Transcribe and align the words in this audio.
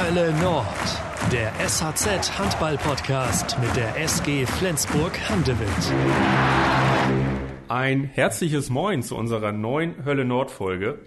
Hölle 0.00 0.32
Nord, 0.40 0.66
der 1.32 1.52
SHZ 1.68 2.38
Handball 2.38 2.78
Podcast 2.78 3.58
mit 3.58 3.74
der 3.74 3.96
SG 4.00 4.46
Flensburg 4.46 5.18
Handewitt. 5.28 5.68
Ein 7.68 8.04
herzliches 8.04 8.70
Moin 8.70 9.02
zu 9.02 9.16
unserer 9.16 9.50
neuen 9.50 10.04
Hölle 10.04 10.24
Nord 10.24 10.52
Folge. 10.52 11.00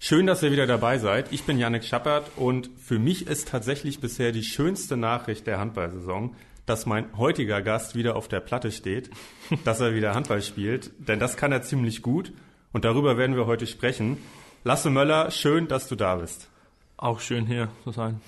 Schön, 0.00 0.26
dass 0.26 0.42
ihr 0.42 0.50
wieder 0.50 0.66
dabei 0.66 0.98
seid. 0.98 1.32
Ich 1.32 1.44
bin 1.44 1.58
Yannick 1.58 1.84
Schappert 1.84 2.32
und 2.34 2.70
für 2.76 2.98
mich 2.98 3.28
ist 3.28 3.48
tatsächlich 3.48 4.00
bisher 4.00 4.32
die 4.32 4.42
schönste 4.42 4.96
Nachricht 4.96 5.46
der 5.46 5.60
Handballsaison, 5.60 6.34
dass 6.66 6.86
mein 6.86 7.16
heutiger 7.16 7.62
Gast 7.62 7.94
wieder 7.94 8.16
auf 8.16 8.26
der 8.26 8.40
Platte 8.40 8.72
steht, 8.72 9.10
dass 9.64 9.78
er 9.78 9.94
wieder 9.94 10.12
Handball 10.12 10.42
spielt, 10.42 10.90
denn 10.98 11.20
das 11.20 11.36
kann 11.36 11.52
er 11.52 11.62
ziemlich 11.62 12.02
gut 12.02 12.32
und 12.72 12.84
darüber 12.84 13.16
werden 13.16 13.36
wir 13.36 13.46
heute 13.46 13.68
sprechen. 13.68 14.18
Lasse 14.64 14.90
Möller, 14.90 15.30
schön, 15.30 15.68
dass 15.68 15.86
du 15.86 15.94
da 15.94 16.16
bist. 16.16 16.48
Auch 16.96 17.20
schön 17.20 17.46
hier 17.46 17.68
zu 17.84 17.90
sein. 17.90 18.20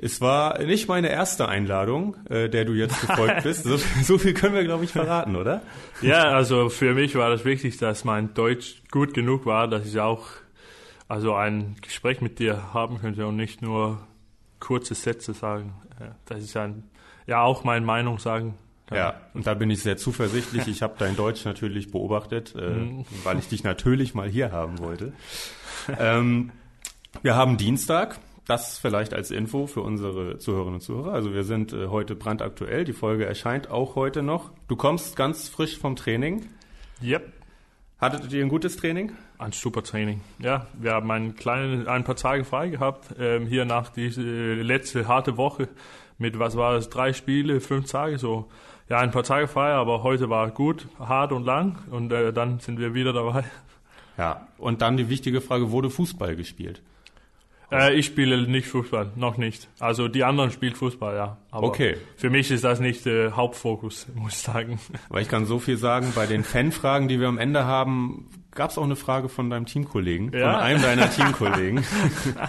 Es 0.00 0.20
war 0.20 0.58
nicht 0.60 0.88
meine 0.88 1.08
erste 1.08 1.48
Einladung, 1.48 2.16
äh, 2.28 2.48
der 2.48 2.64
du 2.64 2.72
jetzt 2.72 3.00
gefolgt 3.00 3.42
bist. 3.42 3.64
So, 3.64 3.76
so, 3.76 4.18
viel 4.18 4.32
können 4.32 4.54
wir, 4.54 4.62
glaube 4.62 4.84
ich, 4.84 4.92
verraten, 4.92 5.34
oder? 5.34 5.62
Ja, 6.02 6.30
also 6.30 6.68
für 6.68 6.94
mich 6.94 7.16
war 7.16 7.30
das 7.30 7.44
wichtig, 7.44 7.78
dass 7.78 8.04
mein 8.04 8.32
Deutsch 8.34 8.82
gut 8.90 9.12
genug 9.12 9.44
war, 9.44 9.66
dass 9.66 9.86
ich 9.86 9.98
auch 9.98 10.26
also 11.08 11.34
ein 11.34 11.76
Gespräch 11.80 12.20
mit 12.20 12.38
dir 12.38 12.74
haben 12.74 13.00
könnte 13.00 13.26
und 13.26 13.36
nicht 13.36 13.60
nur 13.60 14.06
kurze 14.60 14.94
Sätze 14.94 15.34
sagen. 15.34 15.74
Das 16.26 16.40
ist 16.42 16.56
ein, 16.56 16.84
ja 17.26 17.42
auch 17.42 17.64
meine 17.64 17.84
Meinung 17.84 18.18
sagen. 18.18 18.56
Ja, 18.90 19.20
und 19.34 19.46
da 19.46 19.52
bin 19.52 19.70
ich 19.70 19.82
sehr 19.82 19.98
zuversichtlich. 19.98 20.66
Ich 20.66 20.82
habe 20.82 20.94
dein 20.98 21.14
Deutsch 21.14 21.44
natürlich 21.44 21.90
beobachtet, 21.90 22.54
äh, 22.54 22.70
mhm. 22.70 23.04
weil 23.22 23.38
ich 23.38 23.48
dich 23.48 23.62
natürlich 23.62 24.14
mal 24.14 24.28
hier 24.28 24.52
haben 24.52 24.78
wollte. 24.78 25.12
Ähm, 25.98 26.52
wir 27.22 27.36
haben 27.36 27.56
Dienstag. 27.56 28.18
Das 28.46 28.78
vielleicht 28.78 29.12
als 29.12 29.30
Info 29.30 29.66
für 29.66 29.82
unsere 29.82 30.38
Zuhörerinnen 30.38 30.76
und 30.76 30.80
Zuhörer. 30.80 31.12
Also 31.12 31.34
wir 31.34 31.44
sind 31.44 31.74
äh, 31.74 31.88
heute 31.88 32.14
brandaktuell. 32.14 32.84
Die 32.84 32.94
Folge 32.94 33.26
erscheint 33.26 33.70
auch 33.70 33.94
heute 33.94 34.22
noch. 34.22 34.52
Du 34.68 34.76
kommst 34.76 35.16
ganz 35.16 35.50
frisch 35.50 35.78
vom 35.78 35.96
Training. 35.96 36.46
Yep. 37.02 37.30
Hattet 38.00 38.32
ihr 38.32 38.42
ein 38.42 38.48
gutes 38.48 38.76
Training? 38.76 39.12
Ein 39.36 39.52
super 39.52 39.82
Training. 39.82 40.22
Ja, 40.38 40.66
wir 40.72 40.92
haben 40.92 41.10
ein, 41.10 41.34
kleine, 41.34 41.90
ein 41.90 42.04
paar 42.04 42.16
Tage 42.16 42.44
frei 42.44 42.68
gehabt. 42.68 43.14
Ähm, 43.18 43.46
hier 43.46 43.66
nach 43.66 43.90
dieser 43.90 44.22
äh, 44.22 44.54
letzte 44.62 45.08
harte 45.08 45.36
Woche 45.36 45.68
mit, 46.16 46.38
was 46.38 46.56
war 46.56 46.74
das, 46.74 46.88
drei 46.88 47.12
Spiele, 47.12 47.60
fünf 47.60 47.90
Tage 47.90 48.18
so. 48.18 48.48
Ja, 48.88 48.98
ein 49.00 49.10
paar 49.10 49.24
Tage 49.24 49.48
frei, 49.48 49.72
aber 49.72 50.02
heute 50.02 50.30
war 50.30 50.50
gut, 50.50 50.88
hart 50.98 51.32
und 51.32 51.44
lang 51.44 51.78
und 51.90 52.10
äh, 52.12 52.32
dann 52.32 52.60
sind 52.60 52.78
wir 52.78 52.94
wieder 52.94 53.12
dabei. 53.12 53.44
Ja, 54.16 54.48
und 54.58 54.80
dann 54.82 54.96
die 54.96 55.08
wichtige 55.08 55.40
Frage, 55.40 55.70
wurde 55.70 55.90
Fußball 55.90 56.34
gespielt? 56.34 56.82
Äh, 57.70 57.94
ich 57.94 58.06
spiele 58.06 58.46
nicht 58.46 58.66
Fußball, 58.68 59.12
noch 59.16 59.36
nicht. 59.36 59.68
Also 59.78 60.08
die 60.08 60.24
anderen 60.24 60.50
spielen 60.50 60.74
Fußball, 60.74 61.14
ja. 61.14 61.36
Aber 61.50 61.66
okay. 61.66 61.96
Für 62.16 62.30
mich 62.30 62.50
ist 62.50 62.64
das 62.64 62.80
nicht 62.80 63.04
der 63.04 63.26
äh, 63.26 63.30
Hauptfokus, 63.32 64.06
muss 64.14 64.34
ich 64.34 64.38
sagen. 64.38 64.80
Weil 65.08 65.22
ich 65.22 65.28
kann 65.28 65.44
so 65.44 65.58
viel 65.58 65.76
sagen, 65.76 66.12
bei 66.14 66.26
den 66.26 66.44
Fanfragen, 66.44 67.08
die 67.08 67.20
wir 67.20 67.28
am 67.28 67.38
Ende 67.38 67.64
haben, 67.64 68.28
gab 68.54 68.70
es 68.70 68.78
auch 68.78 68.84
eine 68.84 68.96
Frage 68.96 69.28
von 69.28 69.50
deinem 69.50 69.66
Teamkollegen, 69.66 70.32
ja? 70.32 70.52
von 70.52 70.60
einem 70.60 70.82
deiner 70.82 71.10
Teamkollegen. 71.10 71.84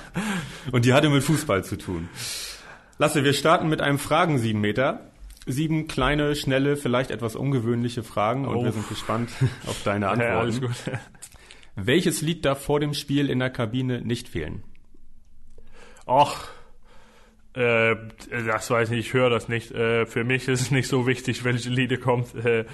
Und 0.71 0.85
die 0.85 0.93
hatte 0.93 1.09
mit 1.09 1.23
Fußball 1.23 1.63
zu 1.63 1.77
tun. 1.77 2.07
Lasse, 2.97 3.23
wir 3.23 3.33
starten 3.33 3.69
mit 3.69 3.81
einem 3.81 3.99
Fragen 3.99 4.39
sieben 4.39 4.61
Meter. 4.61 5.05
Sieben 5.45 5.87
kleine, 5.87 6.35
schnelle, 6.35 6.75
vielleicht 6.77 7.11
etwas 7.11 7.35
ungewöhnliche 7.35 8.03
Fragen 8.03 8.45
und 8.45 8.57
oh. 8.57 8.63
wir 8.65 8.71
sind 8.71 8.87
gespannt 8.87 9.31
auf 9.65 9.81
deine 9.83 10.09
Antworten. 10.09 10.31
Ja, 10.31 10.39
alles 10.39 10.61
gut. 10.61 10.75
Welches 11.75 12.21
Lied 12.21 12.45
darf 12.45 12.61
vor 12.63 12.79
dem 12.79 12.93
Spiel 12.93 13.29
in 13.29 13.39
der 13.39 13.49
Kabine 13.49 14.01
nicht 14.01 14.27
fehlen? 14.27 14.63
Ach, 16.09 16.49
äh, 17.53 17.95
das 18.45 18.69
weiß 18.69 18.89
ich 18.89 18.97
nicht, 18.97 19.07
ich 19.07 19.13
höre 19.13 19.29
das 19.29 19.47
nicht. 19.47 19.71
Äh, 19.71 20.05
für 20.05 20.23
mich 20.23 20.47
ist 20.47 20.61
es 20.61 20.71
nicht 20.71 20.87
so 20.87 21.07
wichtig, 21.07 21.43
welche 21.43 21.69
Lieder 21.69 21.97
kommt. 21.97 22.35
Äh, 22.35 22.65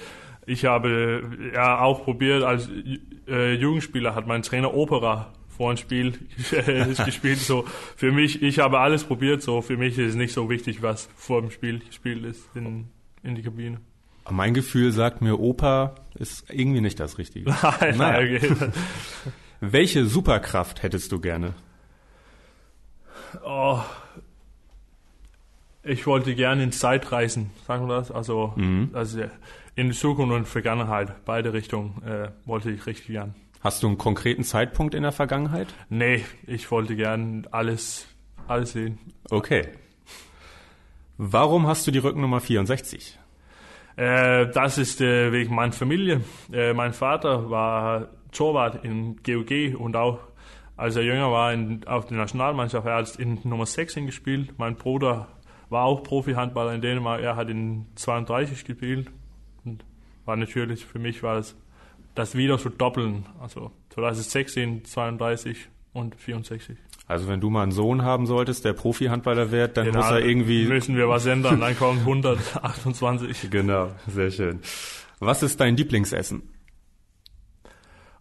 ich 0.45 0.65
habe 0.65 1.23
ja 1.53 1.79
auch 1.79 2.03
probiert, 2.03 2.43
als 2.43 2.69
äh, 3.27 3.53
Jugendspieler 3.53 4.15
hat 4.15 4.27
mein 4.27 4.43
Trainer 4.43 4.73
Opera 4.73 5.33
vor 5.55 5.73
dem 5.73 5.77
Spiel 5.77 6.11
gespielt. 7.05 7.39
So 7.39 7.65
für 7.95 8.11
mich, 8.11 8.41
ich 8.41 8.59
habe 8.59 8.79
alles 8.79 9.03
probiert. 9.03 9.41
So 9.41 9.61
für 9.61 9.77
mich 9.77 9.97
ist 9.97 10.09
es 10.09 10.15
nicht 10.15 10.33
so 10.33 10.49
wichtig, 10.49 10.81
was 10.81 11.09
vor 11.15 11.41
dem 11.41 11.51
Spiel 11.51 11.79
gespielt 11.79 12.23
ist 12.25 12.47
in, 12.55 12.87
in 13.23 13.35
die 13.35 13.41
Kabine. 13.41 13.79
Mein 14.29 14.53
Gefühl 14.53 14.91
sagt 14.91 15.21
mir, 15.21 15.39
Oper 15.39 15.95
ist 16.15 16.45
irgendwie 16.51 16.81
nicht 16.81 16.99
das 16.99 17.17
Richtige. 17.17 17.49
Nein, 17.79 17.97
naja. 17.97 18.37
okay. 18.37 18.71
Welche 19.61 20.05
Superkraft 20.05 20.83
hättest 20.83 21.11
du 21.11 21.19
gerne? 21.19 21.53
Oh, 23.43 23.79
ich 25.83 26.07
wollte 26.07 26.35
gerne 26.35 26.63
in 26.63 26.71
Zeit 26.71 27.11
reisen, 27.11 27.51
sagen 27.67 27.87
wir 27.87 27.97
das. 27.97 28.11
Also, 28.11 28.53
mhm. 28.55 28.89
also 28.93 29.23
in 29.75 29.91
Zukunft 29.91 30.33
und 30.33 30.47
Vergangenheit, 30.47 31.25
beide 31.25 31.53
Richtungen 31.53 32.01
äh, 32.03 32.29
wollte 32.45 32.71
ich 32.71 32.85
richtig 32.85 33.07
gern. 33.07 33.35
Hast 33.61 33.83
du 33.83 33.87
einen 33.87 33.97
konkreten 33.97 34.43
Zeitpunkt 34.43 34.93
in 34.93 35.03
der 35.03 35.11
Vergangenheit? 35.11 35.67
Nee, 35.89 36.23
ich 36.45 36.69
wollte 36.71 36.95
gern 36.95 37.47
alles, 37.51 38.07
alles 38.47 38.73
sehen. 38.73 38.99
Okay. 39.29 39.69
Warum 41.17 41.65
hast 41.65 41.87
du 41.87 41.91
die 41.91 41.99
Rückennummer 41.99 42.41
64? 42.41 43.17
Äh, 43.95 44.47
das 44.51 44.77
ist 44.77 45.01
äh, 45.01 45.31
wegen 45.31 45.55
meiner 45.55 45.71
Familie. 45.71 46.21
Äh, 46.51 46.73
mein 46.73 46.93
Vater 46.93 47.49
war 47.49 48.09
Torwart 48.31 48.83
in 48.83 49.17
GOG 49.23 49.79
und 49.79 49.95
auch 49.95 50.19
als 50.77 50.95
er 50.95 51.03
jünger 51.03 51.31
war 51.31 51.53
in, 51.53 51.85
auf 51.87 52.05
der 52.05 52.17
Nationalmannschaft, 52.17 52.85
er 52.85 52.95
hat 52.95 53.15
in 53.15 53.39
Nummer 53.43 53.65
6 53.65 53.95
gespielt. 53.95 54.53
Mein 54.57 54.75
Bruder 54.75 55.27
war 55.69 55.85
auch 55.85 56.03
Profi-Handballer 56.03 56.73
in 56.73 56.81
Dänemark, 56.81 57.21
er 57.21 57.35
hat 57.35 57.49
in 57.49 57.85
32 57.95 58.65
gespielt. 58.65 59.09
Und 59.63 59.85
war 60.25 60.35
natürlich, 60.35 60.85
für 60.85 60.99
mich 60.99 61.23
war 61.23 61.35
das, 61.35 61.55
das 62.13 62.35
wieder 62.35 62.57
zu 62.57 62.69
doppeln. 62.69 63.25
Also 63.39 63.71
2016, 63.89 64.85
32 64.85 65.69
und 65.93 66.15
64. 66.15 66.77
Also 67.07 67.27
wenn 67.27 67.39
du 67.39 67.49
mal 67.49 67.63
einen 67.63 67.71
Sohn 67.71 68.01
haben 68.01 68.25
solltest, 68.25 68.65
der 68.65 68.73
Profi-Handballer 68.73 69.51
wird, 69.51 69.77
dann 69.77 69.85
genau, 69.85 69.99
muss 69.99 70.09
er 70.09 70.19
irgendwie... 70.19 70.65
Müssen 70.65 70.97
wir 70.97 71.07
was 71.07 71.25
ändern, 71.25 71.59
dann 71.61 71.77
kommen 71.77 71.99
128. 72.05 73.49
genau, 73.49 73.91
sehr 74.07 74.31
schön. 74.31 74.59
Was 75.19 75.43
ist 75.43 75.59
dein 75.59 75.77
Lieblingsessen? 75.77 76.41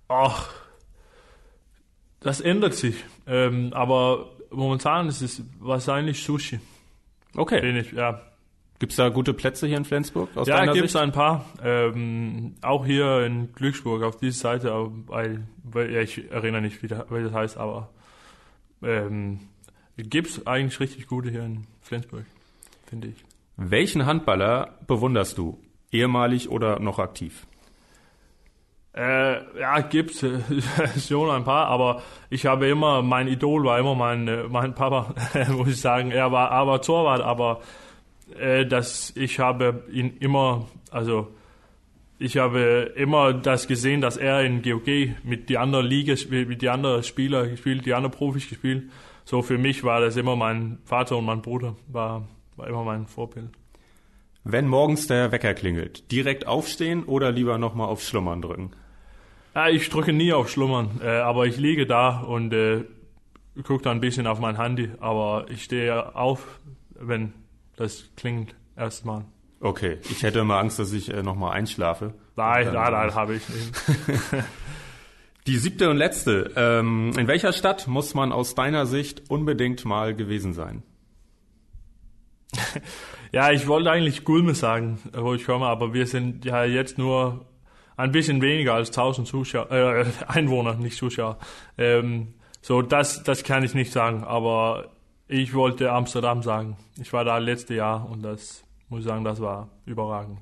Ach, 0.06 0.50
das 2.24 2.40
ändert 2.40 2.74
sich. 2.74 3.04
Ähm, 3.26 3.72
aber 3.72 4.30
momentan 4.50 5.06
ist 5.06 5.20
es 5.20 5.42
wahrscheinlich 5.60 6.22
Sushi. 6.24 6.58
Okay. 7.36 7.60
Den 7.60 7.76
ich, 7.76 7.92
ja. 7.92 8.20
Gibt 8.80 8.92
es 8.92 8.96
da 8.96 9.08
gute 9.08 9.32
Plätze 9.32 9.66
hier 9.66 9.76
in 9.76 9.84
Flensburg? 9.84 10.30
Ja, 10.46 10.66
gibt 10.72 10.86
es 10.86 10.96
ein 10.96 11.12
paar. 11.12 11.44
Ähm, 11.62 12.56
auch 12.60 12.84
hier 12.84 13.24
in 13.24 13.52
Glücksburg 13.52 14.02
auf 14.02 14.16
dieser 14.16 14.38
Seite, 14.38 14.90
weil, 15.06 15.46
weil 15.62 15.92
ja, 15.92 16.00
ich 16.00 16.30
erinnere 16.30 16.62
nicht, 16.62 16.82
wie, 16.82 16.88
das, 16.88 17.04
wie 17.10 17.22
das 17.22 17.32
heißt, 17.32 17.56
aber 17.56 17.90
ähm, 18.82 19.40
gibt 19.96 20.28
es 20.28 20.46
eigentlich 20.46 20.80
richtig 20.80 21.06
gute 21.06 21.30
hier 21.30 21.44
in 21.44 21.66
Flensburg, 21.82 22.24
finde 22.86 23.08
ich. 23.08 23.24
Welchen 23.56 24.06
Handballer 24.06 24.78
bewunderst 24.86 25.38
du? 25.38 25.58
Ehemalig 25.92 26.48
oder 26.50 26.80
noch 26.80 26.98
aktiv? 26.98 27.46
Äh, 28.96 29.58
ja, 29.58 29.80
gibt's 29.80 30.22
äh, 30.22 30.38
schon 31.00 31.28
ein 31.28 31.44
paar, 31.44 31.66
aber 31.66 32.02
ich 32.30 32.46
habe 32.46 32.68
immer, 32.68 33.02
mein 33.02 33.26
Idol 33.26 33.64
war 33.64 33.78
immer 33.78 33.96
mein, 33.96 34.28
äh, 34.28 34.44
mein 34.48 34.74
Papa, 34.74 35.14
muss 35.50 35.68
ich 35.68 35.80
sagen. 35.80 36.12
Er 36.12 36.30
war 36.30 36.52
aber 36.52 36.80
Torwart, 36.80 37.20
aber 37.20 37.60
äh, 38.38 38.64
das, 38.64 39.12
ich 39.16 39.40
habe 39.40 39.84
ihn 39.90 40.16
immer, 40.20 40.68
also 40.92 41.28
ich 42.20 42.36
habe 42.36 42.92
immer 42.94 43.32
das 43.32 43.66
gesehen, 43.66 44.00
dass 44.00 44.16
er 44.16 44.42
in 44.42 44.62
GOG 44.62 44.86
mit 45.24 45.48
die 45.48 45.58
anderen 45.58 45.86
Liga, 45.86 46.14
mit 46.30 46.62
die 46.62 46.68
anderen 46.68 47.02
Spieler 47.02 47.48
gespielt, 47.48 47.86
die 47.86 47.94
anderen 47.94 48.12
Profis 48.12 48.48
gespielt. 48.48 48.90
So 49.24 49.42
für 49.42 49.58
mich 49.58 49.82
war 49.82 50.00
das 50.00 50.16
immer 50.16 50.36
mein 50.36 50.78
Vater 50.84 51.16
und 51.16 51.24
mein 51.24 51.42
Bruder, 51.42 51.74
war, 51.88 52.28
war 52.54 52.68
immer 52.68 52.84
mein 52.84 53.06
Vorbild. 53.06 53.50
Wenn 54.44 54.68
morgens 54.68 55.08
der 55.08 55.32
Wecker 55.32 55.54
klingelt, 55.54 56.12
direkt 56.12 56.46
aufstehen 56.46 57.04
oder 57.04 57.32
lieber 57.32 57.58
nochmal 57.58 57.88
auf 57.88 58.02
Schlummern 58.02 58.42
drücken? 58.42 58.70
Ja, 59.54 59.68
ich 59.68 59.88
drücke 59.88 60.12
nie 60.12 60.32
auf 60.32 60.50
Schlummern, 60.50 61.00
äh, 61.02 61.08
aber 61.08 61.46
ich 61.46 61.56
liege 61.56 61.86
da 61.86 62.20
und 62.20 62.52
äh, 62.52 62.84
gucke 63.62 63.84
dann 63.84 63.98
ein 63.98 64.00
bisschen 64.00 64.26
auf 64.26 64.40
mein 64.40 64.56
Handy, 64.56 64.90
aber 64.98 65.46
ich 65.48 65.62
stehe 65.62 66.16
auf, 66.16 66.60
wenn 66.90 67.32
das 67.76 68.10
klingt 68.16 68.54
erstmal. 68.76 69.24
Okay, 69.60 69.98
ich 70.10 70.22
hätte 70.22 70.40
immer 70.40 70.58
Angst, 70.58 70.78
dass 70.78 70.92
ich 70.92 71.12
äh, 71.12 71.22
nochmal 71.22 71.52
einschlafe. 71.52 72.14
Nein, 72.36 72.72
nein, 72.72 72.92
nein, 72.92 73.14
habe 73.14 73.36
ich 73.36 73.48
nicht. 73.48 73.72
Die 75.46 75.56
siebte 75.56 75.90
und 75.90 75.98
letzte. 75.98 76.52
Ähm, 76.56 77.12
in 77.18 77.28
welcher 77.28 77.52
Stadt 77.52 77.86
muss 77.86 78.14
man 78.14 78.32
aus 78.32 78.54
deiner 78.54 78.86
Sicht 78.86 79.30
unbedingt 79.30 79.84
mal 79.84 80.14
gewesen 80.14 80.52
sein? 80.52 80.82
ja, 83.32 83.52
ich 83.52 83.66
wollte 83.66 83.90
eigentlich 83.90 84.24
Gulme 84.24 84.54
sagen, 84.54 84.98
wo 85.12 85.34
ich 85.34 85.44
komme, 85.44 85.66
aber 85.66 85.92
wir 85.92 86.06
sind 86.06 86.44
ja 86.44 86.64
jetzt 86.64 86.98
nur 86.98 87.46
ein 87.96 88.12
bisschen 88.12 88.42
weniger 88.42 88.74
als 88.74 88.88
1000 88.88 89.26
Zuschauer, 89.26 89.70
äh, 89.70 90.04
Einwohner, 90.26 90.74
nicht 90.74 90.96
Zuschauer. 90.96 91.38
Ähm, 91.78 92.34
so, 92.60 92.82
das, 92.82 93.22
das 93.22 93.44
kann 93.44 93.62
ich 93.62 93.74
nicht 93.74 93.92
sagen, 93.92 94.24
aber 94.24 94.90
Ich 95.26 95.54
wollte 95.54 95.90
Amsterdam 95.90 96.42
sagen. 96.42 96.76
Ich 97.00 97.12
war 97.12 97.24
da 97.24 97.38
letztes 97.38 97.76
Jahr 97.76 98.08
und 98.10 98.22
das 98.22 98.62
muss 98.88 99.00
ich 99.00 99.06
sagen, 99.06 99.24
das 99.24 99.40
war 99.40 99.68
überragend. 99.86 100.38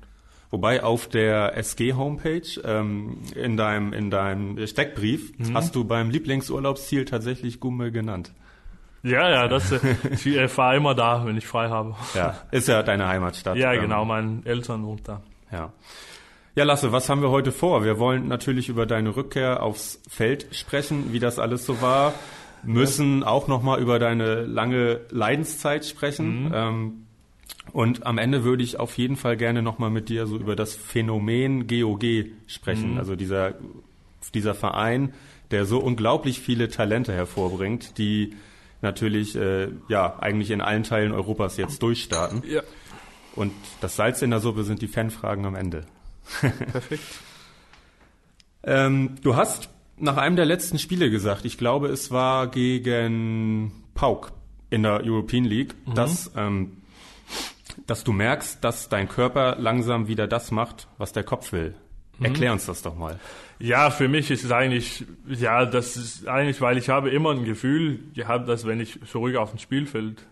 Wobei 0.51 0.83
auf 0.83 1.07
der 1.07 1.57
SG-Homepage 1.57 2.61
ähm, 2.63 3.21
in, 3.33 3.57
deinem, 3.57 3.93
in 3.93 4.11
deinem 4.11 4.67
Steckbrief 4.67 5.37
mhm. 5.39 5.55
hast 5.55 5.75
du 5.75 5.85
beim 5.85 6.09
Lieblingsurlaubsziel 6.09 7.05
tatsächlich 7.05 7.59
Gumme 7.59 7.91
genannt. 7.91 8.33
Ja, 9.03 9.29
ja, 9.29 9.47
das, 9.47 9.71
äh, 9.71 9.79
ich 10.11 10.27
äh, 10.27 10.47
fahre 10.47 10.77
immer 10.77 10.95
da, 10.95 11.25
wenn 11.25 11.37
ich 11.37 11.47
frei 11.47 11.69
habe. 11.69 11.95
Ja, 12.13 12.35
ist 12.51 12.67
ja 12.67 12.83
deine 12.83 13.07
Heimatstadt. 13.07 13.57
Ja, 13.57 13.73
genau, 13.73 14.05
meine 14.05 14.41
Eltern 14.45 14.85
wohnen 14.85 15.01
da. 15.03 15.21
Ja. 15.51 15.73
Ja, 16.55 16.65
Lasse, 16.65 16.91
was 16.91 17.09
haben 17.09 17.23
wir 17.23 17.31
heute 17.31 17.51
vor? 17.51 17.83
Wir 17.83 17.97
wollen 17.97 18.27
natürlich 18.27 18.69
über 18.69 18.85
deine 18.85 19.15
Rückkehr 19.15 19.63
aufs 19.63 19.99
Feld 20.07 20.45
sprechen, 20.51 21.11
wie 21.11 21.19
das 21.19 21.39
alles 21.39 21.65
so 21.65 21.81
war. 21.81 22.13
Müssen 22.61 23.21
ja. 23.21 23.27
auch 23.27 23.47
nochmal 23.47 23.81
über 23.81 23.97
deine 23.97 24.43
lange 24.43 25.01
Leidenszeit 25.09 25.83
sprechen. 25.83 26.45
Mhm. 26.45 26.51
Ähm, 26.53 26.93
und 27.71 28.05
am 28.05 28.19
Ende 28.19 28.43
würde 28.43 28.61
ich 28.61 28.79
auf 28.79 28.99
jeden 28.99 29.15
Fall 29.15 29.35
gerne 29.35 29.63
nochmal 29.63 29.89
mit 29.89 30.09
dir 30.09 30.27
so 30.27 30.37
über 30.37 30.55
das 30.55 30.75
Phänomen 30.75 31.65
GOG 31.65 32.03
sprechen. 32.45 32.93
Mhm. 32.93 32.97
Also 32.99 33.15
dieser, 33.15 33.55
dieser 34.35 34.53
Verein, 34.53 35.13
der 35.49 35.65
so 35.65 35.79
unglaublich 35.79 36.39
viele 36.39 36.69
Talente 36.69 37.13
hervorbringt, 37.13 37.97
die 37.97 38.35
natürlich 38.83 39.35
äh, 39.35 39.69
ja 39.87 40.19
eigentlich 40.19 40.51
in 40.51 40.61
allen 40.61 40.83
Teilen 40.83 41.13
Europas 41.13 41.57
jetzt 41.57 41.81
durchstarten. 41.81 42.43
Ja. 42.47 42.61
Und 43.35 43.53
das 43.81 43.95
Salz 43.95 44.21
in 44.21 44.29
der 44.29 44.39
Suppe 44.39 44.63
sind 44.63 44.83
die 44.83 44.87
Fanfragen 44.87 45.45
am 45.45 45.55
Ende. 45.55 45.85
Perfekt. 46.41 47.03
ähm, 48.63 49.15
du 49.21 49.35
hast 49.35 49.69
nach 49.97 50.17
einem 50.17 50.35
der 50.35 50.45
letzten 50.45 50.79
Spiele 50.79 51.09
gesagt, 51.09 51.45
ich 51.45 51.57
glaube, 51.57 51.87
es 51.87 52.11
war 52.11 52.47
gegen 52.47 53.71
Pauk 53.93 54.31
in 54.69 54.83
der 54.83 55.01
European 55.03 55.45
League, 55.45 55.75
mhm. 55.85 55.95
dass 55.95 56.31
ähm, 56.35 56.77
dass 57.87 58.03
du 58.03 58.11
merkst, 58.11 58.63
dass 58.63 58.89
dein 58.89 59.09
Körper 59.09 59.55
langsam 59.57 60.07
wieder 60.07 60.27
das 60.27 60.51
macht, 60.51 60.87
was 60.97 61.11
der 61.11 61.23
Kopf 61.23 61.51
will. 61.51 61.75
Mhm. 62.19 62.25
Erklär 62.25 62.51
uns 62.53 62.65
das 62.65 62.81
doch 62.81 62.95
mal. 62.95 63.19
Ja, 63.59 63.89
für 63.91 64.07
mich 64.07 64.29
ist 64.29 64.43
es 64.43 64.51
eigentlich, 64.51 65.05
ja, 65.27 65.65
das 65.65 65.95
ist 65.95 66.27
eigentlich, 66.27 66.61
weil 66.61 66.77
ich 66.77 66.89
habe 66.89 67.09
immer 67.09 67.31
ein 67.31 67.45
Gefühl 67.45 67.99
gehabt, 68.13 68.47
dass 68.47 68.65
wenn 68.65 68.79
ich 68.79 68.99
zurück 69.09 69.35
auf 69.35 69.51
dem 69.51 69.59
Spielfeld 69.59 70.25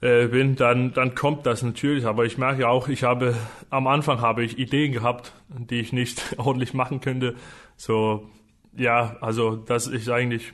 äh, 0.00 0.28
bin, 0.28 0.56
dann, 0.56 0.92
dann 0.92 1.14
kommt 1.14 1.46
das 1.46 1.62
natürlich. 1.62 2.06
Aber 2.06 2.24
ich 2.24 2.38
merke 2.38 2.68
auch, 2.68 2.88
ich 2.88 3.04
habe, 3.04 3.34
am 3.70 3.86
Anfang 3.86 4.20
habe 4.20 4.44
ich 4.44 4.58
Ideen 4.58 4.92
gehabt, 4.92 5.32
die 5.48 5.80
ich 5.80 5.92
nicht 5.92 6.22
ordentlich 6.38 6.74
machen 6.74 7.00
könnte. 7.00 7.34
So, 7.76 8.28
ja, 8.76 9.16
also 9.20 9.56
das 9.56 9.86
ist 9.86 10.08
eigentlich 10.08 10.52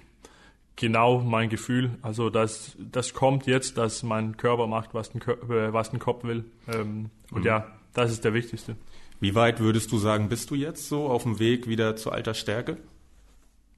genau 0.76 1.20
mein 1.20 1.48
Gefühl. 1.48 1.90
Also 2.02 2.30
das, 2.30 2.76
das 2.78 3.14
kommt 3.14 3.46
jetzt, 3.46 3.78
dass 3.78 4.02
mein 4.02 4.36
Körper 4.36 4.66
macht, 4.66 4.94
was 4.94 5.14
ein, 5.14 5.20
äh, 5.20 5.72
was 5.72 5.92
ein 5.92 5.98
Kopf 5.98 6.24
will. 6.24 6.44
Ähm, 6.72 7.10
und 7.30 7.40
mhm. 7.40 7.46
ja, 7.46 7.66
das 7.94 8.10
ist 8.10 8.24
der 8.24 8.34
Wichtigste. 8.34 8.76
Wie 9.20 9.34
weit 9.34 9.60
würdest 9.60 9.92
du 9.92 9.98
sagen, 9.98 10.28
bist 10.28 10.50
du 10.50 10.56
jetzt 10.56 10.88
so 10.88 11.06
auf 11.06 11.22
dem 11.22 11.38
Weg 11.38 11.68
wieder 11.68 11.94
zur 11.94 12.12
alter 12.12 12.34
Stärke? 12.34 12.78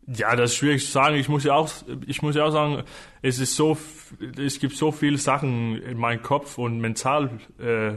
Ja, 0.06 0.36
das 0.36 0.52
ist 0.52 0.56
schwierig 0.56 0.84
zu 0.84 0.92
sagen. 0.92 1.16
Ich 1.16 1.28
muss 1.28 1.44
ja 1.44 1.54
auch, 1.54 1.70
ich 2.06 2.20
muss 2.20 2.36
ja 2.36 2.44
auch 2.44 2.50
sagen, 2.50 2.82
es 3.22 3.38
ist 3.38 3.56
so, 3.56 3.78
es 4.36 4.58
gibt 4.58 4.76
so 4.76 4.92
viele 4.92 5.16
Sachen 5.16 5.80
in 5.80 5.98
meinem 5.98 6.22
Kopf 6.22 6.58
und 6.58 6.78
mental 6.78 7.30
äh, 7.58 7.94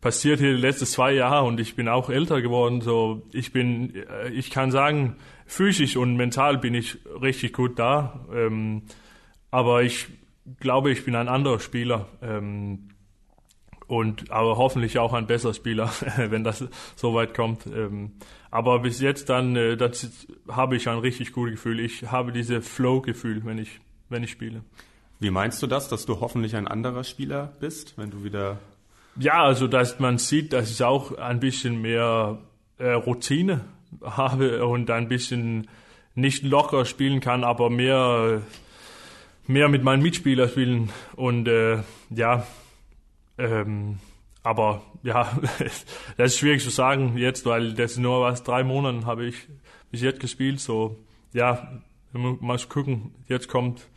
passiert 0.00 0.40
hier 0.40 0.54
die 0.54 0.60
letzten 0.60 0.86
zwei 0.86 1.12
Jahre 1.12 1.46
und 1.46 1.58
ich 1.58 1.74
bin 1.74 1.88
auch 1.88 2.10
älter 2.10 2.40
geworden. 2.42 2.80
So, 2.80 3.22
ich 3.32 3.52
bin, 3.52 3.94
äh, 3.94 4.28
ich 4.30 4.50
kann 4.50 4.70
sagen, 4.70 5.16
physisch 5.46 5.96
und 5.96 6.16
mental 6.16 6.58
bin 6.58 6.74
ich 6.74 6.98
richtig 7.20 7.52
gut 7.52 7.78
da. 7.78 8.24
Ähm, 8.32 8.82
aber 9.50 9.82
ich 9.82 10.06
glaube, 10.60 10.92
ich 10.92 11.04
bin 11.04 11.16
ein 11.16 11.28
anderer 11.28 11.58
Spieler. 11.58 12.08
Ähm, 12.22 12.88
und 13.92 14.30
aber 14.30 14.56
hoffentlich 14.56 14.98
auch 14.98 15.12
ein 15.12 15.26
besserer 15.26 15.52
Spieler, 15.52 15.92
wenn 16.16 16.44
das 16.44 16.64
so 16.96 17.12
weit 17.12 17.34
kommt. 17.34 17.66
Ähm, 17.66 18.12
aber 18.50 18.78
bis 18.78 19.02
jetzt 19.02 19.28
dann, 19.28 19.54
äh, 19.54 19.76
das 19.76 20.26
habe 20.48 20.76
ich 20.76 20.88
ein 20.88 20.96
richtig 20.96 21.32
gutes 21.32 21.56
Gefühl. 21.56 21.78
Ich 21.78 22.10
habe 22.10 22.32
diese 22.32 22.62
Flow-Gefühl, 22.62 23.44
wenn 23.44 23.58
ich, 23.58 23.80
wenn 24.08 24.22
ich 24.22 24.30
spiele. 24.30 24.62
Wie 25.20 25.28
meinst 25.28 25.62
du 25.62 25.66
das, 25.66 25.90
dass 25.90 26.06
du 26.06 26.20
hoffentlich 26.20 26.56
ein 26.56 26.66
anderer 26.66 27.04
Spieler 27.04 27.52
bist, 27.60 27.98
wenn 27.98 28.10
du 28.10 28.24
wieder? 28.24 28.60
Ja, 29.16 29.44
also 29.44 29.68
dass 29.68 30.00
man 30.00 30.16
sieht, 30.16 30.54
dass 30.54 30.70
ich 30.70 30.82
auch 30.82 31.18
ein 31.18 31.38
bisschen 31.38 31.82
mehr 31.82 32.38
äh, 32.78 32.92
Routine 32.92 33.60
habe 34.02 34.64
und 34.66 34.90
ein 34.90 35.08
bisschen 35.08 35.68
nicht 36.14 36.44
locker 36.44 36.86
spielen 36.86 37.20
kann, 37.20 37.44
aber 37.44 37.68
mehr, 37.68 38.40
mehr 39.46 39.68
mit 39.68 39.84
meinen 39.84 40.02
Mitspielern 40.02 40.48
spielen. 40.48 40.88
Und 41.14 41.46
äh, 41.46 41.80
ja, 42.08 42.46
ähm, 43.38 43.98
aber 44.42 44.82
ja, 45.02 45.30
das 46.16 46.32
ist 46.32 46.38
schwierig 46.38 46.62
zu 46.62 46.70
sagen 46.70 47.16
jetzt, 47.16 47.46
weil 47.46 47.74
das 47.74 47.96
nur 47.96 48.22
was 48.22 48.42
drei 48.42 48.64
Monate 48.64 49.06
habe 49.06 49.26
ich 49.26 49.48
bis 49.90 50.02
jetzt 50.02 50.20
gespielt. 50.20 50.60
So 50.60 50.98
ja, 51.32 51.80
mal 52.12 52.58
gucken. 52.68 53.14
Jetzt 53.28 53.48
kommt 53.48 53.88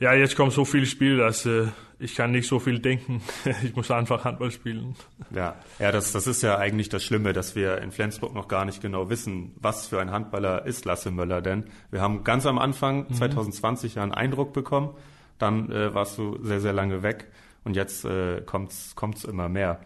ja, 0.00 0.14
jetzt 0.14 0.36
kommt 0.36 0.52
so 0.52 0.64
viel 0.64 0.86
Spiel, 0.86 1.16
dass 1.16 1.44
äh, 1.44 1.66
ich 1.98 2.14
kann 2.14 2.30
nicht 2.30 2.46
so 2.46 2.60
viel 2.60 2.78
denken. 2.78 3.20
ich 3.64 3.74
muss 3.74 3.90
einfach 3.90 4.24
Handball 4.24 4.52
spielen. 4.52 4.94
Ja, 5.32 5.56
ja, 5.80 5.90
das, 5.90 6.12
das 6.12 6.28
ist 6.28 6.42
ja 6.42 6.56
eigentlich 6.56 6.88
das 6.88 7.02
Schlimme, 7.02 7.32
dass 7.32 7.56
wir 7.56 7.78
in 7.78 7.90
Flensburg 7.90 8.32
noch 8.32 8.46
gar 8.46 8.64
nicht 8.64 8.80
genau 8.80 9.10
wissen, 9.10 9.56
was 9.56 9.88
für 9.88 10.00
ein 10.00 10.12
Handballer 10.12 10.64
ist 10.66 10.84
Lasse 10.84 11.10
Möller 11.10 11.42
denn. 11.42 11.64
Wir 11.90 12.00
haben 12.00 12.22
ganz 12.22 12.46
am 12.46 12.58
Anfang 12.58 13.08
mhm. 13.08 13.14
2020 13.14 13.96
ja 13.96 14.04
einen 14.04 14.12
Eindruck 14.12 14.52
bekommen, 14.52 14.90
dann 15.38 15.72
äh, 15.72 15.92
warst 15.92 16.16
du 16.16 16.38
sehr, 16.44 16.60
sehr 16.60 16.72
lange 16.72 17.02
weg 17.02 17.26
und 17.64 17.76
jetzt 17.76 18.04
äh, 18.04 18.40
kommt's, 18.42 18.94
kommt's 18.94 19.24
immer 19.24 19.48
mehr. 19.48 19.80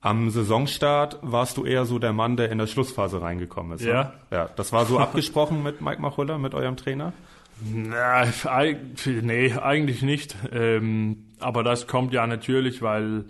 Am 0.00 0.28
Saisonstart 0.28 1.18
warst 1.22 1.56
du 1.56 1.64
eher 1.64 1.86
so 1.86 1.98
der 1.98 2.12
Mann, 2.12 2.36
der 2.36 2.50
in 2.50 2.58
der 2.58 2.66
Schlussphase 2.66 3.22
reingekommen 3.22 3.72
ist. 3.78 3.84
Ja. 3.84 4.04
Ne? 4.04 4.12
Ja, 4.30 4.50
das 4.54 4.72
war 4.72 4.84
so 4.84 4.98
abgesprochen 4.98 5.62
mit 5.62 5.80
Mike 5.80 6.02
Machulla, 6.02 6.36
mit 6.36 6.54
eurem 6.54 6.76
Trainer? 6.76 7.14
Na, 7.62 8.26
nee, 9.06 9.52
eigentlich 9.52 10.02
nicht. 10.02 10.36
Ähm, 10.52 11.24
aber 11.40 11.62
das 11.62 11.86
kommt 11.86 12.12
ja 12.12 12.26
natürlich, 12.26 12.82
weil 12.82 13.24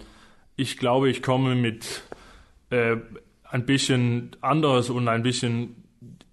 ich 0.56 0.76
glaube, 0.76 1.10
ich 1.10 1.22
komme 1.22 1.54
mit 1.54 2.02
äh, 2.70 2.96
ein 3.44 3.66
bisschen 3.66 4.36
anderes 4.40 4.90
und 4.90 5.06
ein 5.08 5.22
bisschen 5.22 5.76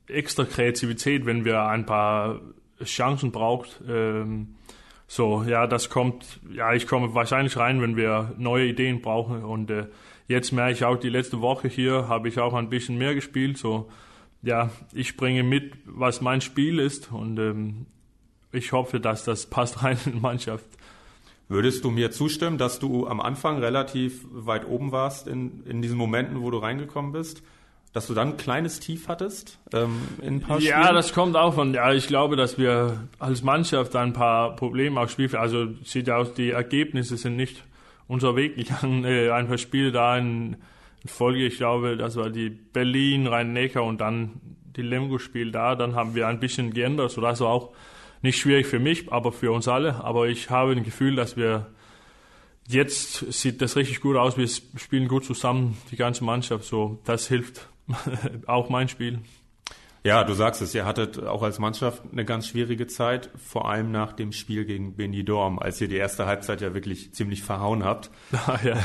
extra 0.08 0.46
Kreativität, 0.46 1.26
wenn 1.26 1.46
wir 1.46 1.64
ein 1.64 1.86
paar 1.86 2.40
Chancen 2.84 3.32
braucht. 3.32 3.80
Ähm, 3.88 4.56
so, 5.14 5.44
ja, 5.44 5.68
das 5.68 5.90
kommt, 5.90 6.40
ja, 6.54 6.74
ich 6.74 6.88
komme 6.88 7.14
wahrscheinlich 7.14 7.58
rein, 7.58 7.82
wenn 7.82 7.98
wir 7.98 8.34
neue 8.38 8.68
Ideen 8.68 9.02
brauchen. 9.02 9.44
Und 9.44 9.70
äh, 9.70 9.88
jetzt 10.30 10.54
merke 10.54 10.72
ich 10.72 10.86
auch, 10.86 10.96
die 10.96 11.10
letzte 11.10 11.42
Woche 11.42 11.68
hier 11.68 12.08
habe 12.08 12.30
ich 12.30 12.40
auch 12.40 12.54
ein 12.54 12.70
bisschen 12.70 12.98
mehr 12.98 13.14
gespielt. 13.14 13.58
So, 13.58 13.90
ja, 14.42 14.70
ich 14.94 15.18
bringe 15.18 15.44
mit, 15.44 15.74
was 15.84 16.22
mein 16.22 16.40
Spiel 16.40 16.80
ist 16.80 17.12
und 17.12 17.38
ähm, 17.40 17.88
ich 18.54 18.72
hoffe, 18.72 19.02
dass 19.02 19.26
das 19.26 19.48
passt 19.48 19.84
rein 19.84 19.98
in 20.06 20.14
die 20.14 20.20
Mannschaft. 20.22 20.64
Würdest 21.50 21.84
du 21.84 21.92
mir 21.92 22.12
zustimmen, 22.12 22.58
dass 22.58 22.80
du 22.80 23.06
am 23.06 23.20
Anfang 23.20 23.60
relativ 23.60 24.26
weit 24.32 24.66
oben 24.66 24.94
warst 24.94 25.28
in, 25.28 25.66
in 25.66 25.82
diesen 25.82 25.98
Momenten, 25.98 26.42
wo 26.42 26.52
du 26.52 26.60
reingekommen 26.60 27.12
bist? 27.12 27.44
Dass 27.94 28.08
du 28.08 28.14
dann 28.14 28.30
ein 28.30 28.38
kleines 28.38 28.80
Tief 28.80 29.10
hattest 29.10 29.60
ähm, 29.74 30.00
in 30.22 30.36
ein 30.36 30.42
paar 30.42 30.60
Ja, 30.62 30.82
Spielen? 30.82 30.96
das 30.96 31.14
kommt 31.14 31.36
auch 31.36 31.54
von, 31.54 31.74
ja, 31.74 31.92
ich 31.94 32.08
glaube, 32.08 32.38
dass 32.38 32.58
wir 32.58 33.10
als 33.20 33.44
Mannschaft 33.44 33.96
ein 33.98 34.14
paar 34.14 34.56
Probleme 34.56 35.00
auch 35.00 35.10
spielen. 35.10 35.36
Also 35.36 35.68
sieht 35.84 36.10
aus, 36.10 36.34
die 36.34 36.52
Ergebnisse 36.52 37.18
sind 37.18 37.36
nicht 37.36 37.64
unser 38.08 38.36
Weg 38.36 38.56
gegangen. 38.56 39.04
Äh, 39.06 39.32
ein 39.32 39.48
paar 39.48 39.58
Spiele 39.58 39.92
da 39.92 40.18
in 40.18 40.56
Folge, 41.06 41.46
ich 41.46 41.58
glaube, 41.58 41.98
das 41.98 42.16
war 42.16 42.30
die 42.30 42.50
Berlin, 42.50 43.28
Rhein-Neckar 43.28 43.84
und 43.84 44.00
dann 44.00 44.40
die 44.76 44.84
Lemgo-Spiel 44.84 45.52
da. 45.52 45.76
Dann 45.76 45.96
haben 45.96 46.16
wir 46.16 46.28
ein 46.28 46.40
bisschen 46.40 46.74
geändert, 46.74 47.12
sodass 47.12 47.42
wir 47.42 47.48
auch 47.48 47.74
nicht 48.22 48.38
schwierig 48.40 48.68
für 48.68 48.80
mich, 48.80 49.12
aber 49.12 49.32
für 49.32 49.52
uns 49.52 49.68
alle. 49.68 50.04
Aber 50.04 50.28
ich 50.28 50.50
habe 50.50 50.72
ein 50.72 50.84
Gefühl, 50.84 51.16
dass 51.16 51.36
wir 51.36 51.68
jetzt 52.68 53.32
sieht 53.34 53.62
das 53.62 53.76
richtig 53.76 54.00
gut 54.02 54.16
aus. 54.16 54.38
Wir 54.38 54.48
spielen 54.48 55.08
gut 55.08 55.26
zusammen, 55.26 55.78
die 55.92 55.96
ganze 55.98 56.24
Mannschaft. 56.24 56.66
So, 56.66 57.00
das 57.06 57.28
hilft 57.28 57.68
auch 58.48 58.70
mein 58.70 58.88
Spiel. 58.88 59.20
Ja, 60.04 60.24
du 60.24 60.34
sagst 60.34 60.64
es, 60.64 60.74
ihr 60.74 60.86
hattet 60.86 61.24
auch 61.24 61.44
als 61.44 61.60
Mannschaft 61.60 62.02
eine 62.12 62.26
ganz 62.26 62.48
schwierige 62.48 62.88
Zeit, 62.88 63.30
vor 63.38 63.70
allem 63.70 63.92
nach 63.92 64.14
dem 64.14 64.32
Spiel 64.32 64.66
gegen 64.66 64.96
Benidorm, 64.96 65.60
als 65.60 65.80
ihr 65.80 65.88
die 65.88 65.98
erste 65.98 66.26
Halbzeit 66.26 66.62
ja 66.62 66.74
wirklich 66.74 67.14
ziemlich 67.14 67.44
verhauen 67.44 67.84
habt. 67.84 68.10
Ah, 68.48 68.58
ja. 68.64 68.76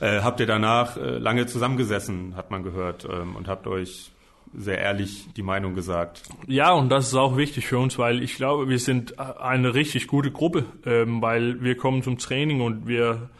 äh, 0.00 0.22
habt 0.22 0.40
ihr 0.40 0.46
danach 0.46 0.96
äh, 0.96 1.18
lange 1.18 1.46
zusammengesessen, 1.46 2.34
hat 2.34 2.50
man 2.50 2.64
gehört, 2.64 3.04
ähm, 3.04 3.36
und 3.36 3.46
habt 3.46 3.68
euch 3.68 4.10
sehr 4.52 4.78
ehrlich 4.78 5.28
die 5.36 5.42
Meinung 5.42 5.74
gesagt. 5.74 6.22
Ja, 6.48 6.72
und 6.72 6.88
das 6.88 7.06
ist 7.08 7.14
auch 7.14 7.36
wichtig 7.36 7.68
für 7.68 7.78
uns, 7.78 7.98
weil 7.98 8.20
ich 8.22 8.34
glaube, 8.34 8.68
wir 8.68 8.80
sind 8.80 9.20
eine 9.20 9.74
richtig 9.74 10.08
gute 10.08 10.32
Gruppe, 10.32 10.64
ähm, 10.84 11.22
weil 11.22 11.62
wir 11.62 11.76
kommen 11.76 12.02
zum 12.02 12.18
Training 12.18 12.60
und 12.60 12.88
wir, 12.88 13.30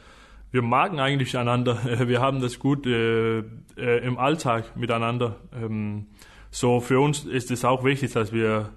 wir 0.50 0.62
magen 0.62 1.00
eigentlich 1.00 1.37
einander. 1.37 1.78
Wir 2.09 2.21
haben 2.21 2.40
das 2.40 2.59
gut 2.59 2.87
äh, 2.87 3.38
äh, 3.38 3.45
im 3.76 4.19
Alltag 4.19 4.76
miteinander. 4.76 5.37
Ähm, 5.54 6.07
so 6.50 6.80
für 6.80 7.00
uns 7.00 7.25
ist 7.25 7.50
es 7.50 7.64
auch 7.64 7.85
wichtig, 7.85 8.12
dass 8.12 8.33
wir 8.33 8.71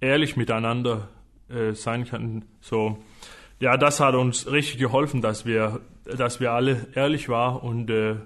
ehrlich 0.00 0.36
miteinander 0.36 1.08
äh, 1.50 1.72
sein 1.72 2.06
kann. 2.06 2.44
So, 2.60 2.98
ja, 3.60 3.76
das 3.76 4.00
hat 4.00 4.14
uns 4.14 4.50
richtig 4.50 4.78
geholfen, 4.78 5.20
dass 5.20 5.44
wir, 5.44 5.80
dass 6.04 6.40
wir 6.40 6.52
alle 6.52 6.86
ehrlich 6.94 7.28
waren 7.28 7.60
und 7.60 7.90
äh, 7.90 8.16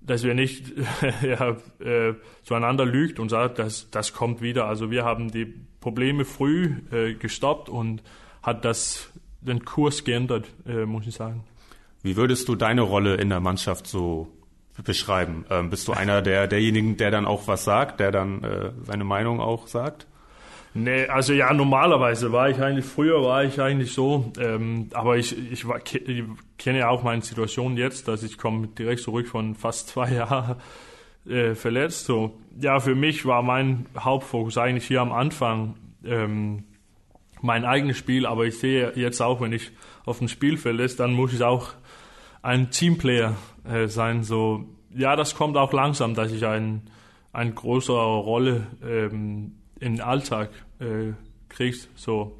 dass 0.00 0.24
wir 0.24 0.34
nicht 0.34 0.72
ja, 1.22 1.56
äh, 1.78 2.14
zueinander 2.42 2.84
lügt 2.84 3.20
und 3.20 3.28
sagt, 3.28 3.58
dass 3.58 3.90
das 3.90 4.12
kommt 4.12 4.40
wieder. 4.40 4.66
Also 4.66 4.90
wir 4.90 5.04
haben 5.04 5.30
die 5.30 5.46
Probleme 5.80 6.24
früh 6.24 6.74
äh, 6.90 7.14
gestoppt 7.14 7.68
und 7.68 8.02
hat 8.42 8.64
das 8.64 9.12
den 9.40 9.64
Kurs 9.64 10.02
geändert, 10.02 10.46
äh, 10.66 10.84
muss 10.84 11.06
ich 11.06 11.14
sagen. 11.14 11.44
Wie 12.06 12.14
würdest 12.14 12.46
du 12.46 12.54
deine 12.54 12.82
Rolle 12.82 13.16
in 13.16 13.30
der 13.30 13.40
Mannschaft 13.40 13.88
so 13.88 14.28
beschreiben? 14.84 15.44
Ähm, 15.50 15.70
bist 15.70 15.88
du 15.88 15.92
einer 15.92 16.22
der 16.22 16.46
derjenigen, 16.46 16.96
der 16.96 17.10
dann 17.10 17.26
auch 17.26 17.48
was 17.48 17.64
sagt, 17.64 17.98
der 17.98 18.12
dann 18.12 18.44
äh, 18.44 18.70
seine 18.84 19.02
Meinung 19.02 19.40
auch 19.40 19.66
sagt? 19.66 20.06
Nee, 20.72 21.06
also 21.08 21.32
ja, 21.32 21.52
normalerweise 21.52 22.30
war 22.30 22.48
ich 22.48 22.62
eigentlich, 22.62 22.84
früher 22.84 23.24
war 23.24 23.42
ich 23.42 23.60
eigentlich 23.60 23.92
so, 23.92 24.30
ähm, 24.38 24.88
aber 24.94 25.16
ich, 25.16 25.36
ich, 25.50 25.66
war, 25.66 25.78
ich 25.78 26.24
kenne 26.58 26.78
ja 26.78 26.90
auch 26.90 27.02
meine 27.02 27.22
Situation 27.22 27.76
jetzt, 27.76 28.06
dass 28.06 28.22
ich 28.22 28.38
komme 28.38 28.68
direkt 28.68 29.00
zurück 29.00 29.26
von 29.26 29.56
fast 29.56 29.88
zwei 29.92 30.12
Jahren 30.12 30.58
äh, 31.28 31.56
verletzt. 31.56 32.04
So, 32.04 32.38
ja, 32.56 32.78
für 32.78 32.94
mich 32.94 33.26
war 33.26 33.42
mein 33.42 33.86
Hauptfokus 33.98 34.58
eigentlich 34.58 34.86
hier 34.86 35.00
am 35.00 35.10
Anfang 35.10 35.74
ähm, 36.04 36.62
mein 37.42 37.64
eigenes 37.64 37.98
Spiel, 37.98 38.26
aber 38.26 38.44
ich 38.44 38.60
sehe 38.60 38.92
jetzt 38.94 39.20
auch, 39.20 39.40
wenn 39.40 39.52
ich 39.52 39.72
auf 40.04 40.18
dem 40.18 40.28
Spielfeld 40.28 40.78
ist, 40.78 41.00
dann 41.00 41.12
muss 41.12 41.32
ich 41.32 41.42
auch 41.42 41.72
ein 42.46 42.70
Teamplayer 42.70 43.34
äh, 43.68 43.88
sein. 43.88 44.22
So, 44.22 44.64
ja, 44.94 45.16
das 45.16 45.34
kommt 45.34 45.56
auch 45.56 45.72
langsam, 45.72 46.14
dass 46.14 46.30
ich 46.30 46.46
ein, 46.46 46.82
eine 47.32 47.52
größere 47.52 48.18
Rolle 48.18 48.68
ähm, 48.82 49.56
in 49.80 49.96
den 49.96 50.00
Alltag 50.00 50.50
äh, 50.78 51.12
kriegst. 51.48 51.88
So, 51.96 52.36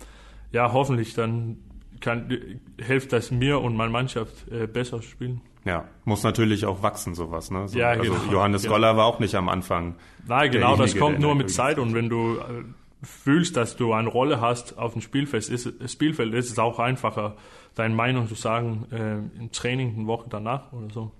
ja, 0.52 0.72
hoffentlich 0.72 1.14
dann 1.14 1.58
kann, 2.00 2.60
hilft 2.78 3.12
das 3.12 3.32
mir 3.32 3.60
und 3.60 3.74
meiner 3.76 3.90
Mannschaft 3.90 4.48
äh, 4.48 4.68
besser 4.68 5.02
spielen. 5.02 5.40
Ja, 5.64 5.88
muss 6.04 6.22
natürlich 6.22 6.64
auch 6.66 6.84
wachsen, 6.84 7.16
sowas. 7.16 7.50
Ne? 7.50 7.66
So, 7.66 7.76
ja, 7.76 7.88
also 7.88 8.12
genau. 8.12 8.32
Johannes 8.32 8.62
genau. 8.62 8.74
Goller 8.74 8.96
war 8.96 9.06
auch 9.06 9.18
nicht 9.18 9.34
am 9.34 9.48
Anfang. 9.48 9.96
Nein, 10.28 10.52
genau, 10.52 10.76
das 10.76 10.96
kommt 10.96 11.18
nur 11.18 11.34
mit 11.34 11.50
Zeit 11.50 11.80
und 11.80 11.94
wenn 11.94 12.08
du 12.08 12.36
äh, 12.36 12.62
fühlst, 13.06 13.56
dass 13.56 13.76
du 13.76 13.92
eine 13.92 14.08
Rolle 14.08 14.40
hast 14.40 14.78
auf 14.78 14.92
dem 14.92 15.02
Spielfeld, 15.02 15.48
ist, 15.48 15.72
Spielfeld 15.90 16.34
ist 16.34 16.50
es 16.50 16.58
auch 16.58 16.78
einfacher, 16.78 17.36
deine 17.74 17.94
Meinung 17.94 18.28
zu 18.28 18.34
sagen 18.34 18.86
äh, 18.90 19.38
im 19.38 19.52
Training 19.52 19.94
eine 19.96 20.06
Woche 20.06 20.26
danach 20.28 20.72
oder 20.72 20.92
so. 20.92 21.12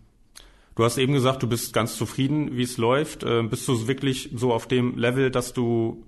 Du 0.74 0.84
hast 0.84 0.98
eben 0.98 1.14
gesagt, 1.14 1.42
du 1.42 1.48
bist 1.48 1.72
ganz 1.72 1.96
zufrieden, 1.96 2.56
wie 2.56 2.62
es 2.62 2.76
läuft. 2.76 3.22
Äh, 3.22 3.42
bist 3.44 3.66
du 3.66 3.88
wirklich 3.88 4.30
so 4.34 4.52
auf 4.52 4.66
dem 4.66 4.98
Level, 4.98 5.30
dass 5.30 5.54
du 5.54 6.04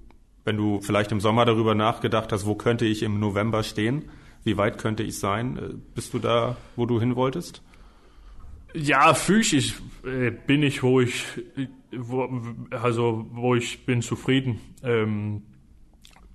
wenn 0.49 0.57
du 0.57 0.81
vielleicht 0.81 1.13
im 1.13 1.21
Sommer 1.21 1.45
darüber 1.45 1.75
nachgedacht 1.75 2.33
hast, 2.33 2.47
wo 2.47 2.55
könnte 2.55 2.87
ich 2.87 3.03
im 3.03 3.21
November 3.21 3.63
stehen? 3.63 4.07
Wie 4.45 4.57
weit 4.57 4.79
könnte 4.79 5.03
ich 5.03 5.19
sein? 5.19 5.59
Äh, 5.59 5.75
bist 5.95 6.15
du 6.15 6.19
da, 6.19 6.57
wo 6.75 6.87
du 6.87 6.99
hin 6.99 7.17
wolltest? 7.17 7.63
Ja, 8.73 9.13
physisch 9.13 9.75
äh, 10.07 10.31
bin 10.31 10.63
ich, 10.63 10.83
wo 10.83 11.01
ich, 11.03 11.23
wo, 11.95 12.31
also 12.71 13.27
wo 13.31 13.57
ich 13.57 13.85
bin 13.85 14.01
zufrieden. 14.01 14.59
Ähm, 14.83 15.43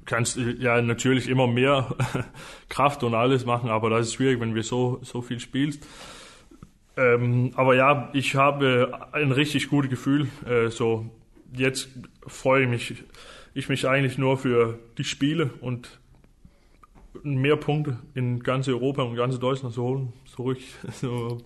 kannst 0.06 0.38
ja 0.38 0.82
natürlich 0.82 1.30
immer 1.30 1.48
mehr 1.48 1.96
Kraft 2.70 3.04
und 3.04 3.14
alles 3.14 3.46
machen, 3.46 3.70
aber 3.70 3.90
das 3.90 4.08
ist 4.08 4.14
schwierig, 4.14 4.40
wenn 4.40 4.56
wir 4.56 4.64
so 4.64 5.00
so 5.02 5.22
viel 5.22 5.40
spielst. 5.40 5.86
Ähm, 6.96 7.52
aber 7.56 7.76
ja, 7.76 8.10
ich 8.14 8.36
habe 8.36 9.10
ein 9.14 9.32
richtig 9.32 9.70
gutes 9.70 9.90
Gefühl. 9.90 10.28
Äh, 10.48 10.70
so 10.70 11.10
jetzt 11.56 11.90
freue 12.28 12.64
ich 12.64 12.70
mich 12.70 13.04
ich 13.54 13.70
mich 13.70 13.88
eigentlich 13.88 14.18
nur 14.18 14.38
für 14.38 14.80
die 14.98 15.04
Spiele 15.04 15.52
und 15.62 16.00
mehr 17.22 17.56
Punkte 17.56 18.00
in 18.16 18.42
ganz 18.42 18.68
Europa 18.68 19.04
und 19.04 19.16
ganz 19.16 19.38
Deutschland 19.40 19.74
zu 19.74 19.84
holen, 19.84 20.14
zurück 20.26 20.60
so 20.92 21.40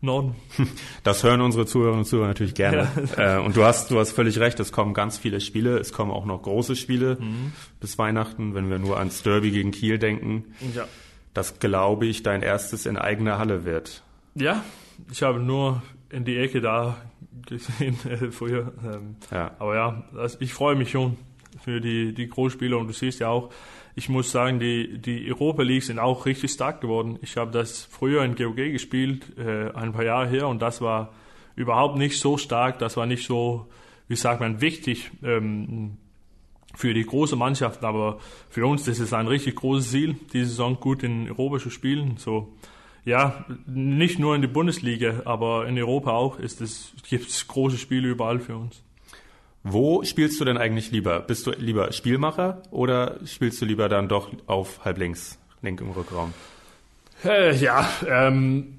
Norden. 0.00 0.34
Das 1.04 1.22
hören 1.22 1.40
unsere 1.40 1.66
Zuhörerinnen 1.66 2.00
und 2.00 2.06
Zuhörer 2.06 2.28
natürlich 2.28 2.54
gerne. 2.54 2.88
Ja. 3.16 3.38
Äh, 3.38 3.40
und 3.40 3.56
du 3.56 3.64
hast, 3.64 3.90
du 3.90 3.98
hast 3.98 4.12
völlig 4.12 4.38
recht, 4.38 4.58
es 4.60 4.72
kommen 4.72 4.92
ganz 4.92 5.18
viele 5.18 5.40
Spiele, 5.40 5.78
es 5.78 5.92
kommen 5.92 6.10
auch 6.10 6.24
noch 6.24 6.42
große 6.42 6.76
Spiele 6.76 7.16
mhm. 7.20 7.52
bis 7.80 7.96
Weihnachten, 7.98 8.54
wenn 8.54 8.68
wir 8.68 8.78
nur 8.78 8.98
ans 8.98 9.22
Derby 9.22 9.50
gegen 9.50 9.70
Kiel 9.70 9.98
denken. 9.98 10.44
Ja. 10.74 10.86
Das 11.32 11.58
glaube 11.58 12.06
ich 12.06 12.22
dein 12.22 12.42
erstes 12.42 12.86
in 12.86 12.96
eigener 12.96 13.38
Halle 13.38 13.64
wird. 13.64 14.02
Ja, 14.34 14.64
ich 15.10 15.22
habe 15.22 15.40
nur 15.40 15.82
in 16.10 16.24
die 16.24 16.38
Ecke 16.38 16.60
da 16.60 16.96
gesehen 17.46 17.98
äh, 18.08 18.30
früher. 18.30 18.72
Ähm, 18.84 19.16
ja. 19.30 19.52
Aber 19.58 19.74
ja, 19.74 20.04
das, 20.14 20.40
ich 20.40 20.52
freue 20.52 20.76
mich 20.76 20.90
schon 20.90 21.16
für 21.62 21.80
die, 21.80 22.14
die 22.14 22.28
Großspieler. 22.28 22.78
Und 22.78 22.88
du 22.88 22.92
siehst 22.92 23.20
ja 23.20 23.28
auch, 23.28 23.50
ich 23.98 24.10
muss 24.10 24.30
sagen, 24.30 24.60
die, 24.60 24.98
die 24.98 25.26
Europa 25.32 25.62
League 25.62 25.82
sind 25.82 25.98
auch 25.98 26.26
richtig 26.26 26.52
stark 26.52 26.82
geworden. 26.82 27.18
Ich 27.22 27.38
habe 27.38 27.50
das 27.50 27.82
früher 27.84 28.22
in 28.24 28.34
GOG 28.34 28.56
gespielt, 28.56 29.32
äh, 29.38 29.70
ein 29.72 29.92
paar 29.92 30.04
Jahre 30.04 30.28
her, 30.28 30.48
und 30.48 30.60
das 30.60 30.82
war 30.82 31.14
überhaupt 31.56 31.96
nicht 31.96 32.20
so 32.20 32.36
stark. 32.36 32.78
Das 32.78 32.98
war 32.98 33.06
nicht 33.06 33.26
so, 33.26 33.68
wie 34.06 34.16
sagt 34.16 34.40
man, 34.40 34.60
wichtig 34.60 35.10
ähm, 35.22 35.96
für 36.74 36.92
die 36.92 37.06
große 37.06 37.36
Mannschaft. 37.36 37.84
Aber 37.84 38.18
für 38.50 38.66
uns 38.66 38.84
das 38.84 38.98
ist 38.98 39.14
ein 39.14 39.28
richtig 39.28 39.56
großes 39.56 39.90
Ziel, 39.90 40.16
diese 40.30 40.50
Saison 40.50 40.78
gut 40.78 41.02
in 41.02 41.26
Europa 41.30 41.58
zu 41.58 41.70
spielen. 41.70 42.18
So, 42.18 42.52
ja, 43.06 43.46
nicht 43.64 44.18
nur 44.18 44.34
in 44.34 44.42
der 44.42 44.48
Bundesliga, 44.48 45.22
aber 45.24 45.66
in 45.66 45.78
Europa 45.78 46.10
auch 46.10 46.38
ist 46.38 46.60
es, 46.60 46.92
gibt 47.08 47.30
es 47.30 47.48
große 47.48 47.78
Spiele 47.78 48.08
überall 48.08 48.40
für 48.40 48.58
uns. 48.58 48.82
Wo 49.68 50.04
spielst 50.04 50.40
du 50.40 50.44
denn 50.44 50.58
eigentlich 50.58 50.92
lieber? 50.92 51.18
Bist 51.18 51.44
du 51.44 51.50
lieber 51.50 51.90
Spielmacher 51.90 52.62
oder 52.70 53.16
spielst 53.26 53.60
du 53.60 53.64
lieber 53.64 53.88
dann 53.88 54.08
doch 54.08 54.30
auf 54.46 54.84
halblinks, 54.84 55.40
link 55.60 55.80
im 55.80 55.90
Rückraum? 55.90 56.32
Äh, 57.24 57.56
ja, 57.56 57.88
ähm, 58.08 58.78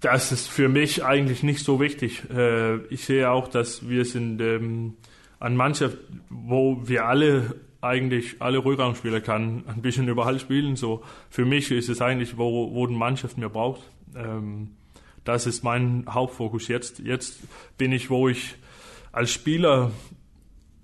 das 0.00 0.32
ist 0.32 0.48
für 0.48 0.70
mich 0.70 1.04
eigentlich 1.04 1.42
nicht 1.42 1.62
so 1.62 1.78
wichtig. 1.78 2.22
Äh, 2.34 2.76
ich 2.86 3.04
sehe 3.04 3.30
auch, 3.30 3.48
dass 3.48 3.86
wir 3.86 4.06
sind 4.06 4.40
ähm, 4.40 4.94
an 5.40 5.56
Mannschaft, 5.56 5.98
wo 6.30 6.80
wir 6.88 7.04
alle 7.04 7.56
eigentlich 7.82 8.36
alle 8.40 8.64
Rückraumspieler 8.64 9.20
kann 9.20 9.64
ein 9.66 9.82
bisschen 9.82 10.08
überall 10.08 10.40
spielen. 10.40 10.76
So 10.76 11.04
für 11.28 11.44
mich 11.44 11.70
ist 11.70 11.90
es 11.90 12.00
eigentlich, 12.00 12.38
wo, 12.38 12.72
wo 12.72 12.86
die 12.86 12.94
Mannschaft 12.96 13.36
mir 13.36 13.50
braucht. 13.50 13.82
Ähm, 14.16 14.70
das 15.24 15.46
ist 15.46 15.64
mein 15.64 16.06
Hauptfokus 16.08 16.66
jetzt. 16.68 16.98
Jetzt 17.00 17.40
bin 17.76 17.92
ich, 17.92 18.08
wo 18.08 18.26
ich 18.30 18.56
als 19.16 19.32
Spieler 19.32 19.92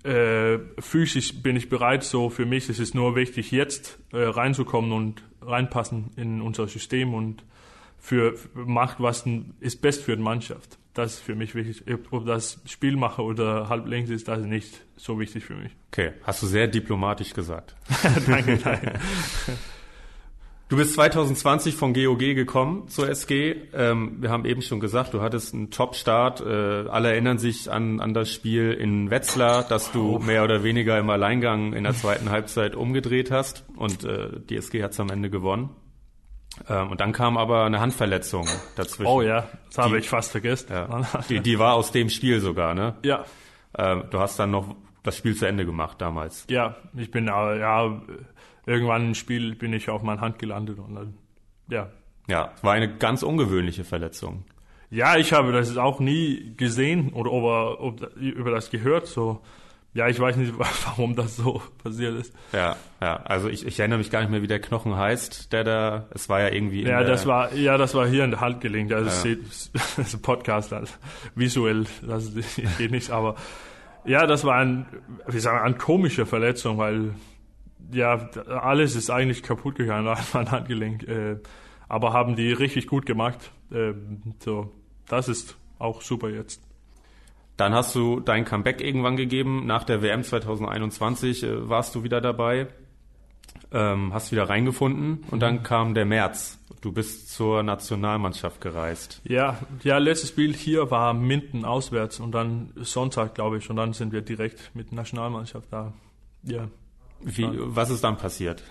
äh, 0.03 0.57
physisch 0.79 1.41
bin 1.43 1.55
ich 1.55 1.69
bereit, 1.69 2.03
so 2.03 2.29
für 2.29 2.45
mich 2.45 2.67
ist 2.67 2.79
es 2.79 2.95
nur 2.95 3.15
wichtig, 3.15 3.51
jetzt 3.51 3.99
äh, 4.11 4.23
reinzukommen 4.23 4.91
und 4.91 5.23
reinpassen 5.41 6.09
in 6.15 6.41
unser 6.41 6.67
System 6.67 7.13
und 7.13 7.45
für, 7.99 8.35
macht, 8.53 8.99
was 8.99 9.23
ist 9.59 9.81
best 9.81 10.01
für 10.01 10.17
die 10.17 10.23
Mannschaft. 10.23 10.79
Das 10.95 11.13
ist 11.13 11.19
für 11.21 11.35
mich 11.35 11.53
wichtig. 11.53 11.83
Ob 12.11 12.25
das 12.25 12.59
Spielmacher 12.65 13.23
oder 13.23 13.69
halblinks 13.69 14.09
ist, 14.09 14.27
das 14.27 14.39
ist 14.39 14.47
nicht 14.47 14.81
so 14.97 15.19
wichtig 15.19 15.45
für 15.45 15.55
mich. 15.55 15.71
Okay, 15.91 16.13
hast 16.23 16.41
du 16.41 16.47
sehr 16.47 16.67
diplomatisch 16.67 17.33
gesagt. 17.33 17.75
danke, 18.27 18.57
danke. 18.57 18.93
Du 20.69 20.77
bist 20.77 20.93
2020 20.93 21.75
von 21.75 21.93
GOG 21.93 22.19
gekommen 22.19 22.87
zur 22.87 23.09
SG. 23.09 23.55
Ähm, 23.73 24.21
wir 24.21 24.31
haben 24.31 24.45
eben 24.45 24.61
schon 24.61 24.79
gesagt, 24.79 25.13
du 25.13 25.21
hattest 25.21 25.53
einen 25.53 25.69
Top-Start. 25.69 26.41
Äh, 26.41 26.87
alle 26.89 27.11
erinnern 27.11 27.37
sich 27.37 27.69
an, 27.69 27.99
an 27.99 28.13
das 28.13 28.31
Spiel 28.31 28.71
in 28.71 29.11
Wetzlar, 29.11 29.63
dass 29.63 29.91
du 29.91 30.19
mehr 30.19 30.43
oder 30.43 30.63
weniger 30.63 30.97
im 30.97 31.09
Alleingang 31.09 31.73
in 31.73 31.83
der 31.83 31.93
zweiten 31.93 32.29
Halbzeit 32.29 32.75
umgedreht 32.75 33.29
hast 33.29 33.65
und 33.75 34.03
äh, 34.03 34.29
die 34.49 34.55
SG 34.55 34.81
hat 34.83 34.91
es 34.91 34.99
am 34.99 35.09
Ende 35.09 35.29
gewonnen. 35.29 35.69
Ähm, 36.69 36.91
und 36.91 37.01
dann 37.01 37.11
kam 37.11 37.37
aber 37.37 37.65
eine 37.65 37.79
Handverletzung 37.79 38.47
dazwischen. 38.75 39.11
Oh 39.11 39.21
ja, 39.21 39.47
das 39.67 39.77
habe 39.77 39.99
ich 39.99 40.07
fast 40.07 40.31
vergessen. 40.31 40.67
Ja, 40.71 41.01
die, 41.29 41.41
die 41.41 41.59
war 41.59 41.73
aus 41.73 41.91
dem 41.91 42.09
Spiel 42.09 42.39
sogar, 42.39 42.73
ne? 42.73 42.95
Ja. 43.03 43.25
Ähm, 43.77 44.05
du 44.09 44.19
hast 44.19 44.39
dann 44.39 44.51
noch 44.51 44.75
das 45.03 45.17
Spiel 45.17 45.35
zu 45.35 45.45
Ende 45.45 45.65
gemacht 45.65 45.99
damals. 45.99 46.45
Ja, 46.49 46.77
ich 46.95 47.11
bin 47.11 47.27
äh, 47.27 47.59
ja 47.59 48.01
irgendwann 48.65 49.07
im 49.07 49.15
Spiel 49.15 49.55
bin 49.55 49.73
ich 49.73 49.89
auf 49.89 50.03
meine 50.03 50.21
Hand 50.21 50.39
gelandet 50.39 50.79
und 50.79 50.95
dann, 50.95 51.17
ja. 51.69 51.89
Ja, 52.27 52.53
war 52.61 52.73
eine 52.73 52.97
ganz 52.97 53.23
ungewöhnliche 53.23 53.83
Verletzung. 53.83 54.45
Ja, 54.89 55.17
ich 55.17 55.33
habe 55.33 55.51
das 55.51 55.75
auch 55.77 55.99
nie 55.99 56.53
gesehen 56.55 57.13
oder 57.13 57.31
über, 57.31 57.93
über 58.15 58.51
das 58.51 58.69
gehört. 58.69 59.07
So, 59.07 59.41
ja, 59.93 60.07
ich 60.07 60.19
weiß 60.19 60.37
nicht, 60.37 60.53
warum 60.85 61.15
das 61.15 61.35
so 61.35 61.61
passiert 61.83 62.19
ist. 62.19 62.33
Ja, 62.51 62.75
ja. 63.01 63.17
Also 63.23 63.49
ich, 63.49 63.65
ich 63.65 63.79
erinnere 63.79 63.99
mich 63.99 64.11
gar 64.11 64.21
nicht 64.21 64.29
mehr, 64.29 64.41
wie 64.41 64.47
der 64.47 64.59
Knochen 64.59 64.95
heißt, 64.95 65.51
der 65.51 65.63
da. 65.63 66.07
Es 66.11 66.29
war 66.29 66.41
ja 66.41 66.49
irgendwie. 66.49 66.83
ja, 66.83 67.03
das 67.03 67.25
war 67.25 67.53
ja, 67.53 67.77
das 67.77 67.93
war 67.93 68.07
hier 68.07 68.23
in 68.23 68.31
der 68.31 68.41
Handgelenk. 68.41 68.91
Also 68.91 69.27
ja. 69.27 69.35
das 69.35 69.71
ist 69.97 70.13
ein 70.15 70.21
Podcast, 70.21 70.73
also 70.73 70.93
visuell, 71.35 71.85
das 72.01 72.31
geht 72.77 72.91
nicht. 72.91 73.11
Aber 73.11 73.35
ja, 74.05 74.25
das 74.25 74.43
war 74.43 74.57
ein, 74.57 74.85
wie 75.27 75.39
sagen, 75.39 75.63
eine 75.63 75.75
komische 75.75 76.25
Verletzung, 76.25 76.77
weil 76.77 77.13
ja, 77.93 78.29
alles 78.47 78.95
ist 78.95 79.09
eigentlich 79.09 79.43
kaputt 79.43 79.75
gegangen 79.75 80.07
an 80.33 80.51
Handgelenk. 80.51 81.03
Äh, 81.07 81.37
aber 81.87 82.13
haben 82.13 82.35
die 82.35 82.51
richtig 82.51 82.87
gut 82.87 83.05
gemacht. 83.05 83.51
Äh, 83.71 83.93
so, 84.39 84.71
das 85.07 85.29
ist 85.29 85.57
auch 85.79 86.01
super 86.01 86.29
jetzt. 86.29 86.61
Dann 87.57 87.73
hast 87.73 87.93
du 87.95 88.19
dein 88.19 88.45
Comeback 88.45 88.81
irgendwann 88.81 89.15
gegeben. 89.15 89.65
Nach 89.67 89.83
der 89.83 90.01
WM 90.01 90.23
2021 90.23 91.43
äh, 91.43 91.69
warst 91.69 91.93
du 91.95 92.03
wieder 92.03 92.19
dabei. 92.21 92.67
ähm, 93.71 94.13
hast 94.13 94.31
wieder 94.31 94.49
reingefunden 94.49 95.23
und 95.31 95.39
dann 95.39 95.63
kam 95.63 95.93
der 95.93 96.05
März. 96.05 96.59
Du 96.81 96.91
bist 96.91 97.29
zur 97.33 97.63
Nationalmannschaft 97.63 98.61
gereist. 98.61 99.21
Ja, 99.23 99.57
ja, 99.83 99.97
letztes 99.97 100.29
Spiel 100.29 100.53
hier 100.53 100.91
war 100.91 101.13
Minden 101.13 101.65
auswärts 101.65 102.19
und 102.19 102.31
dann 102.33 102.71
Sonntag, 102.75 103.35
glaube 103.35 103.57
ich, 103.57 103.69
und 103.69 103.77
dann 103.77 103.93
sind 103.93 104.11
wir 104.11 104.21
direkt 104.21 104.71
mit 104.75 104.91
Nationalmannschaft 104.91 105.71
da. 105.71 105.93
Ja. 106.43 106.67
Wie, 107.23 107.47
was 107.51 107.89
ist 107.89 108.03
dann 108.03 108.17
passiert? 108.17 108.63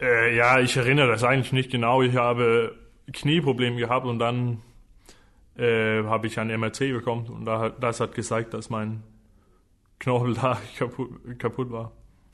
Äh, 0.00 0.36
ja, 0.36 0.60
ich 0.60 0.76
erinnere 0.76 1.08
das 1.08 1.24
eigentlich 1.24 1.52
nicht 1.52 1.70
genau. 1.70 2.02
Ich 2.02 2.16
habe 2.16 2.74
Knieprobleme 3.12 3.76
gehabt 3.76 4.06
und 4.06 4.18
dann 4.18 4.62
äh, 5.56 6.02
habe 6.04 6.26
ich 6.26 6.38
ein 6.38 6.48
MRT 6.48 6.78
bekommen 6.80 7.26
und 7.26 7.44
da, 7.44 7.70
das 7.70 8.00
hat 8.00 8.14
gezeigt, 8.14 8.54
dass 8.54 8.70
mein 8.70 9.02
Knochen 10.00 10.34
da 10.34 10.58
kaputt, 10.78 11.10
kaputt 11.38 11.70
war. 11.70 11.92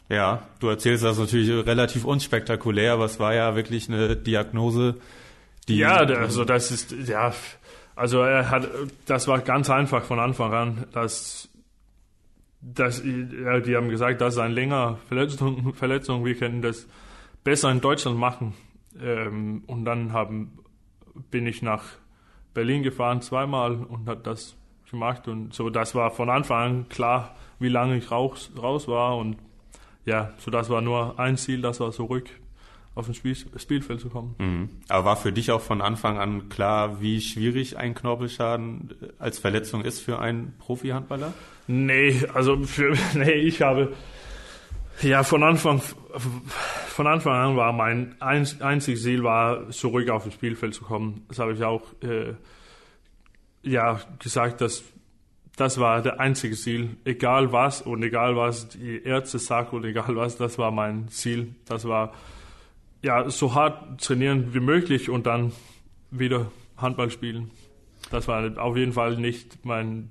Ja, 0.08 0.48
du 0.58 0.68
erzählst 0.68 1.04
das 1.04 1.18
natürlich 1.18 1.50
relativ 1.66 2.04
unspektakulär, 2.04 2.94
aber 2.94 3.04
es 3.04 3.20
war 3.20 3.32
ja 3.34 3.54
wirklich 3.54 3.88
eine 3.88 4.16
Diagnose, 4.16 4.96
die. 5.68 5.76
Ja, 5.78 5.98
also 5.98 6.44
das 6.44 6.72
ist, 6.72 6.92
ja, 7.06 7.32
also 7.94 8.22
er 8.22 8.50
hat, 8.50 8.68
das 9.06 9.28
war 9.28 9.38
ganz 9.40 9.70
einfach 9.70 10.02
von 10.02 10.18
Anfang 10.18 10.52
an, 10.52 10.84
dass, 10.92 11.49
dass 12.60 13.02
ja, 13.04 13.60
die 13.60 13.76
haben 13.76 13.88
gesagt, 13.88 14.20
das 14.20 14.34
ist 14.34 14.40
eine 14.40 14.54
längere 14.54 14.98
Verletzung, 15.08 16.24
wir 16.24 16.34
können 16.34 16.62
das 16.62 16.86
besser 17.42 17.70
in 17.70 17.80
Deutschland 17.80 18.18
machen. 18.18 18.54
Ähm, 19.00 19.62
und 19.66 19.84
dann 19.84 20.12
haben, 20.12 20.58
bin 21.30 21.46
ich 21.46 21.62
nach 21.62 21.84
Berlin 22.52 22.82
gefahren 22.82 23.22
zweimal 23.22 23.76
und 23.76 24.08
hat 24.08 24.26
das 24.26 24.56
gemacht 24.90 25.28
und 25.28 25.54
so, 25.54 25.70
das 25.70 25.94
war 25.94 26.10
von 26.10 26.28
Anfang 26.28 26.62
an 26.62 26.88
klar, 26.88 27.36
wie 27.60 27.68
lange 27.68 27.96
ich 27.96 28.10
raus, 28.10 28.50
raus 28.60 28.88
war 28.88 29.16
und 29.16 29.36
ja, 30.04 30.32
so 30.38 30.50
das 30.50 30.68
war 30.68 30.80
nur 30.80 31.18
ein 31.20 31.36
Ziel, 31.36 31.62
das 31.62 31.78
war 31.78 31.92
zurück 31.92 32.28
auf 32.96 33.08
ein 33.08 33.14
Spiel, 33.14 33.36
Spielfeld 33.56 34.00
zu 34.00 34.08
kommen. 34.08 34.34
Mhm. 34.38 34.68
Aber 34.88 35.04
war 35.04 35.16
für 35.16 35.32
dich 35.32 35.52
auch 35.52 35.60
von 35.60 35.80
Anfang 35.80 36.18
an 36.18 36.48
klar, 36.48 37.00
wie 37.00 37.20
schwierig 37.20 37.78
ein 37.78 37.94
Knorpelschaden 37.94 38.94
als 39.18 39.38
Verletzung 39.38 39.82
ist 39.82 40.00
für 40.00 40.18
einen 40.18 40.54
Profi-Handballer? 40.58 41.32
Nee, 41.72 42.26
also 42.34 42.64
für, 42.64 42.96
nee, 43.14 43.30
ich 43.30 43.62
habe 43.62 43.92
ja 45.02 45.22
von 45.22 45.44
Anfang 45.44 45.80
von 46.88 47.06
Anfang 47.06 47.32
an 47.32 47.56
war 47.56 47.72
mein 47.72 48.16
einziges 48.20 49.04
Ziel 49.04 49.22
war 49.22 49.70
zurück 49.70 50.10
auf 50.10 50.24
das 50.24 50.34
Spielfeld 50.34 50.74
zu 50.74 50.82
kommen. 50.82 51.24
Das 51.28 51.38
habe 51.38 51.52
ich 51.52 51.62
auch 51.62 51.82
äh, 52.02 52.34
ja 53.62 54.00
gesagt, 54.18 54.60
dass 54.62 54.82
das 55.56 55.78
war 55.78 56.02
der 56.02 56.18
einzige 56.18 56.56
Ziel. 56.56 56.96
Egal 57.04 57.52
was 57.52 57.82
und 57.82 58.02
egal 58.02 58.34
was 58.34 58.70
die 58.70 59.04
Ärzte 59.04 59.38
sagen 59.38 59.76
und 59.76 59.84
egal 59.84 60.16
was, 60.16 60.36
das 60.36 60.58
war 60.58 60.72
mein 60.72 61.06
Ziel. 61.06 61.54
Das 61.66 61.86
war 61.86 62.14
ja 63.00 63.30
so 63.30 63.54
hart 63.54 64.00
trainieren 64.00 64.54
wie 64.54 64.60
möglich 64.60 65.08
und 65.08 65.24
dann 65.24 65.52
wieder 66.10 66.50
Handball 66.76 67.12
spielen. 67.12 67.52
Das 68.10 68.26
war 68.26 68.58
auf 68.58 68.76
jeden 68.76 68.92
Fall 68.92 69.18
nicht 69.18 69.64
mein 69.64 70.10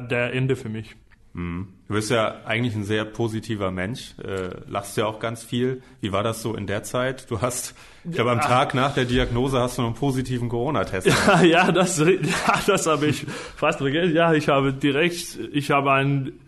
der 0.00 0.32
Ende 0.32 0.56
für 0.56 0.68
mich. 0.68 0.96
Mhm. 1.34 1.68
Du 1.88 1.94
bist 1.94 2.10
ja 2.10 2.36
eigentlich 2.46 2.74
ein 2.74 2.84
sehr 2.84 3.04
positiver 3.04 3.70
Mensch, 3.70 4.14
äh, 4.24 4.50
lachst 4.68 4.96
ja 4.96 5.06
auch 5.06 5.18
ganz 5.18 5.42
viel. 5.42 5.82
Wie 6.00 6.12
war 6.12 6.22
das 6.22 6.42
so 6.42 6.54
in 6.54 6.66
der 6.66 6.84
Zeit? 6.84 7.30
Du 7.30 7.42
hast, 7.42 7.74
ich 8.04 8.12
glaube, 8.12 8.30
am 8.30 8.40
Tag 8.40 8.74
nach 8.74 8.94
der 8.94 9.04
Diagnose 9.04 9.58
hast 9.58 9.78
du 9.78 9.82
einen 9.82 9.94
positiven 9.94 10.48
Corona-Test. 10.48 11.08
Ja, 11.08 11.42
ja, 11.42 11.72
das, 11.72 11.98
ja, 11.98 12.60
das 12.66 12.86
habe 12.86 13.06
ich 13.06 13.26
fast 13.56 13.78
vergessen. 13.78 14.14
Ja, 14.14 14.32
ich 14.32 14.48
habe 14.48 14.72
direkt, 14.72 15.38
ich 15.52 15.70
habe 15.70 15.92
einen 15.92 16.40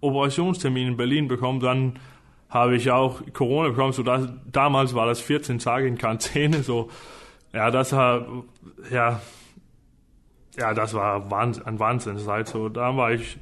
Operationstermin 0.00 0.88
in 0.88 0.96
Berlin 0.96 1.28
bekommen, 1.28 1.60
dann 1.60 1.98
habe 2.48 2.76
ich 2.76 2.90
auch 2.90 3.22
Corona 3.32 3.70
bekommen. 3.70 3.92
So 3.92 4.02
das, 4.02 4.28
damals 4.52 4.94
war 4.94 5.06
das 5.06 5.20
14 5.20 5.58
Tage 5.58 5.88
in 5.88 5.98
Quarantäne. 5.98 6.62
So, 6.62 6.90
ja, 7.52 7.70
das 7.70 7.92
war, 7.92 8.44
ja, 8.90 9.20
ja, 10.58 10.74
das 10.74 10.94
war 10.94 11.30
Wahnsinn, 11.30 11.66
ein 11.66 11.78
Wahnsinnszeit. 11.78 12.48
So, 12.48 12.68
da 12.68 12.96
war 12.96 13.12
ich 13.12 13.38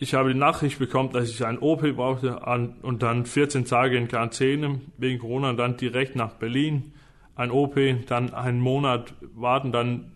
ich 0.00 0.14
habe 0.14 0.32
die 0.32 0.38
Nachricht 0.38 0.78
bekommen, 0.78 1.10
dass 1.12 1.28
ich 1.28 1.44
ein 1.44 1.58
OP 1.58 1.82
brauchte 1.96 2.38
und 2.82 3.02
dann 3.02 3.26
14 3.26 3.64
Tage 3.64 3.96
in 3.96 4.06
Quarantäne 4.06 4.80
wegen 4.96 5.18
Corona 5.18 5.52
dann 5.54 5.76
direkt 5.76 6.14
nach 6.14 6.34
Berlin 6.34 6.92
ein 7.34 7.50
OP, 7.50 7.76
dann 8.06 8.32
einen 8.32 8.60
Monat 8.60 9.12
warten, 9.34 9.72
dann 9.72 10.12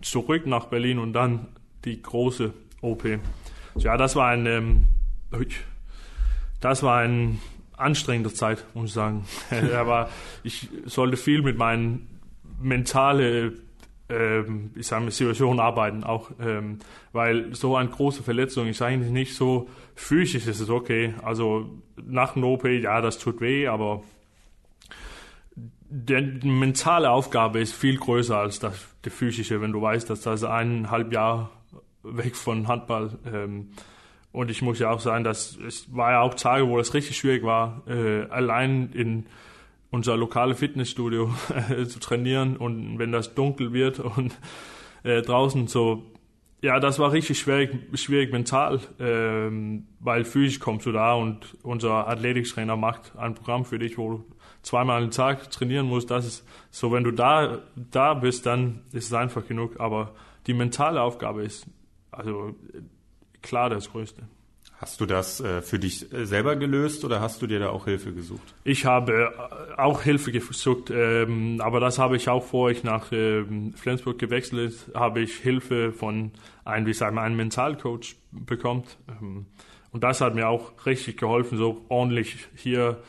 zurück 0.00 0.46
nach 0.46 0.66
Berlin 0.66 0.98
und 0.98 1.12
dann 1.12 1.48
die 1.84 2.00
große 2.00 2.52
OP. 2.80 3.04
Ja, 3.76 3.98
das 3.98 4.16
war 4.16 4.28
ein, 4.28 4.46
ähm, 4.46 4.86
das 6.60 6.82
war 6.82 7.00
ein 7.00 7.38
anstrengende 7.76 8.32
Zeit, 8.32 8.64
muss 8.72 8.88
ich 8.88 8.94
sagen. 8.94 9.26
Aber 9.74 10.08
ich 10.44 10.68
sollte 10.86 11.18
viel 11.18 11.42
mit 11.42 11.58
meinen 11.58 12.20
mentalen 12.60 13.58
ähm, 14.08 14.70
ich 14.76 14.86
sage 14.86 15.04
mal, 15.04 15.10
Situation 15.10 15.60
arbeiten 15.60 16.04
auch, 16.04 16.30
ähm, 16.40 16.78
weil 17.12 17.54
so 17.54 17.76
eine 17.76 17.88
große 17.88 18.22
Verletzung 18.22 18.68
ist 18.68 18.82
eigentlich 18.82 19.12
nicht 19.12 19.34
so 19.34 19.68
physisch, 19.94 20.46
ist 20.46 20.60
es 20.60 20.70
okay. 20.70 21.14
Also 21.22 21.70
nach 21.96 22.36
einem 22.36 22.44
OP, 22.44 22.64
ja, 22.64 23.00
das 23.00 23.18
tut 23.18 23.40
weh, 23.40 23.66
aber 23.66 24.02
die 25.88 26.48
mentale 26.48 27.10
Aufgabe 27.10 27.60
ist 27.60 27.72
viel 27.72 27.96
größer 27.96 28.36
als 28.36 28.58
das, 28.58 28.88
die 29.04 29.10
physische, 29.10 29.60
wenn 29.60 29.72
du 29.72 29.80
weißt, 29.80 30.10
dass 30.10 30.20
das 30.22 30.44
eineinhalb 30.44 31.12
Jahre 31.12 31.48
weg 32.02 32.36
von 32.36 32.68
Handball 32.68 33.18
ähm, 33.32 33.70
und 34.36 34.50
ich 34.50 34.60
muss 34.60 34.78
ja 34.78 34.90
auch 34.90 35.00
sagen, 35.00 35.24
dass 35.24 35.56
es 35.66 35.96
war 35.96 36.10
ja 36.10 36.20
auch 36.20 36.34
Tage, 36.34 36.68
wo 36.68 36.78
es 36.78 36.92
richtig 36.92 37.16
schwierig 37.16 37.42
war, 37.42 37.82
äh, 37.88 38.26
allein 38.28 38.90
in 38.92 39.24
unser 39.90 40.16
lokale 40.16 40.54
Fitnessstudio 40.54 41.30
zu 41.86 42.00
trainieren 42.00 42.56
und 42.56 42.98
wenn 42.98 43.12
das 43.12 43.34
dunkel 43.34 43.72
wird 43.72 44.00
und 44.00 44.36
äh, 45.02 45.22
draußen 45.22 45.66
so, 45.68 46.04
ja, 46.62 46.80
das 46.80 46.98
war 46.98 47.12
richtig 47.12 47.38
schwierig, 47.38 47.70
schwierig 47.94 48.32
mental, 48.32 48.80
ähm, 48.98 49.86
weil 50.00 50.24
physisch 50.24 50.58
kommst 50.58 50.86
du 50.86 50.92
da 50.92 51.14
und 51.14 51.56
unser 51.62 52.08
Athletiktrainer 52.08 52.76
macht 52.76 53.16
ein 53.16 53.34
Programm 53.34 53.64
für 53.64 53.78
dich, 53.78 53.98
wo 53.98 54.10
du 54.10 54.24
zweimal 54.62 55.02
am 55.02 55.10
Tag 55.10 55.50
trainieren 55.50 55.86
musst. 55.86 56.10
Das 56.10 56.26
ist 56.26 56.46
so, 56.70 56.92
wenn 56.92 57.04
du 57.04 57.12
da, 57.12 57.62
da 57.76 58.14
bist, 58.14 58.46
dann 58.46 58.82
ist 58.92 59.06
es 59.06 59.12
einfach 59.12 59.46
genug. 59.46 59.78
Aber 59.78 60.14
die 60.46 60.54
mentale 60.54 61.00
Aufgabe 61.00 61.44
ist 61.44 61.66
also 62.10 62.56
klar 63.42 63.70
das 63.70 63.90
Größte. 63.90 64.22
Hast 64.78 65.00
du 65.00 65.06
das 65.06 65.40
äh, 65.40 65.62
für 65.62 65.78
dich 65.78 66.12
äh, 66.12 66.26
selber 66.26 66.54
gelöst 66.56 67.04
oder 67.04 67.20
hast 67.20 67.40
du 67.40 67.46
dir 67.46 67.58
da 67.58 67.70
auch 67.70 67.86
Hilfe 67.86 68.12
gesucht? 68.12 68.54
Ich 68.62 68.84
habe 68.84 69.32
äh, 69.32 69.80
auch 69.80 70.02
Hilfe 70.02 70.32
gesucht, 70.32 70.90
ähm, 70.90 71.60
aber 71.62 71.80
das 71.80 71.98
habe 71.98 72.16
ich 72.16 72.28
auch 72.28 72.44
vor 72.44 72.70
ich 72.70 72.84
nach 72.84 73.10
ähm, 73.10 73.72
Flensburg 73.72 74.18
gewechselt, 74.18 74.74
habe 74.94 75.20
ich 75.20 75.36
Hilfe 75.36 75.92
von 75.92 76.32
einem, 76.66 76.86
wie 76.86 76.92
sagen 76.92 77.16
wir, 77.16 77.22
einem 77.22 77.36
Mentalcoach 77.36 78.16
bekommen. 78.32 78.84
Ähm, 79.08 79.46
und 79.92 80.04
das 80.04 80.20
hat 80.20 80.34
mir 80.34 80.48
auch 80.48 80.72
richtig 80.84 81.16
geholfen, 81.16 81.56
so 81.56 81.86
ordentlich 81.88 82.48
hier 82.54 83.02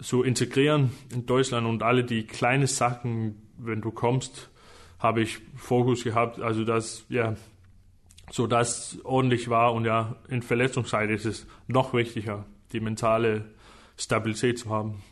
zu 0.00 0.22
integrieren 0.22 0.92
in 1.12 1.26
Deutschland 1.26 1.66
und 1.66 1.82
alle 1.82 2.04
die 2.04 2.24
kleinen 2.24 2.68
Sachen, 2.68 3.42
wenn 3.58 3.80
du 3.80 3.90
kommst, 3.90 4.48
habe 5.00 5.22
ich 5.22 5.40
Fokus 5.56 6.04
gehabt. 6.04 6.40
Also 6.40 6.64
das, 6.64 7.04
ja, 7.08 7.34
so 8.30 8.46
dass 8.46 8.98
ordentlich 9.04 9.50
war 9.50 9.74
und 9.74 9.84
ja, 9.84 10.16
in 10.28 10.42
Verletzungszeit 10.42 11.10
ist 11.10 11.24
es 11.24 11.46
noch 11.66 11.92
wichtiger, 11.92 12.44
die 12.72 12.80
mentale 12.80 13.44
Stabilität 13.96 14.58
zu 14.58 14.70
haben. 14.70 15.02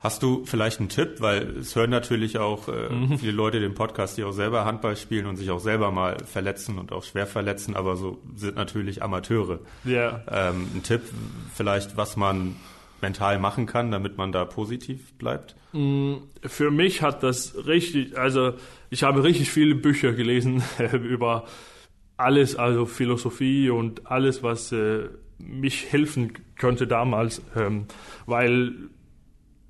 Hast 0.00 0.24
du 0.24 0.44
vielleicht 0.44 0.80
einen 0.80 0.88
Tipp, 0.88 1.20
weil 1.20 1.58
es 1.58 1.76
hören 1.76 1.90
natürlich 1.90 2.38
auch 2.38 2.66
äh, 2.66 2.88
mhm. 2.88 3.18
viele 3.18 3.30
Leute 3.30 3.60
den 3.60 3.74
Podcast, 3.74 4.18
die 4.18 4.24
auch 4.24 4.32
selber 4.32 4.64
Handball 4.64 4.96
spielen 4.96 5.26
und 5.26 5.36
sich 5.36 5.50
auch 5.52 5.60
selber 5.60 5.92
mal 5.92 6.16
verletzen 6.24 6.78
und 6.78 6.90
auch 6.90 7.04
schwer 7.04 7.28
verletzen, 7.28 7.76
aber 7.76 7.94
so 7.94 8.18
sind 8.34 8.56
natürlich 8.56 9.00
Amateure. 9.00 9.60
Ja. 9.84 10.22
Ähm, 10.28 10.66
ein 10.74 10.82
Tipp 10.82 11.02
vielleicht, 11.54 11.96
was 11.96 12.16
man 12.16 12.56
mental 13.00 13.38
machen 13.38 13.66
kann, 13.66 13.92
damit 13.92 14.16
man 14.16 14.32
da 14.32 14.44
positiv 14.44 15.12
bleibt? 15.18 15.54
Mm, 15.72 16.14
für 16.44 16.72
mich 16.72 17.02
hat 17.02 17.22
das 17.22 17.54
richtig, 17.66 18.18
also 18.18 18.54
ich 18.90 19.04
habe 19.04 19.22
richtig 19.22 19.50
viele 19.50 19.76
Bücher 19.76 20.12
gelesen 20.12 20.64
über 20.92 21.44
alles, 22.22 22.56
also 22.56 22.86
Philosophie 22.86 23.70
und 23.70 24.06
alles, 24.06 24.42
was 24.42 24.72
äh, 24.72 25.08
mich 25.38 25.92
helfen 25.92 26.32
könnte 26.56 26.86
damals, 26.86 27.42
ähm, 27.56 27.86
weil 28.26 28.74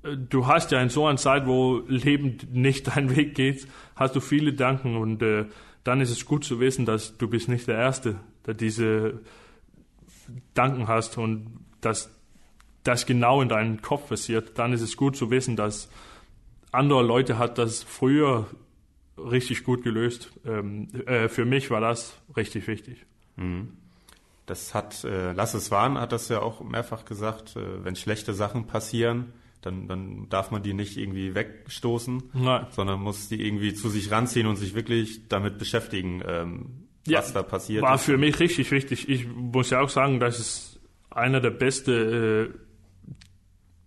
äh, 0.03 0.15
du 0.17 0.47
hast 0.47 0.71
ja 0.71 0.81
in 0.81 0.89
so 0.89 1.05
einer 1.05 1.17
Zeit, 1.17 1.47
wo 1.47 1.83
Leben 1.87 2.37
nicht 2.51 2.87
deinen 2.95 3.15
Weg 3.15 3.35
geht, 3.35 3.67
hast 3.95 4.15
du 4.15 4.19
viele 4.19 4.51
Gedanken 4.51 4.95
und 4.95 5.21
äh, 5.21 5.45
dann 5.83 5.99
ist 5.99 6.11
es 6.11 6.25
gut 6.25 6.45
zu 6.45 6.59
wissen, 6.59 6.85
dass 6.85 7.17
du 7.17 7.27
bist 7.27 7.49
nicht 7.49 7.67
der 7.67 7.77
Erste, 7.77 8.15
der 8.45 8.53
diese 8.53 9.19
Gedanken 10.27 10.87
hast 10.87 11.17
und 11.17 11.59
dass 11.81 12.09
das 12.83 13.05
genau 13.05 13.41
in 13.41 13.49
deinem 13.49 13.81
Kopf 13.81 14.09
passiert. 14.09 14.57
Dann 14.57 14.73
ist 14.73 14.81
es 14.81 14.95
gut 14.95 15.15
zu 15.15 15.29
wissen, 15.29 15.55
dass 15.55 15.89
andere 16.71 17.03
Leute 17.03 17.37
hat 17.37 17.57
das 17.57 17.83
früher 17.83 18.47
richtig 19.17 19.63
gut 19.63 19.83
gelöst. 19.83 20.31
Ähm, 20.45 20.89
äh, 21.05 21.29
für 21.29 21.45
mich 21.45 21.69
war 21.69 21.81
das 21.81 22.17
richtig 22.35 22.67
wichtig. 22.67 23.05
Mhm. 23.35 23.77
Das 24.45 24.73
hat 24.73 25.03
äh, 25.03 25.31
Lasse 25.31 25.59
Swan 25.59 25.97
hat 25.97 26.11
das 26.11 26.29
ja 26.29 26.41
auch 26.41 26.61
mehrfach 26.61 27.05
gesagt, 27.05 27.55
äh, 27.55 27.83
wenn 27.83 27.95
schlechte 27.95 28.33
Sachen 28.33 28.67
passieren, 28.67 29.33
dann, 29.61 29.87
dann 29.87 30.27
darf 30.29 30.51
man 30.51 30.61
die 30.61 30.73
nicht 30.73 30.97
irgendwie 30.97 31.33
wegstoßen, 31.35 32.23
Nein. 32.33 32.67
sondern 32.71 32.99
muss 32.99 33.29
die 33.29 33.45
irgendwie 33.45 33.73
zu 33.73 33.87
sich 33.87 34.11
ranziehen 34.11 34.47
und 34.47 34.57
sich 34.57 34.75
wirklich 34.75 35.29
damit 35.29 35.57
beschäftigen, 35.57 36.21
ähm, 36.27 36.87
ja, 37.07 37.19
was 37.19 37.31
da 37.33 37.43
passiert. 37.43 37.83
War 37.83 37.95
ist. 37.95 38.03
für 38.03 38.17
mich 38.17 38.39
richtig 38.39 38.71
wichtig. 38.71 39.07
Ich 39.07 39.27
muss 39.27 39.69
ja 39.69 39.79
auch 39.79 39.89
sagen, 39.89 40.19
das 40.19 40.39
ist 40.39 40.79
einer 41.09 41.39
der 41.39 41.51
beste, 41.51 42.53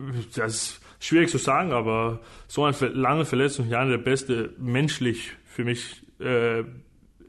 äh, 0.01 0.05
das 0.35 0.81
schwierig 1.01 1.31
zu 1.31 1.39
sagen, 1.39 1.73
aber 1.73 2.21
so 2.49 2.65
eine 2.65 2.77
lange 2.89 3.25
Verletzung, 3.25 3.69
ja, 3.69 3.85
der 3.85 3.99
beste 3.99 4.53
menschlich 4.59 5.33
für 5.45 5.65
mich 5.65 6.03
äh, 6.21 6.65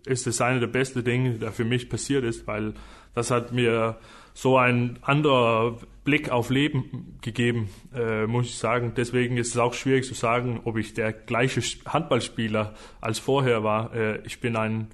ist 0.05 0.27
es 0.27 0.41
eine 0.41 0.59
der 0.59 0.67
besten 0.67 1.03
Dinge, 1.03 1.33
der 1.33 1.51
für 1.51 1.65
mich 1.65 1.89
passiert 1.89 2.23
ist, 2.23 2.47
weil 2.47 2.73
das 3.13 3.31
hat 3.31 3.51
mir 3.51 3.97
so 4.33 4.57
ein 4.57 4.99
anderer 5.01 5.79
Blick 6.03 6.29
auf 6.29 6.49
Leben 6.49 7.17
gegeben, 7.21 7.69
äh, 7.93 8.27
muss 8.27 8.45
ich 8.45 8.57
sagen. 8.57 8.93
Deswegen 8.95 9.35
ist 9.37 9.49
es 9.49 9.57
auch 9.57 9.73
schwierig 9.73 10.05
zu 10.05 10.13
sagen, 10.13 10.61
ob 10.63 10.77
ich 10.77 10.93
der 10.93 11.11
gleiche 11.11 11.61
Handballspieler 11.85 12.75
als 13.01 13.19
vorher 13.19 13.63
war. 13.63 13.93
Äh, 13.93 14.21
ich 14.25 14.39
bin 14.39 14.55
ein 14.55 14.87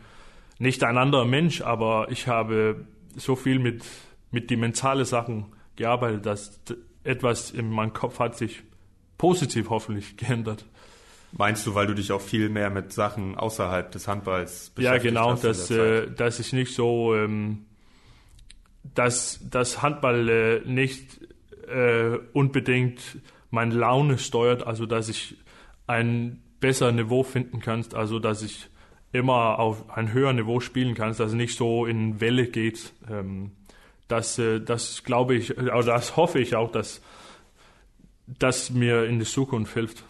nicht 0.59 0.83
ein 0.83 0.97
anderer 0.97 1.25
Mensch, 1.25 1.61
aber 1.61 2.07
ich 2.09 2.27
habe 2.27 2.85
so 3.17 3.35
viel 3.35 3.59
mit 3.59 3.83
mit 4.31 4.49
die 4.49 4.55
mentale 4.55 5.05
Sachen 5.05 5.45
gearbeitet, 5.75 6.25
dass 6.25 6.59
etwas 7.03 7.51
in 7.51 7.69
meinem 7.69 7.93
Kopf 7.93 8.19
hat 8.19 8.37
sich 8.37 8.63
positiv 9.17 9.69
hoffentlich 9.69 10.17
geändert. 10.17 10.65
Meinst 11.35 11.65
du, 11.65 11.73
weil 11.73 11.87
du 11.87 11.95
dich 11.95 12.11
auch 12.11 12.21
viel 12.21 12.49
mehr 12.49 12.69
mit 12.69 12.93
Sachen 12.93 13.35
außerhalb 13.35 13.91
des 13.91 14.07
Handballs 14.07 14.69
beschäftigst? 14.69 15.03
Ja, 15.05 15.09
genau, 15.09 15.33
dass, 15.33 15.71
äh, 15.71 16.11
dass 16.11 16.39
ich 16.39 16.53
nicht 16.53 16.75
so, 16.75 17.15
ähm, 17.15 17.65
dass 18.93 19.39
das 19.49 19.81
Handball 19.81 20.29
äh, 20.29 20.61
nicht 20.65 21.21
äh, 21.67 22.19
unbedingt 22.33 23.17
meine 23.49 23.73
Laune 23.73 24.19
steuert, 24.19 24.67
also 24.67 24.85
dass 24.85 25.09
ich 25.09 25.37
ein 25.87 26.43
besseres 26.59 26.93
Niveau 26.93 27.23
finden 27.23 27.59
kann, 27.59 27.83
also 27.93 28.19
dass 28.19 28.43
ich 28.43 28.69
immer 29.11 29.59
auf 29.59 29.89
ein 29.89 30.13
höheres 30.13 30.35
Niveau 30.35 30.59
spielen 30.59 30.95
kann, 30.95 31.09
dass 31.09 31.19
es 31.19 31.33
nicht 31.33 31.57
so 31.57 31.85
in 31.85 32.21
Welle 32.21 32.47
geht. 32.47 32.93
Ähm, 33.09 33.51
das, 34.07 34.37
äh, 34.39 34.59
das 34.59 35.03
glaube 35.03 35.35
ich, 35.35 35.57
also 35.57 35.89
das 35.89 36.17
hoffe 36.17 36.39
ich 36.39 36.55
auch, 36.55 36.71
dass 36.71 37.01
das 38.27 38.69
mir 38.69 39.05
in 39.05 39.19
der 39.19 39.27
Zukunft 39.27 39.73
hilft. 39.73 40.03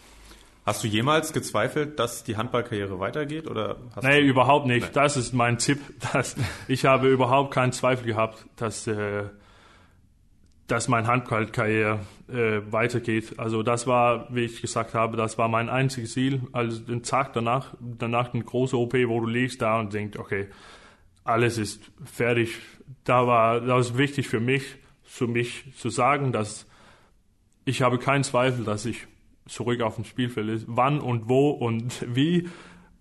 Hast 0.66 0.82
du 0.84 0.88
jemals 0.88 1.34
gezweifelt, 1.34 2.00
dass 2.00 2.24
die 2.24 2.38
Handballkarriere 2.38 2.98
weitergeht? 3.00 3.50
Oder 3.50 3.78
hast 3.96 4.06
nee, 4.06 4.22
überhaupt 4.22 4.66
nicht. 4.66 4.88
Nee. 4.88 4.94
Das 4.94 5.18
ist 5.18 5.34
mein 5.34 5.58
Tipp. 5.58 5.80
Dass 6.14 6.38
ich 6.70 6.86
habe 6.86 7.10
überhaupt 7.10 7.54
keinen 7.54 7.74
Zweifel 7.74 8.06
gehabt, 8.06 8.46
dass, 8.56 8.88
äh, 8.88 9.24
dass 10.68 10.88
meine 10.88 11.08
Handballkarriere 11.08 12.00
äh, 12.30 12.62
weitergeht. 12.72 13.38
Also 13.38 13.62
das 13.62 13.88
war, 13.88 14.34
wie 14.34 14.46
ich 14.46 14.62
gesagt 14.62 14.94
habe, 14.94 15.18
das 15.18 15.38
war 15.38 15.50
mein 15.50 15.68
einziges 15.68 16.14
Ziel. 16.14 16.44
Also 16.54 16.80
den 16.80 17.04
Tag 17.04 17.34
danach, 17.34 17.74
danach 17.82 18.34
eine 18.34 18.44
große 18.44 18.78
OP, 18.78 18.94
wo 18.94 19.20
du 19.20 19.28
liegst 19.28 19.62
da 19.62 19.82
und 19.82 19.94
denkst, 19.94 20.18
okay, 20.18 20.48
alles 21.26 21.58
ist 21.58 21.92
fertig. 22.06 22.58
Da 23.04 23.28
war, 23.28 23.62
das 23.62 23.98
wichtig 23.98 24.28
für 24.28 24.40
mich, 24.40 24.64
für 25.04 25.28
mich 25.28 25.66
zu 25.78 25.90
sagen, 25.90 26.32
dass 26.32 26.68
ich 27.66 27.82
habe 27.82 27.98
keinen 27.98 28.24
Zweifel, 28.24 28.66
dass 28.66 28.86
ich 28.86 29.08
zurück 29.48 29.82
auf 29.82 29.96
dem 29.96 30.06
Spielfeld 30.06 30.50
ist. 30.50 30.66
Wann 30.68 31.00
und 31.00 31.30
wo 31.30 31.50
und 31.50 32.06
wie, 32.16 32.50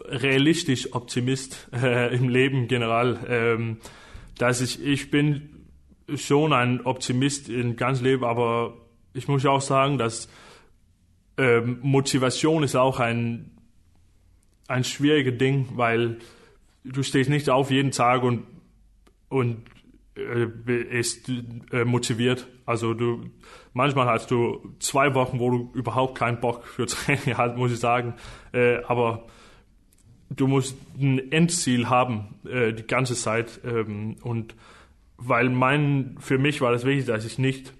realistisch 0.00 0.94
Optimist 0.94 1.68
äh, 1.82 2.14
im 2.14 2.28
Leben 2.28 2.68
generell. 2.68 3.18
Ähm, 3.28 3.76
dass 4.38 4.60
ich, 4.60 4.82
ich 4.82 5.10
bin 5.10 5.66
schon 6.14 6.52
ein 6.52 6.80
Optimist 6.86 7.48
in 7.48 7.76
ganz 7.76 8.00
Leben, 8.00 8.24
aber 8.24 8.78
ich 9.12 9.28
muss 9.28 9.44
auch 9.44 9.60
sagen, 9.60 9.98
dass 9.98 10.28
ähm, 11.38 11.78
Motivation 11.82 12.62
ist 12.62 12.74
auch 12.74 13.00
ein, 13.00 13.50
ein 14.66 14.84
schwieriges 14.84 15.38
Ding, 15.38 15.68
weil 15.72 16.18
du 16.84 17.02
stehst 17.02 17.30
nicht 17.30 17.48
auf 17.48 17.70
jeden 17.70 17.92
Tag 17.92 18.22
und, 18.22 18.44
und 19.28 19.62
äh, 20.16 20.98
ist 20.98 21.28
äh, 21.72 21.84
motiviert. 21.84 22.48
Also 22.66 22.92
du 22.92 23.30
manchmal 23.72 24.06
hast 24.06 24.30
du 24.30 24.74
zwei 24.80 25.14
Wochen, 25.14 25.38
wo 25.38 25.50
du 25.50 25.70
überhaupt 25.74 26.18
keinen 26.18 26.40
Bock 26.40 26.66
für 26.66 26.86
Training 26.88 27.38
hast, 27.38 27.56
muss 27.56 27.72
ich 27.72 27.78
sagen. 27.78 28.14
Äh, 28.52 28.82
aber 28.84 29.26
du 30.30 30.46
musst 30.46 30.76
ein 30.98 31.32
Endziel 31.32 31.88
haben 31.88 32.34
äh, 32.44 32.72
die 32.72 32.86
ganze 32.86 33.14
Zeit. 33.14 33.60
Ähm, 33.64 34.16
und 34.22 34.54
weil 35.16 35.48
mein, 35.50 36.16
für 36.20 36.38
mich 36.38 36.60
war 36.60 36.72
das 36.72 36.84
wichtig, 36.84 37.06
dass 37.06 37.24
ich 37.24 37.38
nicht 37.38 37.72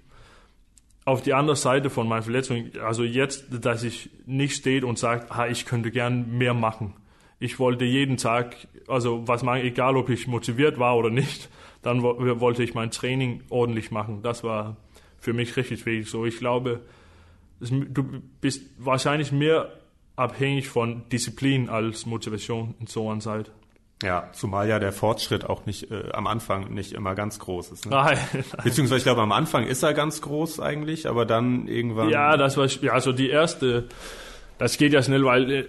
auf 1.08 1.22
die 1.22 1.32
andere 1.32 1.56
Seite 1.56 1.88
von 1.88 2.06
meiner 2.06 2.22
Verletzung, 2.22 2.70
also 2.84 3.02
jetzt, 3.02 3.64
dass 3.64 3.82
ich 3.82 4.10
nicht 4.26 4.54
steht 4.54 4.84
und 4.84 4.98
sagt, 4.98 5.32
ah, 5.32 5.48
ich 5.48 5.64
könnte 5.64 5.90
gern 5.90 6.36
mehr 6.36 6.52
machen. 6.52 6.94
Ich 7.40 7.58
wollte 7.58 7.86
jeden 7.86 8.18
Tag, 8.18 8.56
also 8.88 9.26
was 9.26 9.42
man, 9.42 9.60
egal 9.60 9.96
ob 9.96 10.10
ich 10.10 10.26
motiviert 10.26 10.78
war 10.78 10.96
oder 10.98 11.08
nicht, 11.08 11.48
dann 11.82 12.02
wollte 12.02 12.62
ich 12.62 12.74
mein 12.74 12.90
Training 12.90 13.42
ordentlich 13.48 13.90
machen. 13.90 14.20
Das 14.22 14.44
war 14.44 14.76
für 15.18 15.32
mich 15.32 15.56
richtig 15.56 15.86
wichtig. 15.86 16.10
So, 16.10 16.26
ich 16.26 16.38
glaube, 16.38 16.80
du 17.60 18.04
bist 18.42 18.62
wahrscheinlich 18.76 19.32
mehr 19.32 19.72
abhängig 20.14 20.68
von 20.68 21.08
Disziplin 21.10 21.70
als 21.70 22.04
Motivation 22.04 22.74
in 22.80 22.86
so 22.86 23.08
einer 23.08 23.20
Zeit. 23.20 23.50
Ja, 24.02 24.28
zumal 24.32 24.68
ja 24.68 24.78
der 24.78 24.92
Fortschritt 24.92 25.44
auch 25.44 25.66
nicht 25.66 25.90
äh, 25.90 26.10
am 26.12 26.28
Anfang 26.28 26.72
nicht 26.72 26.92
immer 26.92 27.16
ganz 27.16 27.40
groß 27.40 27.72
ist. 27.72 27.86
Ne? 27.86 27.92
Nein, 27.92 28.18
nein. 28.32 28.44
Beziehungsweise 28.62 28.98
ich 28.98 29.04
glaube 29.04 29.22
am 29.22 29.32
Anfang 29.32 29.66
ist 29.66 29.82
er 29.82 29.92
ganz 29.92 30.22
groß 30.22 30.60
eigentlich, 30.60 31.08
aber 31.08 31.26
dann 31.26 31.66
irgendwann. 31.66 32.08
Ja, 32.08 32.36
das 32.36 32.56
war 32.56 32.66
ja 32.66 32.92
also 32.92 33.12
die 33.12 33.28
erste. 33.28 33.88
Das 34.58 34.76
geht 34.76 34.92
ja 34.92 35.02
schnell, 35.02 35.24
weil 35.24 35.50
äh, 35.50 35.64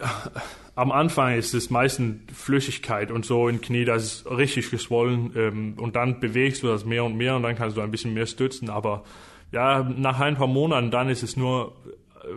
am 0.76 0.92
Anfang 0.92 1.36
ist 1.36 1.54
es 1.54 1.70
meistens 1.70 2.22
Flüssigkeit 2.34 3.12
und 3.12 3.26
so 3.26 3.50
im 3.50 3.62
Knie, 3.62 3.86
das 3.86 4.04
ist 4.04 4.32
richtig 4.32 4.70
geschwollen 4.72 5.32
ähm, 5.36 5.74
und 5.78 5.96
dann 5.96 6.20
bewegst 6.20 6.64
du 6.64 6.68
das 6.68 6.86
mehr 6.86 7.04
und 7.04 7.18
mehr 7.18 7.36
und 7.36 7.44
dann 7.44 7.56
kannst 7.56 7.78
du 7.78 7.82
ein 7.82 7.92
bisschen 7.92 8.14
mehr 8.14 8.28
stützen. 8.28 8.70
Aber 8.70 9.04
ja, 9.52 9.84
nach 9.84 10.20
ein 10.20 10.36
paar 10.36 10.48
Monaten 10.48 10.92
dann 10.92 11.10
ist 11.10 11.24
es 11.24 11.36
nur, 11.36 11.74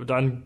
dann 0.06 0.44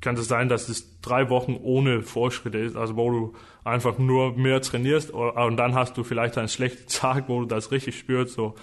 kann 0.00 0.16
es 0.16 0.28
sein, 0.28 0.48
dass 0.48 0.68
es 0.68 1.00
drei 1.00 1.30
Wochen 1.30 1.56
ohne 1.62 2.02
Fortschritte 2.02 2.58
ist, 2.58 2.76
also 2.76 2.96
wo 2.96 3.10
du 3.10 3.34
einfach 3.64 3.98
nur 3.98 4.36
mehr 4.36 4.60
trainierst 4.60 5.10
und 5.10 5.56
dann 5.56 5.74
hast 5.74 5.96
du 5.96 6.04
vielleicht 6.04 6.38
einen 6.38 6.48
schlechten 6.48 6.86
Tag, 6.88 7.28
wo 7.28 7.40
du 7.40 7.46
das 7.46 7.70
richtig 7.70 7.98
spürst. 7.98 8.34
So, 8.34 8.54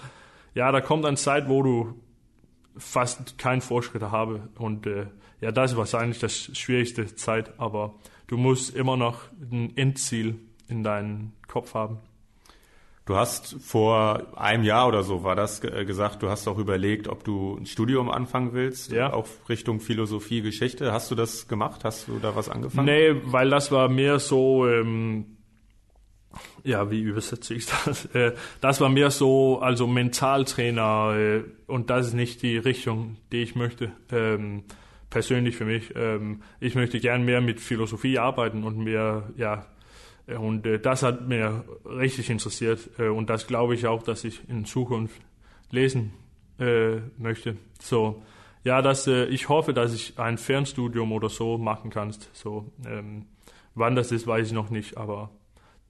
ja, 0.54 0.70
da 0.72 0.80
kommt 0.80 1.04
eine 1.04 1.16
Zeit, 1.16 1.48
wo 1.48 1.62
du 1.62 1.94
fast 2.76 3.38
keinen 3.38 3.60
Fortschritt 3.60 4.02
habe 4.02 4.48
und 4.58 4.86
äh, 4.86 5.06
ja, 5.40 5.52
das 5.52 5.72
ist 5.72 5.76
wahrscheinlich 5.76 6.18
das 6.18 6.56
schwierigste 6.56 7.14
Zeit, 7.14 7.58
aber 7.58 7.94
du 8.28 8.36
musst 8.36 8.74
immer 8.74 8.96
noch 8.96 9.20
ein 9.50 9.76
Endziel 9.76 10.36
in 10.68 10.82
deinem 10.82 11.32
Kopf 11.46 11.74
haben. 11.74 11.98
Du 13.06 13.16
hast 13.16 13.56
vor 13.60 14.38
einem 14.38 14.64
Jahr 14.64 14.88
oder 14.88 15.02
so 15.02 15.22
war 15.22 15.36
das 15.36 15.60
gesagt, 15.60 16.22
du 16.22 16.30
hast 16.30 16.48
auch 16.48 16.56
überlegt, 16.56 17.06
ob 17.06 17.22
du 17.22 17.58
ein 17.58 17.66
Studium 17.66 18.08
anfangen 18.08 18.54
willst, 18.54 18.92
ja. 18.92 19.12
auch 19.12 19.26
Richtung 19.48 19.80
Philosophie, 19.80 20.40
Geschichte. 20.40 20.90
Hast 20.90 21.10
du 21.10 21.14
das 21.14 21.46
gemacht? 21.46 21.84
Hast 21.84 22.08
du 22.08 22.18
da 22.18 22.34
was 22.34 22.48
angefangen? 22.48 22.86
Nee, 22.86 23.14
weil 23.26 23.50
das 23.50 23.70
war 23.70 23.90
mehr 23.90 24.18
so, 24.18 24.66
ähm, 24.66 25.36
ja, 26.62 26.90
wie 26.90 27.02
übersetze 27.02 27.52
ich 27.52 27.66
das? 27.66 28.06
Äh, 28.14 28.32
das 28.62 28.80
war 28.80 28.88
mehr 28.88 29.10
so, 29.10 29.58
also 29.60 29.86
Mentaltrainer 29.86 31.14
äh, 31.14 31.44
und 31.66 31.90
das 31.90 32.08
ist 32.08 32.14
nicht 32.14 32.40
die 32.42 32.56
Richtung, 32.56 33.16
die 33.32 33.42
ich 33.42 33.54
möchte. 33.54 33.92
Ähm, 34.10 34.64
persönlich 35.10 35.56
für 35.56 35.66
mich. 35.66 35.92
Ähm, 35.94 36.42
ich 36.58 36.74
möchte 36.74 37.00
gern 37.00 37.24
mehr 37.24 37.42
mit 37.42 37.60
Philosophie 37.60 38.18
arbeiten 38.18 38.64
und 38.64 38.78
mehr, 38.78 39.30
ja, 39.36 39.66
und 40.26 40.66
äh, 40.66 40.78
das 40.78 41.02
hat 41.02 41.28
mir 41.28 41.64
richtig 41.84 42.30
interessiert 42.30 42.88
äh, 42.98 43.08
und 43.08 43.28
das 43.28 43.46
glaube 43.46 43.74
ich 43.74 43.86
auch, 43.86 44.02
dass 44.02 44.24
ich 44.24 44.48
in 44.48 44.64
Zukunft 44.64 45.20
lesen 45.70 46.12
äh, 46.58 46.96
möchte. 47.18 47.56
So, 47.80 48.22
ja, 48.62 48.80
dass 48.80 49.06
äh, 49.06 49.26
ich 49.26 49.48
hoffe, 49.48 49.74
dass 49.74 49.92
ich 49.92 50.18
ein 50.18 50.38
Fernstudium 50.38 51.12
oder 51.12 51.28
so 51.28 51.58
machen 51.58 51.90
kannst. 51.90 52.30
So, 52.32 52.72
ähm, 52.86 53.26
wann 53.74 53.94
das 53.94 54.12
ist, 54.12 54.26
weiß 54.26 54.46
ich 54.46 54.52
noch 54.54 54.70
nicht, 54.70 54.96
aber 54.96 55.30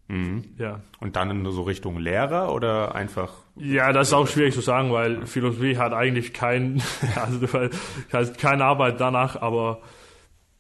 mhm. 0.09 0.45
ja. 0.59 0.81
Und 0.99 1.15
dann 1.15 1.31
in 1.31 1.51
so 1.53 1.63
Richtung 1.63 1.99
Lehrer 1.99 2.53
oder 2.53 2.95
einfach? 2.95 3.33
Ja, 3.55 3.93
das 3.93 4.09
ist 4.09 4.15
auch 4.15 4.27
schwierig 4.27 4.55
zu 4.55 4.61
sagen, 4.63 4.93
weil 4.93 5.27
Philosophie 5.27 5.77
hat 5.77 5.93
eigentlich 5.93 6.33
kein, 6.33 6.83
also 7.15 7.47
du 7.47 7.71
hast 8.13 8.39
keine 8.39 8.65
Arbeit 8.65 9.01
danach, 9.01 9.41
aber 9.41 9.81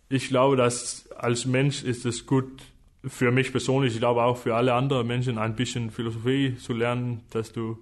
ich 0.08 0.28
glaube, 0.28 0.56
dass 0.56 1.10
als 1.10 1.46
Mensch 1.46 1.82
ist 1.82 2.06
es 2.06 2.26
gut 2.26 2.62
für 3.06 3.30
mich 3.30 3.52
persönlich, 3.52 3.94
ich 3.94 4.00
glaube 4.00 4.22
auch 4.22 4.36
für 4.36 4.54
alle 4.54 4.74
anderen 4.74 5.06
Menschen, 5.06 5.38
ein 5.38 5.56
bisschen 5.56 5.90
Philosophie 5.90 6.56
zu 6.56 6.72
lernen, 6.72 7.22
dass 7.30 7.52
du 7.52 7.78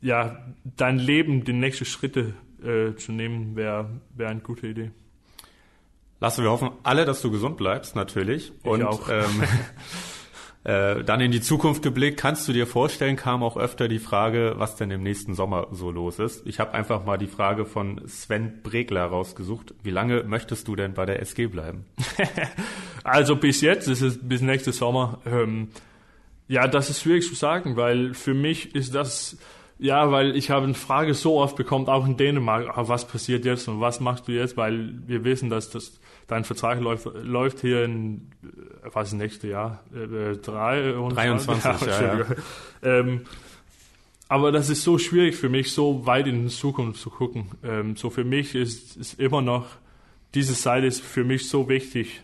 ja 0.00 0.44
dein 0.64 0.98
Leben, 0.98 1.44
die 1.44 1.52
nächsten 1.52 1.84
Schritte 1.84 2.34
äh, 2.62 2.94
zu 2.96 3.12
nehmen, 3.12 3.56
wäre 3.56 4.00
wär 4.14 4.28
eine 4.28 4.40
gute 4.40 4.68
Idee. 4.68 4.90
Lasse, 6.20 6.42
wir 6.42 6.50
hoffen 6.50 6.70
alle, 6.84 7.04
dass 7.04 7.20
du 7.20 7.30
gesund 7.30 7.56
bleibst, 7.56 7.96
natürlich. 7.96 8.52
Ich 8.62 8.64
Und 8.64 8.84
auch. 8.84 9.08
Ähm, 9.08 9.42
Äh, 10.64 11.02
dann 11.02 11.20
in 11.20 11.32
die 11.32 11.40
Zukunft 11.40 11.82
geblickt, 11.82 12.20
kannst 12.20 12.46
du 12.46 12.52
dir 12.52 12.68
vorstellen, 12.68 13.16
kam 13.16 13.42
auch 13.42 13.56
öfter 13.56 13.88
die 13.88 13.98
Frage, 13.98 14.54
was 14.58 14.76
denn 14.76 14.92
im 14.92 15.02
nächsten 15.02 15.34
Sommer 15.34 15.66
so 15.72 15.90
los 15.90 16.20
ist. 16.20 16.46
Ich 16.46 16.60
habe 16.60 16.72
einfach 16.72 17.04
mal 17.04 17.18
die 17.18 17.26
Frage 17.26 17.64
von 17.64 18.00
Sven 18.06 18.62
Bregler 18.62 19.06
rausgesucht. 19.06 19.74
Wie 19.82 19.90
lange 19.90 20.22
möchtest 20.22 20.68
du 20.68 20.76
denn 20.76 20.94
bei 20.94 21.04
der 21.04 21.20
SG 21.20 21.46
bleiben? 21.46 21.84
also 23.04 23.34
bis 23.34 23.60
jetzt 23.60 23.88
ist 23.88 24.02
es 24.02 24.18
bis 24.22 24.40
nächstes 24.40 24.76
Sommer. 24.76 25.20
Ähm, 25.26 25.68
ja, 26.46 26.68
das 26.68 26.90
ist 26.90 27.02
schwierig 27.02 27.26
zu 27.26 27.34
sagen, 27.34 27.76
weil 27.76 28.14
für 28.14 28.34
mich 28.34 28.74
ist 28.76 28.94
das 28.94 29.38
ja, 29.82 30.12
weil 30.12 30.36
ich 30.36 30.48
habe 30.48 30.64
eine 30.64 30.74
Frage 30.74 31.12
so 31.12 31.40
oft 31.40 31.56
bekommen, 31.56 31.88
auch 31.88 32.06
in 32.06 32.16
Dänemark, 32.16 32.68
ah, 32.78 32.86
was 32.86 33.08
passiert 33.08 33.44
jetzt 33.44 33.66
und 33.66 33.80
was 33.80 33.98
machst 33.98 34.28
du 34.28 34.32
jetzt, 34.32 34.56
weil 34.56 34.94
wir 35.08 35.24
wissen, 35.24 35.50
dass 35.50 35.70
das, 35.70 35.98
dein 36.26 36.44
Vertrag 36.44 36.80
läuft, 36.80 37.06
läuft 37.22 37.60
hier 37.60 37.84
in, 37.84 38.30
äh, 38.42 38.88
was 38.92 39.12
nächste 39.12 39.48
Jahr, 39.48 39.82
äh, 39.94 40.36
drei, 40.36 40.92
23, 40.92 41.86
ja, 41.86 42.18
ja. 42.18 42.26
Ähm, 42.82 43.22
aber 44.28 44.50
das 44.50 44.70
ist 44.70 44.82
so 44.82 44.96
schwierig 44.96 45.36
für 45.36 45.50
mich, 45.50 45.72
so 45.72 46.06
weit 46.06 46.26
in 46.26 46.44
die 46.44 46.48
Zukunft 46.48 47.00
zu 47.00 47.10
gucken. 47.10 47.50
Ähm, 47.62 47.96
so 47.96 48.08
für 48.08 48.24
mich 48.24 48.54
ist, 48.54 48.96
ist 48.96 49.20
immer 49.20 49.42
noch, 49.42 49.66
diese 50.34 50.54
Seite 50.54 50.86
ist 50.86 51.02
für 51.02 51.24
mich 51.24 51.48
so 51.48 51.68
wichtig, 51.68 52.22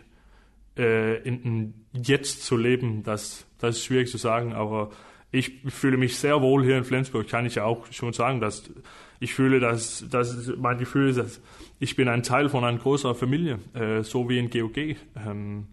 äh, 0.79 1.19
in, 1.23 1.43
in 1.43 1.75
jetzt 1.93 2.45
zu 2.45 2.57
leben, 2.57 3.03
dass 3.03 3.45
das 3.59 3.77
ist 3.77 3.85
schwierig 3.85 4.11
zu 4.11 4.19
sagen, 4.19 4.53
aber 4.53 4.91
ich 5.31 5.61
fühle 5.67 5.97
mich 5.97 6.17
sehr 6.17 6.41
wohl 6.41 6.65
hier 6.65 6.79
in 6.79 6.85
Flensburg, 6.85 7.29
kann 7.29 7.45
ich 7.45 7.57
ja 7.57 7.65
auch 7.65 7.85
schon 7.93 8.13
sagen, 8.13 8.41
dass 8.41 8.71
ich 9.21 9.35
fühle, 9.35 9.61
dass, 9.61 10.05
dass 10.09 10.53
mein 10.57 10.79
Gefühl 10.79 11.11
ist, 11.11 11.19
dass 11.19 11.41
ich 11.81 11.97
bin 11.97 12.09
ein 12.09 12.23
Teil 12.23 12.49
von 12.49 12.65
einer 12.65 12.79
größeren 12.79 13.15
Familie, 13.15 13.59
äh, 13.75 14.03
so 14.03 14.29
wie 14.29 14.39
in 14.39 14.51
GOG. 14.51 14.97
Ähm, 15.17 15.67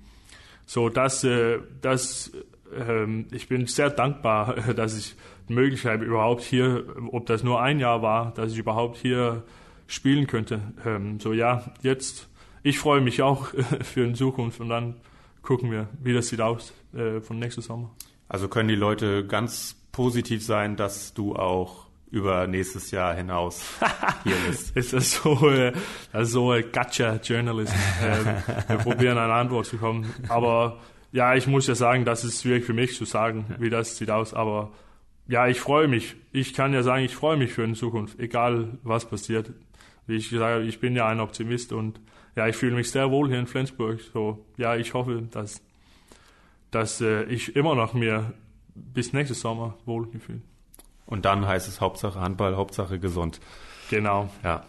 so 0.66 0.90
dass, 0.90 1.24
äh, 1.24 1.60
dass 1.82 2.32
ähm, 2.76 3.28
ich 3.32 3.48
bin 3.48 3.68
sehr 3.68 3.90
dankbar, 3.90 4.56
dass 4.76 4.98
ich 4.98 5.16
die 5.48 5.54
Möglichkeit 5.54 6.02
überhaupt 6.02 6.42
hier, 6.42 6.86
ob 7.12 7.26
das 7.28 7.44
nur 7.44 7.62
ein 7.62 7.80
Jahr 7.80 8.02
war, 8.02 8.34
dass 8.34 8.52
ich 8.52 8.58
überhaupt 8.58 8.98
hier 8.98 9.44
spielen 9.88 10.28
könnte. 10.28 10.62
Ähm, 10.86 11.20
so 11.20 11.34
ja, 11.34 11.72
jetzt, 11.82 12.28
ich 12.64 12.80
freue 12.80 13.02
mich 13.02 13.22
auch 13.22 13.48
für 13.84 14.08
die 14.08 14.14
Zukunft 14.14 14.60
und 14.60 14.70
dann 14.70 14.96
gucken 15.44 15.72
wir, 15.72 15.88
wie 16.02 16.14
das 16.14 16.30
sieht 16.30 16.42
aus 16.42 16.74
äh, 16.94 17.22
von 17.22 17.38
nächsten 17.38 17.62
Sommer. 17.62 17.92
Also 18.28 18.48
können 18.48 18.70
die 18.70 18.76
Leute 18.76 19.26
ganz 19.26 19.76
positiv 19.92 20.44
sein, 20.44 20.76
dass 20.76 21.14
du 21.14 21.36
auch 21.36 21.85
über 22.16 22.48
nächstes 22.48 22.92
Jahr 22.92 23.14
hinaus 23.14 23.64
hier 24.24 24.36
bist. 24.48 24.76
ist 24.76 24.94
das 24.94 25.12
so, 25.12 25.50
äh, 25.50 25.74
das 26.12 26.28
ist 26.30 26.34
so 26.34 26.52
ein 26.52 26.64
Gotcha-Journalist. 26.72 27.74
Ähm, 28.02 28.26
wir 28.68 28.78
probieren 28.78 29.18
eine 29.18 29.34
Antwort 29.34 29.66
zu 29.66 29.78
kommen. 29.78 30.12
Aber 30.30 30.80
ja, 31.12 31.36
ich 31.36 31.46
muss 31.46 31.68
ja 31.68 31.76
sagen, 31.76 32.06
das 32.06 32.24
ist 32.24 32.42
schwierig 32.42 32.66
für 32.66 32.74
mich 32.74 32.96
zu 32.96 33.06
sagen, 33.06 33.46
wie 33.60 33.70
das 33.70 33.98
sieht 33.98 34.10
aus. 34.10 34.34
Aber 34.34 34.72
ja, 35.28 35.48
ich 35.48 35.60
freue 35.60 35.88
mich. 35.88 36.16
Ich 36.32 36.54
kann 36.54 36.74
ja 36.74 36.82
sagen, 36.84 37.04
ich 37.04 37.16
freue 37.16 37.38
mich 37.38 37.54
für 37.54 37.68
die 37.68 37.74
Zukunft, 37.74 38.20
egal 38.20 38.78
was 38.84 39.06
passiert. 39.06 39.52
Wie 40.08 40.16
ich 40.16 40.30
gesagt 40.30 40.56
habe, 40.56 40.64
ich 40.64 40.80
bin 40.80 40.96
ja 40.96 41.08
ein 41.08 41.20
Optimist 41.20 41.74
und 41.74 42.00
ja, 42.36 42.48
ich 42.48 42.56
fühle 42.56 42.76
mich 42.76 42.90
sehr 42.92 43.12
wohl 43.12 43.28
hier 43.28 43.40
in 43.40 43.48
Flensburg. 43.48 44.00
So, 44.14 44.46
ja, 44.58 44.76
ich 44.76 44.94
hoffe, 44.94 45.24
dass 45.32 45.62
dass 46.72 47.00
äh, 47.00 47.24
ich 47.26 47.56
immer 47.56 47.76
noch 47.76 47.94
mir 47.94 48.34
bis 48.76 49.14
nächstes 49.14 49.40
Sommer 49.40 49.78
wohlgefühlt. 49.86 50.42
Und 51.06 51.26
dann 51.26 51.48
heißt 51.48 51.68
es 51.68 51.82
Hauptsache 51.82 52.20
Handball, 52.20 52.56
Hauptsache 52.56 53.00
gesund. 53.00 53.40
Genau. 53.90 54.30
Ja. 54.44 54.66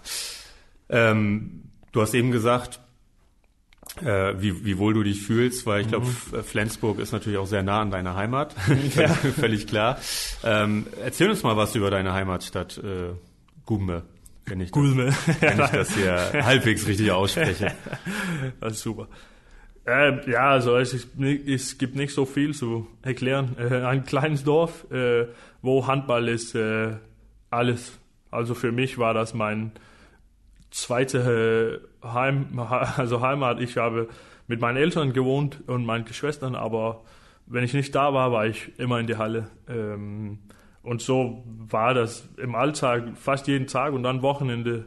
Ähm, 0.89 1.71
du 1.93 2.03
hast 2.03 2.15
eben 2.15 2.31
gesagt, 2.31 2.81
äh, 4.03 4.35
wie, 4.39 4.65
wie 4.65 4.79
wohl 4.79 4.95
du 4.95 5.03
dich 5.03 5.23
fühlst, 5.23 5.65
weil 5.67 5.81
ich 5.81 5.89
glaube, 5.89 6.07
mhm. 6.07 6.43
Flensburg 6.45 6.99
ist 6.99 7.13
natürlich 7.13 7.39
auch 7.39 7.47
sehr 7.47 7.63
nah 7.63 7.81
an 7.81 7.91
deiner 7.91 8.15
Heimat. 8.15 8.55
Ja. 8.97 9.09
Völlig 9.09 9.67
klar. 9.67 9.99
Ähm, 10.45 10.87
erzähl 11.03 11.29
uns 11.29 11.43
mal 11.43 11.57
was 11.57 11.75
über 11.75 11.91
deine 11.91 12.13
Heimatstadt 12.13 12.79
äh, 12.79 13.15
Gumme. 13.65 14.05
Wenn 14.49 14.61
ich, 14.61 14.71
das, 14.71 14.83
wenn 15.41 15.61
ich 15.61 15.71
das 15.71 15.95
hier 15.95 16.33
halbwegs 16.45 16.87
richtig 16.87 17.11
ausspreche. 17.11 17.73
Das 18.61 18.75
ist 18.75 18.83
super. 18.83 19.09
Äh, 19.87 20.31
ja, 20.31 20.51
also 20.51 20.77
es, 20.77 21.07
es 21.47 21.79
gibt 21.79 21.95
nicht 21.95 22.13
so 22.13 22.25
viel 22.25 22.55
zu 22.55 22.89
erklären. 23.03 23.57
Äh, 23.59 23.85
ein 23.85 24.05
kleines 24.05 24.43
Dorf, 24.43 24.91
äh, 24.91 25.27
wo 25.63 25.87
Handball 25.87 26.29
ist 26.29 26.55
äh, 26.55 26.97
alles. 27.51 27.99
Also 28.31 28.55
für 28.55 28.73
mich 28.73 28.99
war 28.99 29.15
das 29.15 29.33
mein 29.33 29.73
zweite 30.71 31.83
Heim, 32.03 32.59
also 32.97 33.21
Heimat. 33.21 33.61
Ich 33.61 33.77
habe 33.77 34.09
mit 34.49 34.61
meinen 34.61 34.77
Eltern 34.77 35.13
gewohnt 35.13 35.63
und 35.69 35.87
meinen 35.87 36.05
Geschwistern, 36.05 36.57
aber 36.57 37.03
wenn 37.47 37.63
ich 37.63 37.73
nicht 37.73 37.95
da 37.95 38.13
war, 38.13 38.33
war 38.33 38.47
ich 38.47 38.79
immer 38.79 38.99
in 38.99 39.07
der 39.07 39.19
Halle. 39.19 39.51
Ähm, 39.69 40.39
und 40.83 41.01
so 41.01 41.45
war 41.47 41.95
das 41.95 42.29
im 42.37 42.57
Alltag 42.57 43.17
fast 43.17 43.47
jeden 43.47 43.69
Tag 43.69 43.93
und 43.93 44.03
dann 44.03 44.23
Wochenende, 44.23 44.87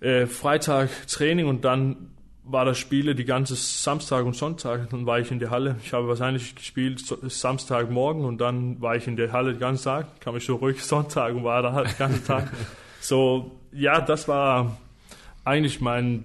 äh, 0.00 0.26
Freitag 0.26 0.88
Training 1.06 1.46
und 1.46 1.64
dann 1.64 2.10
war 2.50 2.64
das 2.64 2.78
Spiele 2.78 3.14
die 3.14 3.24
ganze 3.24 3.54
Samstag 3.54 4.24
und 4.24 4.34
Sonntag. 4.34 4.90
Dann 4.90 5.06
war 5.06 5.20
ich 5.20 5.30
in 5.30 5.38
der 5.38 5.50
Halle. 5.50 5.76
Ich 5.84 5.92
habe 5.92 6.08
wahrscheinlich 6.08 6.54
gespielt 6.54 7.00
Samstagmorgen 7.00 8.24
und 8.24 8.38
dann 8.38 8.80
war 8.80 8.96
ich 8.96 9.06
in 9.06 9.16
der 9.16 9.32
Halle 9.32 9.52
den 9.52 9.60
ganzen 9.60 9.84
Tag. 9.84 10.20
Kam 10.20 10.36
ich 10.36 10.44
zurück 10.44 10.80
Sonntag 10.80 11.34
und 11.34 11.44
war 11.44 11.62
da 11.62 11.72
halt 11.72 11.90
den 11.90 11.98
ganzen 11.98 12.24
Tag. 12.24 12.50
so, 13.00 13.52
ja, 13.72 14.00
das 14.00 14.26
war 14.26 14.78
eigentlich 15.44 15.80
mein, 15.80 16.24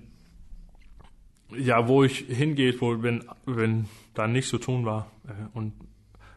ja, 1.56 1.88
wo 1.88 2.04
ich 2.04 2.18
hingehe, 2.18 2.80
wo, 2.82 3.02
wenn, 3.04 3.24
wenn 3.46 3.88
da 4.14 4.28
nichts 4.28 4.50
zu 4.50 4.58
tun 4.58 4.86
war. 4.86 5.08
Äh, 5.28 5.58
und 5.58 5.74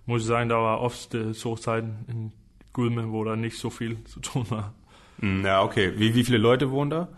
muss 0.06 0.22
ich 0.22 0.28
sagen, 0.28 0.48
da 0.48 0.56
war 0.56 0.80
oft 0.80 1.16
so 1.32 1.56
Zeiten 1.56 2.04
in 2.08 2.32
Gulme, 2.72 3.10
wo 3.12 3.24
da 3.24 3.36
nicht 3.36 3.58
so 3.58 3.70
viel 3.70 4.02
zu 4.04 4.20
tun 4.20 4.46
war. 4.50 4.74
Hm, 5.20 5.44
ja, 5.44 5.62
okay. 5.62 5.92
Wie, 5.96 6.14
wie 6.14 6.24
viele 6.24 6.38
Leute 6.38 6.70
wohnen 6.70 6.90
da? 6.90 7.08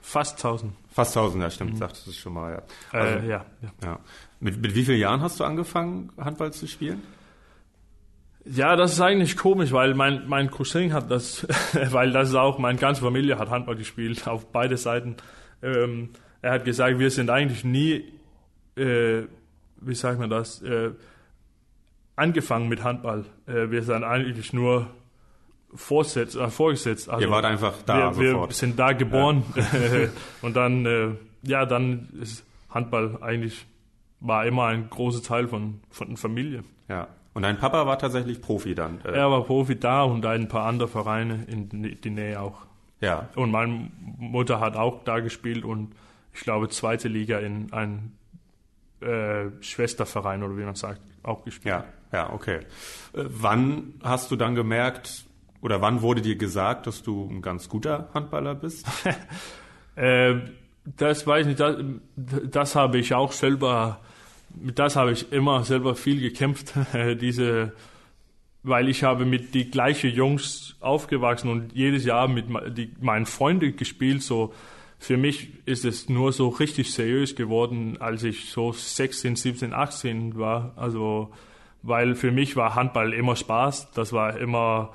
Fast 0.00 0.44
1000. 0.44 0.72
Fast 0.94 1.16
1000, 1.16 1.42
ja, 1.42 1.50
stimmt, 1.50 1.72
mhm. 1.72 1.76
sagtest 1.78 2.06
du 2.06 2.12
schon 2.12 2.34
mal, 2.34 2.52
ja. 2.52 2.62
Also, 2.92 3.18
äh, 3.18 3.28
ja, 3.28 3.44
ja. 3.62 3.72
ja. 3.82 3.98
Mit, 4.38 4.62
mit 4.62 4.76
wie 4.76 4.84
vielen 4.84 5.00
Jahren 5.00 5.22
hast 5.22 5.40
du 5.40 5.44
angefangen, 5.44 6.12
Handball 6.16 6.52
zu 6.52 6.68
spielen? 6.68 7.02
Ja, 8.44 8.76
das 8.76 8.92
ist 8.92 9.00
eigentlich 9.00 9.36
komisch, 9.36 9.72
weil 9.72 9.94
mein, 9.94 10.28
mein 10.28 10.52
Cousin 10.52 10.92
hat 10.92 11.10
das, 11.10 11.48
weil 11.90 12.12
das 12.12 12.28
ist 12.28 12.36
auch, 12.36 12.60
meine 12.60 12.78
ganze 12.78 13.00
Familie 13.00 13.40
hat 13.40 13.50
Handball 13.50 13.74
gespielt, 13.74 14.28
auf 14.28 14.52
beide 14.52 14.76
Seiten. 14.76 15.16
Ähm, 15.62 16.10
er 16.42 16.52
hat 16.52 16.64
gesagt, 16.64 17.00
wir 17.00 17.10
sind 17.10 17.28
eigentlich 17.28 17.64
nie, 17.64 18.04
äh, 18.76 19.24
wie 19.80 19.94
sagt 19.96 20.20
man 20.20 20.30
das, 20.30 20.62
äh, 20.62 20.92
angefangen 22.14 22.68
mit 22.68 22.84
Handball. 22.84 23.24
Äh, 23.48 23.68
wir 23.72 23.82
sind 23.82 24.04
eigentlich 24.04 24.52
nur 24.52 24.86
vorsetzt, 25.74 26.36
äh, 26.36 26.48
vorgesetzt. 26.48 27.08
Also 27.08 27.24
Ihr 27.24 27.30
wart 27.30 27.44
einfach 27.44 27.74
da 27.84 28.16
wir, 28.18 28.34
wir 28.34 28.52
sind 28.52 28.78
da 28.78 28.92
geboren 28.92 29.42
ja. 29.54 29.64
und 30.42 30.56
dann, 30.56 30.86
äh, 30.86 31.08
ja, 31.42 31.66
dann 31.66 32.08
ist 32.20 32.44
Handball 32.70 33.18
eigentlich 33.20 33.66
war 34.20 34.46
immer 34.46 34.66
ein 34.66 34.88
großer 34.88 35.22
Teil 35.22 35.48
von, 35.48 35.80
von 35.90 36.08
der 36.08 36.16
Familie. 36.16 36.64
Ja. 36.88 37.08
Und 37.34 37.42
dein 37.42 37.58
Papa 37.58 37.86
war 37.86 37.98
tatsächlich 37.98 38.40
Profi 38.40 38.74
dann? 38.74 39.00
Äh. 39.04 39.12
Er 39.12 39.30
war 39.30 39.44
Profi 39.44 39.78
da 39.78 40.02
und 40.02 40.24
ein 40.24 40.48
paar 40.48 40.66
andere 40.66 40.88
Vereine 40.88 41.44
in 41.46 41.68
die 42.00 42.10
Nähe 42.10 42.40
auch. 42.40 42.62
Ja. 43.00 43.28
Und 43.34 43.50
meine 43.50 43.90
Mutter 44.00 44.60
hat 44.60 44.76
auch 44.76 45.04
da 45.04 45.20
gespielt 45.20 45.64
und 45.64 45.94
ich 46.32 46.40
glaube 46.40 46.68
zweite 46.68 47.08
Liga 47.08 47.38
in 47.38 47.72
einem 47.72 48.12
äh, 49.00 49.50
Schwesterverein 49.60 50.42
oder 50.42 50.56
wie 50.56 50.62
man 50.62 50.74
sagt, 50.74 51.00
auch 51.22 51.44
gespielt. 51.44 51.74
Ja, 51.74 51.84
ja, 52.12 52.32
okay. 52.32 52.60
Äh, 53.12 53.24
wann 53.26 53.94
hast 54.02 54.30
du 54.30 54.36
dann 54.36 54.54
gemerkt 54.54 55.26
oder 55.64 55.80
wann 55.80 56.02
wurde 56.02 56.22
dir 56.22 56.36
gesagt, 56.36 56.86
dass 56.86 57.02
du 57.02 57.28
ein 57.28 57.42
ganz 57.42 57.68
guter 57.68 58.10
Handballer 58.14 58.54
bist? 58.54 58.86
äh, 59.96 60.34
das 60.84 61.26
weiß 61.26 61.46
ich 61.46 61.58
nicht, 61.58 61.60
das, 61.60 61.76
das 62.50 62.76
habe 62.76 62.98
ich 62.98 63.14
auch 63.14 63.32
selber 63.32 64.00
das 64.54 64.96
habe 64.96 65.12
ich 65.12 65.32
immer 65.32 65.64
selber 65.64 65.94
viel 65.94 66.20
gekämpft, 66.20 66.74
diese, 67.20 67.72
weil 68.62 68.88
ich 68.88 69.02
habe 69.02 69.24
mit 69.24 69.54
die 69.54 69.70
gleichen 69.70 70.10
Jungs 70.10 70.76
aufgewachsen 70.80 71.50
und 71.50 71.72
jedes 71.72 72.04
Jahr 72.04 72.28
mit 72.28 72.46
die, 72.76 72.92
meinen 73.00 73.26
Freunden 73.26 73.76
gespielt. 73.76 74.22
So 74.22 74.52
für 74.98 75.16
mich 75.16 75.50
ist 75.66 75.84
es 75.84 76.08
nur 76.08 76.32
so 76.32 76.48
richtig 76.48 76.92
seriös 76.92 77.34
geworden, 77.34 77.96
als 78.00 78.22
ich 78.22 78.50
so 78.50 78.72
16, 78.72 79.36
17, 79.36 79.72
18 79.72 80.38
war. 80.38 80.72
Also 80.76 81.32
weil 81.82 82.14
für 82.14 82.30
mich 82.30 82.56
war 82.56 82.74
Handball 82.74 83.12
immer 83.12 83.36
Spaß. 83.36 83.90
Das 83.92 84.12
war 84.12 84.38
immer 84.38 84.92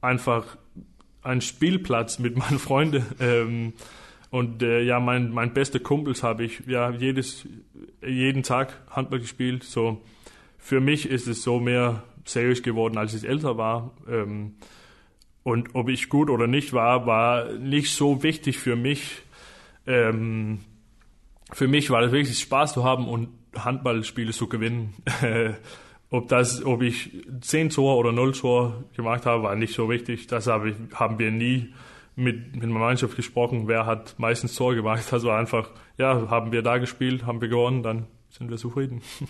einfach 0.00 0.56
ein 1.22 1.40
Spielplatz 1.40 2.18
mit 2.18 2.36
meinen 2.36 2.58
Freunden. 2.58 3.04
Ähm, 3.20 3.72
und 4.30 4.62
äh, 4.62 4.82
ja, 4.82 5.00
mein, 5.00 5.30
mein 5.30 5.54
beste 5.54 5.80
Kumpels 5.80 6.22
habe 6.22 6.44
ich 6.44 6.62
ja 6.66 6.90
jedes, 6.90 7.46
jeden 8.06 8.42
Tag 8.42 8.78
Handball 8.90 9.20
gespielt. 9.20 9.64
So 9.64 10.02
für 10.58 10.80
mich 10.80 11.08
ist 11.08 11.26
es 11.26 11.42
so 11.42 11.60
mehr 11.60 12.02
seriös 12.24 12.62
geworden, 12.62 12.98
als 12.98 13.14
ich 13.14 13.26
älter 13.26 13.56
war. 13.56 13.92
Ähm, 14.06 14.56
und 15.42 15.74
ob 15.74 15.88
ich 15.88 16.10
gut 16.10 16.28
oder 16.28 16.46
nicht 16.46 16.74
war, 16.74 17.06
war 17.06 17.52
nicht 17.54 17.92
so 17.92 18.22
wichtig 18.22 18.58
für 18.58 18.76
mich. 18.76 19.22
Ähm, 19.86 20.60
für 21.52 21.68
mich 21.68 21.88
war 21.88 22.02
es 22.02 22.12
wirklich 22.12 22.38
Spaß 22.38 22.74
zu 22.74 22.84
haben 22.84 23.08
und 23.08 23.30
Handballspiele 23.56 24.32
zu 24.32 24.48
gewinnen. 24.48 24.94
ob 26.10 26.28
das, 26.28 26.64
ob 26.64 26.82
ich 26.82 27.10
10 27.40 27.70
Tor 27.70 27.96
oder 27.98 28.12
0 28.12 28.32
Tor 28.32 28.84
gemacht 28.96 29.26
habe, 29.26 29.42
war 29.42 29.54
nicht 29.56 29.74
so 29.74 29.90
wichtig. 29.90 30.26
Das 30.26 30.46
habe 30.46 30.70
ich, 30.70 30.76
haben 30.94 31.18
wir 31.18 31.30
nie 31.30 31.74
mit, 32.16 32.56
mit 32.56 32.68
meiner 32.68 32.86
Mannschaft 32.86 33.16
gesprochen, 33.16 33.68
wer 33.68 33.86
hat 33.86 34.14
meistens 34.18 34.54
Tor 34.54 34.74
gemacht. 34.74 35.04
Also 35.12 35.30
einfach, 35.30 35.70
ja, 35.96 36.28
haben 36.30 36.52
wir 36.52 36.62
da 36.62 36.78
gespielt, 36.78 37.26
haben 37.26 37.40
wir 37.40 37.48
gewonnen, 37.48 37.82
dann 37.82 38.06
sind 38.30 38.50
wir 38.50 38.56
zufrieden. 38.56 39.02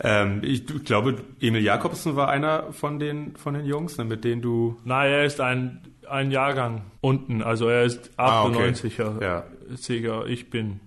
Ähm, 0.00 0.42
ich 0.44 0.64
glaube, 0.84 1.16
Emil 1.40 1.62
Jakobsen 1.62 2.14
war 2.14 2.28
einer 2.28 2.72
von 2.72 3.00
den, 3.00 3.34
von 3.34 3.54
den 3.54 3.64
Jungs, 3.64 3.98
ne, 3.98 4.04
mit 4.04 4.22
denen 4.22 4.42
du. 4.42 4.78
Nein, 4.84 5.10
er 5.10 5.24
ist 5.24 5.40
ein, 5.40 5.80
ein 6.08 6.30
Jahrgang 6.30 6.82
unten. 7.00 7.42
Also 7.42 7.68
er 7.68 7.82
ist 7.82 8.10
98er 8.16 9.02
ah, 9.02 9.08
okay. 9.08 9.24
ja. 9.24 9.44
Sieger. 9.74 10.26
Ich 10.26 10.50
bin 10.50 10.78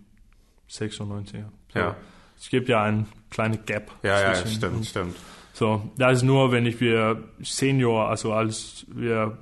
96er. 0.70 1.44
So. 1.74 1.80
Ja. 1.80 1.98
Es 2.40 2.50
gibt 2.50 2.70
ja 2.70 2.84
ein 2.84 3.06
kleines 3.32 3.66
Gap. 3.66 3.92
Ja, 4.04 4.22
ja, 4.22 4.36
stimmt, 4.36 4.86
stimmt. 4.86 5.16
So, 5.54 5.92
das 5.98 6.18
ist 6.18 6.24
nur, 6.24 6.52
wenn 6.52 6.66
ich 6.66 6.80
wir 6.80 7.24
Senior, 7.42 8.10
also 8.10 8.34
als 8.34 8.86
wir 8.90 9.38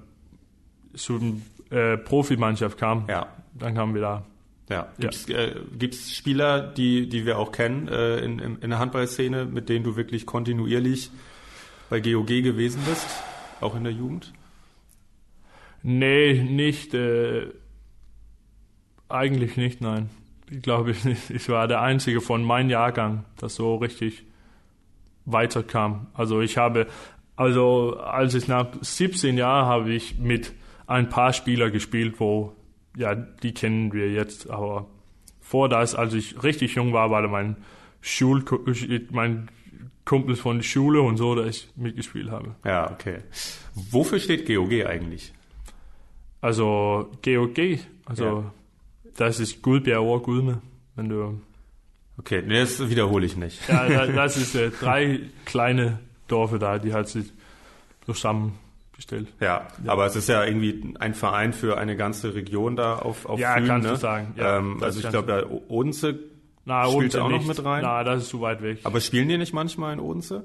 zum 0.96 1.44
äh, 1.70 1.98
Profimannschaft 1.98 2.78
kam, 2.78 3.06
ja. 3.08 3.28
dann 3.54 3.76
kamen 3.76 3.94
wir 3.94 4.02
da. 4.02 4.26
Ja. 4.70 4.88
Gibt 5.00 5.16
es 5.16 5.30
äh, 5.30 6.14
Spieler, 6.14 6.62
die, 6.62 7.10
die 7.10 7.26
wir 7.26 7.40
auch 7.40 7.52
kennen 7.52 7.88
äh, 7.88 8.20
in, 8.20 8.40
in, 8.40 8.58
in 8.58 8.70
der 8.70 8.80
Handballszene, 8.80 9.46
mit 9.46 9.68
denen 9.68 9.84
du 9.84 9.96
wirklich 9.96 10.26
kontinuierlich 10.26 11.10
bei 11.90 12.00
GOG 12.00 12.28
gewesen 12.28 12.82
bist, 12.88 13.08
auch 13.62 13.76
in 13.76 13.84
der 13.84 13.94
Jugend? 13.94 14.32
Nee, 15.82 16.44
nicht. 16.44 16.94
Äh, 16.94 17.48
eigentlich 19.08 19.58
nicht, 19.58 19.82
nein. 19.82 20.10
Ich 20.52 20.62
glaube 20.62 20.92
ich 21.30 21.50
war 21.50 21.68
der 21.68 21.82
Einzige 21.82 22.22
von 22.22 22.44
meinem 22.44 22.70
Jahrgang, 22.70 23.26
das 23.38 23.56
so 23.56 23.76
richtig 23.76 24.24
weiterkam. 25.26 26.08
Also 26.14 26.42
ich 26.42 26.58
habe, 26.58 26.88
also 27.36 27.98
als 27.98 28.34
ich 28.34 28.48
nach 28.48 28.68
17 28.82 29.38
Jahren 29.38 29.66
habe 29.66 29.94
ich 29.94 30.18
mit 30.18 30.54
ein 30.88 31.10
paar 31.10 31.34
Spieler 31.34 31.70
gespielt, 31.70 32.20
wo, 32.20 32.56
ja, 32.98 33.16
die 33.16 33.54
kennen 33.54 33.94
wir 33.94 34.12
jetzt, 34.12 34.50
aber 34.50 34.88
vor 35.40 35.70
das, 35.70 35.96
als 35.96 36.14
ich 36.14 36.44
richtig 36.44 36.76
jung 36.76 36.94
war, 36.94 37.12
war 37.12 37.22
da 37.22 37.28
mein 37.28 37.58
Schul, 38.02 38.44
mein 39.12 39.50
Kumpel 40.06 40.36
von 40.36 40.58
der 40.58 40.64
Schule 40.64 41.02
und 41.02 41.18
so, 41.18 41.36
da 41.36 41.46
ich 41.46 41.70
mitgespielt 41.76 42.32
habe. 42.32 42.56
Ja, 42.66 42.92
okay. 42.92 43.20
Wofür 43.76 44.20
steht 44.20 44.48
GOG 44.48 44.86
eigentlich? 44.86 45.34
Also 46.42 47.12
GOG, 47.24 47.80
also 48.06 48.26
ja. 48.26 48.54
Das 49.18 49.40
ist 49.40 49.62
Guldbjerg 49.62 50.24
Gudme, 50.24 50.62
wenn 50.96 51.10
du. 51.10 51.42
Okay, 52.18 52.44
das 52.48 52.90
wiederhole 52.90 53.26
ich 53.26 53.38
nicht. 53.38 53.68
Ja, 53.70 54.06
das 54.08 54.36
ist 54.38 54.56
äh, 54.56 54.72
drei 54.72 55.22
kleine 55.46 56.00
Dörfer 56.28 56.60
da, 56.60 56.78
die 56.78 56.94
halt 56.94 57.08
sich 57.08 57.32
zusammen 58.06 58.60
gestellt. 58.94 59.28
Ja, 59.40 59.68
ja, 59.84 59.92
aber 59.92 60.06
es 60.06 60.16
ist 60.18 60.28
ja 60.28 60.44
irgendwie 60.44 60.94
ein 61.00 61.14
Verein 61.14 61.54
für 61.54 61.78
eine 61.78 61.96
ganze 61.96 62.36
Region 62.36 62.76
da 62.76 62.98
auf, 62.98 63.26
auf 63.26 63.40
Ja, 63.40 63.54
Fühlen, 63.54 63.68
kannst 63.68 63.88
ne? 63.88 63.94
du 63.94 64.00
sagen. 64.00 64.34
Ja, 64.36 64.58
ähm, 64.58 64.84
also 64.84 65.00
ich 65.00 65.10
glaube, 65.10 65.32
ja, 65.32 65.46
Odense 65.70 66.20
Na, 66.66 66.84
spielt 66.84 66.96
Odense 66.98 67.24
auch 67.24 67.30
nicht. 67.30 67.48
noch 67.48 67.56
mit 67.56 67.66
rein. 67.66 67.82
Na, 67.84 68.04
das 68.04 68.24
ist 68.24 68.30
zu 68.30 68.42
weit 68.42 68.62
weg. 68.62 68.80
Aber 68.84 69.00
spielen 69.00 69.30
die 69.30 69.38
nicht 69.38 69.54
manchmal 69.54 69.94
in 69.94 70.00
Odense? 70.02 70.44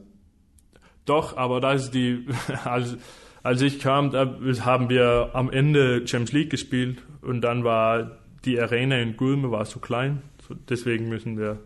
Doch, 1.04 1.36
aber 1.36 1.60
da 1.60 1.72
ist 1.72 1.90
die, 1.90 2.26
als, 2.64 2.96
als 3.42 3.60
ich 3.62 3.80
kam, 3.80 4.10
da 4.12 4.36
haben 4.60 4.88
wir 4.88 5.30
am 5.34 5.50
Ende 5.50 6.06
Champions 6.06 6.32
League 6.32 6.50
gespielt 6.50 7.02
und 7.22 7.40
dann 7.40 7.64
war 7.64 8.18
die 8.44 8.60
Arena 8.60 8.98
in 8.98 9.16
Gulme 9.16 9.50
war 9.50 9.64
zu 9.64 9.80
klein. 9.80 10.22
deswegen 10.68 11.08
müssen 11.08 11.38
wir 11.38 11.60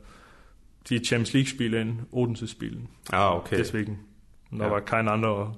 die 0.89 1.05
Champions 1.05 1.33
League 1.33 1.49
Spiele 1.49 1.81
in 1.81 2.07
Odense 2.11 2.49
spielen. 2.49 2.89
Ah, 3.11 3.35
okay. 3.35 3.57
Deswegen. 3.57 4.05
Und 4.51 4.61
da 4.61 4.67
ja. 4.67 4.71
war 4.71 4.81
kein 4.81 5.09
anderer 5.09 5.57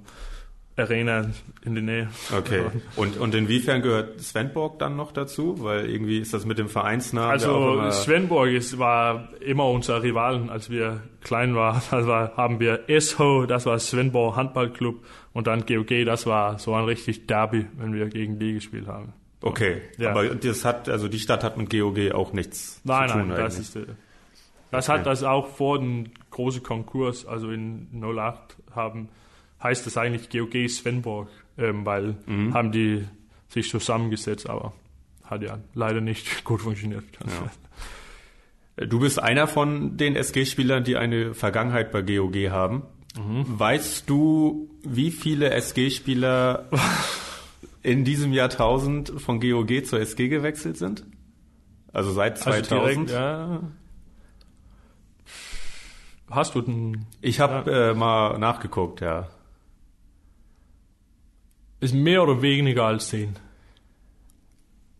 Arena 0.77 1.29
in 1.63 1.75
der 1.75 1.83
Nähe. 1.83 2.09
Okay. 2.35 2.63
Und, 2.95 3.17
und 3.17 3.35
inwiefern 3.35 3.81
gehört 3.81 4.19
Svenborg 4.21 4.79
dann 4.79 4.95
noch 4.95 5.11
dazu? 5.11 5.61
Weil 5.63 5.89
irgendwie 5.89 6.19
ist 6.19 6.33
das 6.33 6.45
mit 6.45 6.57
dem 6.57 6.69
Vereinsnamen. 6.69 7.29
Also 7.29 7.89
Svenborg 7.91 8.49
ist, 8.49 8.79
war 8.79 9.29
immer 9.41 9.69
unser 9.69 10.01
Rivalen, 10.01 10.49
als 10.49 10.69
wir 10.69 11.03
klein 11.21 11.55
waren. 11.55 11.81
Das 11.91 12.07
war, 12.07 12.37
haben 12.37 12.59
wir 12.59 12.85
SHO, 12.87 13.45
das 13.45 13.65
war 13.65 13.77
Svenborg 13.77 14.35
Handballclub 14.35 15.05
und 15.33 15.47
dann 15.47 15.65
GOG, 15.65 16.05
das 16.05 16.25
war 16.25 16.57
so 16.57 16.73
ein 16.73 16.85
richtig 16.85 17.27
Derby, 17.27 17.67
wenn 17.77 17.93
wir 17.93 18.07
gegen 18.07 18.39
die 18.39 18.53
gespielt 18.53 18.87
haben. 18.87 19.13
Okay, 19.41 19.81
ja. 19.97 20.11
aber 20.11 20.35
das 20.35 20.65
hat, 20.65 20.87
also 20.87 21.07
die 21.07 21.19
Stadt 21.19 21.43
hat 21.43 21.57
mit 21.57 21.69
GOG 21.71 22.11
auch 22.13 22.31
nichts 22.31 22.79
nein, 22.83 23.09
zu 23.09 23.13
tun. 23.13 23.27
Nein, 23.27 23.29
nein, 23.29 23.45
das 23.45 23.59
ist, 23.59 23.75
äh, 23.75 23.85
das 24.69 24.87
okay. 24.87 24.99
hat 24.99 25.05
das 25.07 25.23
auch 25.23 25.47
vor 25.47 25.79
dem 25.79 26.11
großen 26.29 26.63
Konkurs, 26.63 27.25
also 27.25 27.49
in 27.49 27.87
08 27.91 28.57
haben 28.73 29.09
heißt 29.61 29.85
es 29.87 29.97
eigentlich 29.97 30.29
GOG 30.29 30.69
Svenborg, 30.69 31.29
ähm, 31.57 31.85
weil 31.85 32.15
mhm. 32.25 32.53
haben 32.53 32.71
die 32.71 33.05
sich 33.47 33.69
zusammengesetzt, 33.69 34.49
aber 34.49 34.73
hat 35.23 35.43
ja 35.43 35.59
leider 35.73 36.01
nicht 36.01 36.43
gut 36.43 36.61
funktioniert. 36.61 37.03
Ja. 37.25 38.85
Du 38.85 38.99
bist 38.99 39.21
einer 39.21 39.47
von 39.47 39.97
den 39.97 40.15
SG-Spielern, 40.15 40.83
die 40.83 40.97
eine 40.97 41.33
Vergangenheit 41.33 41.91
bei 41.91 42.01
GOG 42.01 42.49
haben. 42.49 42.83
Mhm. 43.17 43.45
Weißt 43.47 44.09
du, 44.09 44.69
wie 44.83 45.11
viele 45.11 45.51
SG-Spieler 45.51 46.69
in 47.83 48.03
diesem 48.03 48.33
Jahrtausend 48.33 49.13
von 49.17 49.39
GOG 49.39 49.85
zur 49.85 49.99
SG 49.99 50.27
gewechselt 50.27 50.77
sind? 50.77 51.05
Also 51.93 52.11
seit 52.11 52.37
2000? 52.37 52.71
Also 52.71 52.85
direkt, 52.85 53.11
ja. 53.11 53.61
Hast 56.29 56.55
du 56.55 56.61
den? 56.61 57.05
Ich 57.21 57.39
habe 57.39 57.69
ja. 57.69 57.91
äh, 57.91 57.93
mal 57.93 58.37
nachgeguckt, 58.37 59.01
ja. 59.01 59.27
Ist 61.81 61.93
mehr 61.93 62.23
oder 62.23 62.41
weniger 62.41 62.85
als 62.85 63.09
zehn? 63.09 63.35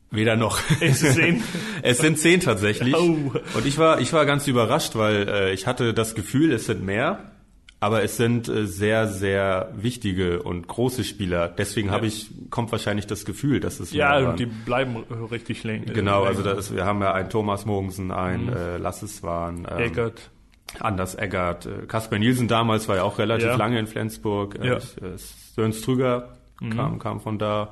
Weder 0.10 0.36
noch. 0.36 0.60
Es, 0.82 1.02
ist 1.02 1.16
zehn. 1.16 1.42
es 1.84 2.00
sind 2.00 2.20
zehn 2.20 2.42
tatsächlich. 2.42 2.94
Oh. 2.96 3.32
Und 3.54 3.66
ich 3.66 3.78
war, 3.78 4.02
ich 4.02 4.12
war 4.12 4.26
ganz 4.26 4.48
überrascht, 4.48 4.96
weil 4.96 5.30
äh, 5.30 5.54
ich 5.54 5.68
hatte 5.68 5.94
das 5.94 6.16
Gefühl, 6.16 6.52
es 6.52 6.66
sind 6.66 6.84
mehr. 6.84 7.31
Aber 7.84 8.04
es 8.04 8.16
sind 8.16 8.48
äh, 8.48 8.68
sehr, 8.68 9.08
sehr 9.08 9.72
wichtige 9.76 10.44
und 10.44 10.68
große 10.68 11.04
Spieler. 11.04 11.48
Deswegen 11.48 11.88
ja. 11.88 11.96
habe 11.96 12.06
ich, 12.06 12.30
kommt 12.52 12.72
wahrscheinlich 12.72 13.08
das 13.08 13.26
Gefühl, 13.26 13.60
dass 13.60 13.80
es 13.80 13.92
Ja, 13.92 14.20
und 14.20 14.40
die 14.40 14.46
bleiben 14.46 14.98
richtig 15.32 15.64
länger. 15.64 15.92
Genau, 15.92 16.24
also 16.24 16.44
das, 16.44 16.74
wir 16.76 16.86
haben 16.86 17.02
ja 17.02 17.12
einen 17.12 17.32
Thomas 17.32 17.66
Mogensen, 17.66 18.12
einen 18.12 18.46
mhm. 18.46 18.56
äh, 18.56 18.78
Lasses 18.78 19.24
waren. 19.24 19.68
Ähm, 19.68 19.80
Eckert. 19.80 20.30
Anders 20.80 21.16
Eggert. 21.16 21.66
Äh, 21.66 21.88
Kasper 21.88 22.20
Nielsen 22.20 22.48
damals 22.48 22.88
war 22.88 22.98
ja 22.98 23.04
auch 23.04 23.18
relativ 23.18 23.48
ja. 23.48 23.56
lange 23.56 23.80
in 23.80 23.88
Flensburg. 23.88 24.60
Äh, 24.62 24.68
ja. 24.68 24.76
Äh, 24.76 25.18
Sören 25.56 25.74
Strüger 25.74 26.38
mhm. 26.60 26.70
kam, 26.70 27.00
kam 27.00 27.20
von 27.20 27.40
da. 27.40 27.72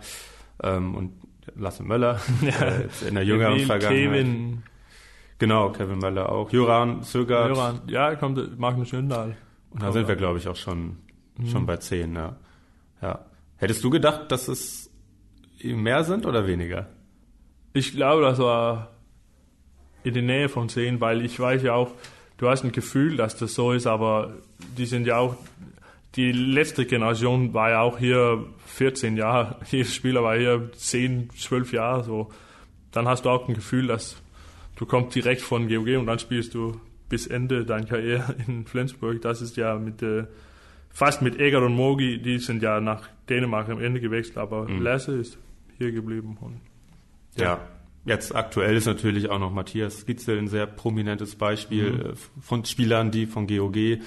Ähm, 0.64 0.96
und 0.96 1.14
Lasse 1.56 1.84
Möller 1.84 2.20
ja. 2.42 2.50
äh, 2.50 2.88
in 3.08 3.14
der 3.14 3.24
jüngeren 3.24 3.60
Vergangenheit. 3.60 4.12
Kevin. 4.12 4.64
Genau, 5.38 5.70
Kevin 5.70 6.00
Möller 6.00 6.32
auch. 6.32 6.52
Jöran 6.52 7.04
Sögert. 7.04 7.50
Jöran, 7.50 7.82
ja, 7.86 8.16
kommt 8.16 8.60
Magnus 8.60 8.90
Schöndahl. 8.90 9.38
Und 9.72 9.84
da 9.84 9.92
sind 9.92 10.08
wir, 10.08 10.16
glaube 10.16 10.40
ich, 10.40 10.48
auch 10.48 10.56
schon, 10.56 10.98
mhm. 11.38 11.48
schon 11.48 11.66
bei 11.66 11.78
zehn, 11.78 12.16
ja. 12.16 12.38
ja. 13.02 13.26
Hättest 13.58 13.84
du 13.84 13.90
gedacht, 13.90 14.32
dass 14.32 14.48
es 14.48 14.90
mehr 15.64 16.04
sind 16.04 16.26
oder 16.26 16.48
weniger? 16.48 16.88
Ich 17.74 17.94
glaube, 17.94 18.24
das 18.24 18.40
war 18.40 18.92
in 20.04 20.14
der 20.14 20.24
Nähe 20.24 20.50
von 20.50 20.70
zehn, 20.70 21.02
weil 21.02 21.24
ich 21.24 21.40
weiß 21.40 21.64
ja 21.64 21.74
auch, 21.74 21.92
du 22.38 22.50
hast 22.50 22.64
ein 22.64 22.72
Gefühl, 22.72 23.18
dass 23.18 23.36
das 23.36 23.54
so 23.54 23.72
ist, 23.72 23.86
aber 23.86 24.34
die 24.78 24.86
sind 24.86 25.06
ja 25.06 25.18
auch, 25.18 25.36
die 26.16 26.32
letzte 26.32 26.86
Generation 26.86 27.54
war 27.54 27.70
ja 27.70 27.82
auch 27.82 28.00
hier 28.00 28.46
14 28.66 29.18
Jahre, 29.18 29.58
jeder 29.70 29.90
Spieler 29.90 30.24
war 30.24 30.38
hier 30.38 30.72
10, 30.74 31.30
12 31.38 31.74
Jahre 31.74 32.04
so. 32.04 32.32
Dann 32.92 33.08
hast 33.08 33.26
du 33.26 33.30
auch 33.30 33.48
ein 33.48 33.54
Gefühl, 33.54 33.88
dass 33.88 34.16
du 34.76 34.86
kommst 34.86 35.14
direkt 35.14 35.42
von 35.42 35.68
GOG 35.68 35.98
und 35.98 36.08
dann 36.08 36.18
spielst 36.18 36.56
du 36.56 36.80
bis 37.10 37.28
Ende 37.28 37.66
deiner 37.66 37.86
Karriere 37.86 38.36
in 38.48 38.66
Flensburg. 38.66 39.22
Das 39.22 39.42
ist 39.42 39.58
ja 39.58 39.76
mit 39.76 40.02
äh, 40.02 40.26
fast 40.90 41.22
mit 41.22 41.40
Eger 41.40 41.64
und 41.64 41.74
Mogi, 41.74 42.22
die 42.22 42.40
sind 42.40 42.62
ja 42.62 42.80
nach 42.80 43.10
Dänemark 43.30 43.70
am 43.70 43.82
Ende 43.82 44.00
gewechselt, 44.00 44.38
aber 44.38 44.68
mhm. 44.68 44.82
Lasse 44.82 45.16
ist 45.18 45.38
hier 45.78 45.92
geblieben. 45.92 46.38
Und, 46.40 46.62
ja. 47.36 47.46
ja. 47.46 47.60
Jetzt 48.06 48.34
aktuell 48.34 48.76
ist 48.76 48.86
natürlich 48.86 49.30
auch 49.30 49.40
noch 49.40 49.52
Matthias 49.52 50.06
Gitzel 50.06 50.38
ein 50.38 50.48
sehr 50.48 50.66
prominentes 50.66 51.36
Beispiel 51.36 51.92
mhm. 51.92 52.02
Äh, 52.02 52.14
von 52.42 52.66
Spielern, 52.66 53.12
die 53.12 53.26
von 53.26 53.48
GOG 53.48 53.76
äh, 53.76 54.00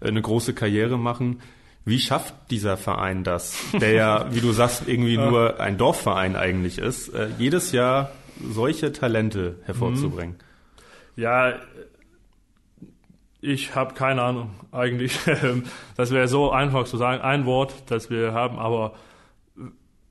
eine 0.00 0.22
große 0.22 0.54
Karriere 0.54 0.98
machen. 0.98 1.40
Wie 1.84 1.98
schafft 1.98 2.34
dieser 2.50 2.76
Verein 2.76 3.24
das, 3.24 3.56
der 3.72 3.92
ja, 3.92 4.32
wie 4.32 4.40
du 4.40 4.52
sagst, 4.52 4.84
irgendwie 4.86 5.14
ja. 5.14 5.28
nur 5.30 5.60
ein 5.60 5.78
Dorfverein 5.78 6.36
eigentlich 6.36 6.78
ist, 6.78 7.08
äh, 7.08 7.28
jedes 7.38 7.72
Jahr 7.72 8.12
solche 8.40 8.92
Talente 8.92 9.56
hervorzubringen? 9.64 10.36
Ja, 11.16 11.54
ich 13.42 13.74
habe 13.74 13.94
keine 13.94 14.22
Ahnung 14.22 14.50
eigentlich. 14.70 15.18
das 15.96 16.12
wäre 16.12 16.28
so 16.28 16.52
einfach 16.52 16.84
zu 16.84 16.96
sagen, 16.96 17.20
ein 17.20 17.44
Wort, 17.44 17.74
das 17.90 18.08
wir 18.08 18.32
haben, 18.32 18.58
aber 18.58 18.94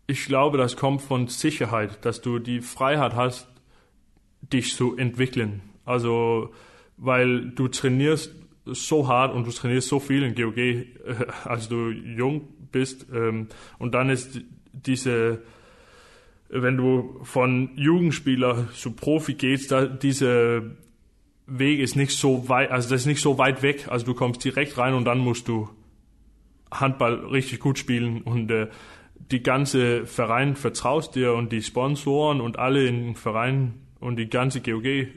ich 0.06 0.26
glaube, 0.26 0.58
das 0.58 0.76
kommt 0.76 1.02
von 1.02 1.28
Sicherheit, 1.28 2.06
dass 2.06 2.22
du 2.22 2.38
die 2.40 2.60
Freiheit 2.60 3.16
hast, 3.16 3.48
dich 4.42 4.76
zu 4.76 4.98
entwickeln. 4.98 5.62
Also, 5.86 6.54
weil 6.98 7.52
du 7.52 7.70
trainierst 7.70 8.36
so 8.66 9.08
hart 9.08 9.34
und 9.34 9.48
du 9.48 9.52
trainierst 9.52 9.88
so 9.88 10.00
viel 10.00 10.24
in 10.24 10.36
GOG, 10.36 10.58
äh, 10.58 10.86
als 11.46 11.70
du 11.70 11.90
jung 11.90 12.50
bist. 12.72 13.08
Ähm, 13.14 13.48
und 13.80 13.94
dann 13.94 14.10
ist 14.10 14.42
diese, 14.74 15.42
wenn 16.50 16.76
du 16.76 17.22
von 17.24 17.72
Jugendspieler 17.78 18.68
zu 18.74 18.92
Profi 18.92 19.36
gehst, 19.36 19.74
diese 20.02 20.76
Weg 21.60 21.80
ist 21.80 21.96
nicht 21.96 22.18
so 22.18 22.48
weit, 22.50 22.72
also 22.72 22.90
das 22.90 23.02
ist 23.02 23.08
nicht 23.08 23.22
so 23.22 23.38
weit 23.38 23.62
weg. 23.62 23.88
Also 23.90 24.06
du 24.06 24.14
kommst 24.14 24.44
direkt 24.44 24.78
rein 24.78 24.94
und 24.94 25.06
dann 25.06 25.20
musst 25.20 25.48
du 25.48 25.70
Handball 26.72 27.26
richtig 27.26 27.60
gut 27.60 27.78
spielen. 27.78 28.22
Und 28.22 28.50
äh, 28.52 28.68
die 29.32 29.44
ganze 29.44 30.06
Verein 30.06 30.56
vertraust 30.56 31.16
dir 31.16 31.34
und 31.34 31.52
die 31.52 31.62
Sponsoren 31.62 32.42
und 32.42 32.58
alle 32.58 32.88
im 32.88 33.16
Verein 33.16 33.74
und 34.00 34.16
die 34.16 34.30
ganze 34.30 34.62
GOG 34.62 35.08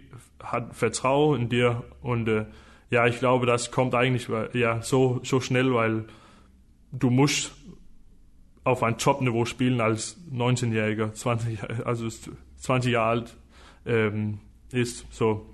hat 0.42 0.74
Vertrauen 0.74 1.42
in 1.42 1.48
dir. 1.48 1.84
Und 2.02 2.28
äh, 2.28 2.46
ja, 2.90 3.06
ich 3.06 3.18
glaube, 3.18 3.46
das 3.46 3.70
kommt 3.70 3.94
eigentlich 3.94 4.28
ja 4.52 4.82
so 4.82 5.20
so 5.22 5.40
schnell, 5.40 5.72
weil 5.72 6.04
du 6.92 7.10
musst 7.10 7.52
auf 8.64 8.82
ein 8.82 8.98
Top-Niveau 8.98 9.44
spielen 9.44 9.80
als 9.80 10.18
19-Jähriger, 10.32 11.12
20, 11.12 11.86
also 11.86 12.08
20 12.56 12.92
Jahre 12.92 13.08
alt 13.08 13.36
ähm, 13.84 14.38
ist 14.72 15.06
so 15.10 15.53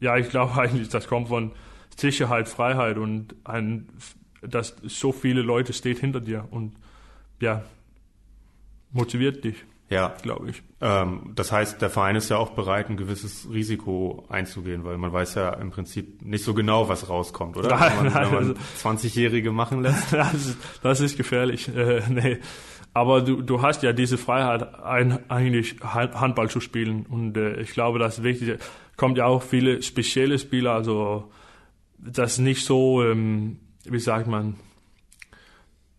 ja, 0.00 0.16
ich 0.16 0.30
glaube 0.30 0.60
eigentlich, 0.60 0.88
das 0.88 1.08
kommt 1.08 1.28
von 1.28 1.52
Sicherheit, 1.96 2.48
Freiheit 2.48 2.96
und 2.96 3.34
ein, 3.44 3.88
dass 4.42 4.76
so 4.84 5.12
viele 5.12 5.42
Leute 5.42 5.72
steht 5.72 5.98
hinter 5.98 6.20
dir 6.20 6.46
und 6.50 6.74
ja, 7.40 7.62
motiviert 8.92 9.44
dich. 9.44 9.64
Ja, 9.90 10.14
glaube 10.20 10.50
ich. 10.50 10.62
Ähm, 10.82 11.32
das 11.34 11.50
heißt, 11.50 11.80
der 11.80 11.88
Verein 11.88 12.14
ist 12.14 12.28
ja 12.28 12.36
auch 12.36 12.50
bereit, 12.50 12.90
ein 12.90 12.98
gewisses 12.98 13.48
Risiko 13.50 14.26
einzugehen, 14.28 14.84
weil 14.84 14.98
man 14.98 15.12
weiß 15.12 15.34
ja 15.36 15.54
im 15.54 15.70
Prinzip 15.70 16.20
nicht 16.22 16.44
so 16.44 16.52
genau, 16.52 16.90
was 16.90 17.08
rauskommt, 17.08 17.56
oder? 17.56 17.70
Nein, 17.70 17.92
wenn 18.02 18.12
man, 18.12 18.48
man 18.48 18.56
20-Jährige 18.82 19.50
machen 19.50 19.82
lässt. 19.82 20.12
Das 20.18 20.34
ist, 20.34 20.58
das 20.82 21.00
ist 21.00 21.16
gefährlich. 21.16 21.68
Äh, 21.74 22.02
nee. 22.08 22.38
Aber 22.92 23.22
du, 23.22 23.40
du 23.40 23.62
hast 23.62 23.82
ja 23.82 23.92
diese 23.92 24.18
Freiheit, 24.18 24.74
ein, 24.82 25.30
eigentlich 25.30 25.76
Handball 25.82 26.50
zu 26.50 26.60
spielen. 26.60 27.06
Und 27.06 27.36
äh, 27.36 27.60
ich 27.60 27.70
glaube, 27.70 27.98
das 27.98 28.22
Wichtige 28.22 28.58
kommt 28.98 29.16
ja 29.16 29.24
auch 29.24 29.42
viele 29.42 29.80
spezielle 29.80 30.38
Spieler, 30.38 30.72
also 30.72 31.30
das 31.96 32.38
nicht 32.38 32.64
so, 32.66 33.02
ähm, 33.02 33.60
wie 33.84 34.00
sagt 34.00 34.26
man, 34.26 34.56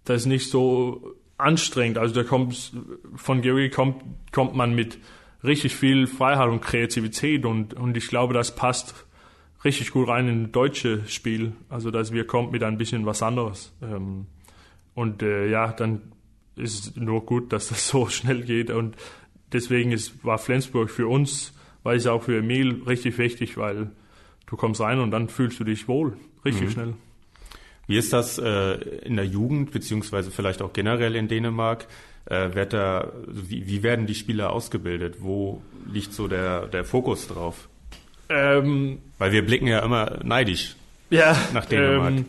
das 0.04 0.22
ist 0.22 0.28
nicht 0.28 0.50
so 0.52 1.16
anstrengend. 1.38 1.97
Also 1.97 2.14
da 2.14 2.24
kommt 2.24 2.74
von 3.16 3.41
Georgi 3.41 3.70
kommt, 3.70 4.04
kommt 4.32 4.56
man 4.56 4.76
mit 4.76 5.00
richtig 5.43 5.76
viel 5.76 6.06
Freiheit 6.06 6.50
und 6.50 6.62
Kreativität 6.62 7.45
und, 7.45 7.74
und 7.74 7.97
ich 7.97 8.08
glaube, 8.08 8.34
das 8.34 8.56
passt 8.56 9.08
richtig 9.64 9.91
gut 9.91 10.08
rein 10.10 10.28
in 10.28 10.52
deutsche 10.52 11.06
Spiel. 11.08 11.54
Also 11.70 11.91
dass 11.91 12.12
wir 12.12 12.28
kommt 12.28 12.52
mit 12.52 12.64
ein 12.64 12.78
bisschen 12.78 13.06
was 13.06 13.24
anderes. 13.24 13.74
Ähm, 13.82 14.28
und 14.93 15.24
äh, 15.24 15.50
ja, 15.50 15.72
dann 15.72 16.02
ist 16.58 16.80
es 16.80 16.95
nur 16.97 17.26
gut, 17.26 17.54
dass 17.54 17.70
das 17.70 17.88
so 17.89 18.08
schnell 18.10 18.43
geht. 18.43 18.70
Und 18.70 18.97
deswegen 19.54 19.93
ist, 19.93 20.26
war 20.26 20.38
Flensburg 20.38 20.89
für 20.89 21.08
uns, 21.08 21.54
weil 21.84 21.98
es 21.98 22.08
auch 22.08 22.24
für 22.24 22.40
Emil 22.40 22.84
richtig 22.88 23.18
wichtig, 23.18 23.58
weil 23.58 23.92
du 24.46 24.56
kommst 24.56 24.82
rein 24.82 25.00
und 25.00 25.12
dann 25.12 25.30
fühlst 25.30 25.60
du 25.60 25.64
dich 25.64 25.88
wohl, 25.88 26.18
richtig 26.46 26.68
mhm. 26.68 26.72
schnell. 26.72 26.94
Wie 27.88 27.98
ist 27.98 28.14
das 28.14 28.38
äh, 28.38 28.74
in 29.04 29.16
der 29.16 29.26
Jugend, 29.26 29.72
beziehungsweise 29.72 30.30
vielleicht 30.30 30.62
auch 30.62 30.74
generell 30.74 31.16
in 31.16 31.28
Dänemark? 31.28 31.88
Äh, 32.26 32.54
wird 32.54 32.74
da, 32.74 33.12
wie, 33.26 33.68
wie 33.68 33.82
werden 33.82 34.06
die 34.06 34.14
Spieler 34.14 34.54
ausgebildet? 34.54 35.18
Wo 35.20 35.64
liegt 35.92 36.14
so 36.14 36.28
der, 36.28 36.68
der 36.68 36.86
Fokus 36.86 37.28
drauf? 37.28 37.68
Ähm, 38.30 39.00
Weil 39.18 39.32
wir 39.32 39.44
blicken 39.44 39.66
ja 39.66 39.80
immer 39.80 40.20
neidisch 40.24 40.76
ja, 41.10 41.36
nach 41.54 41.66
Dänemark. 41.66 42.14
Ähm, 42.14 42.26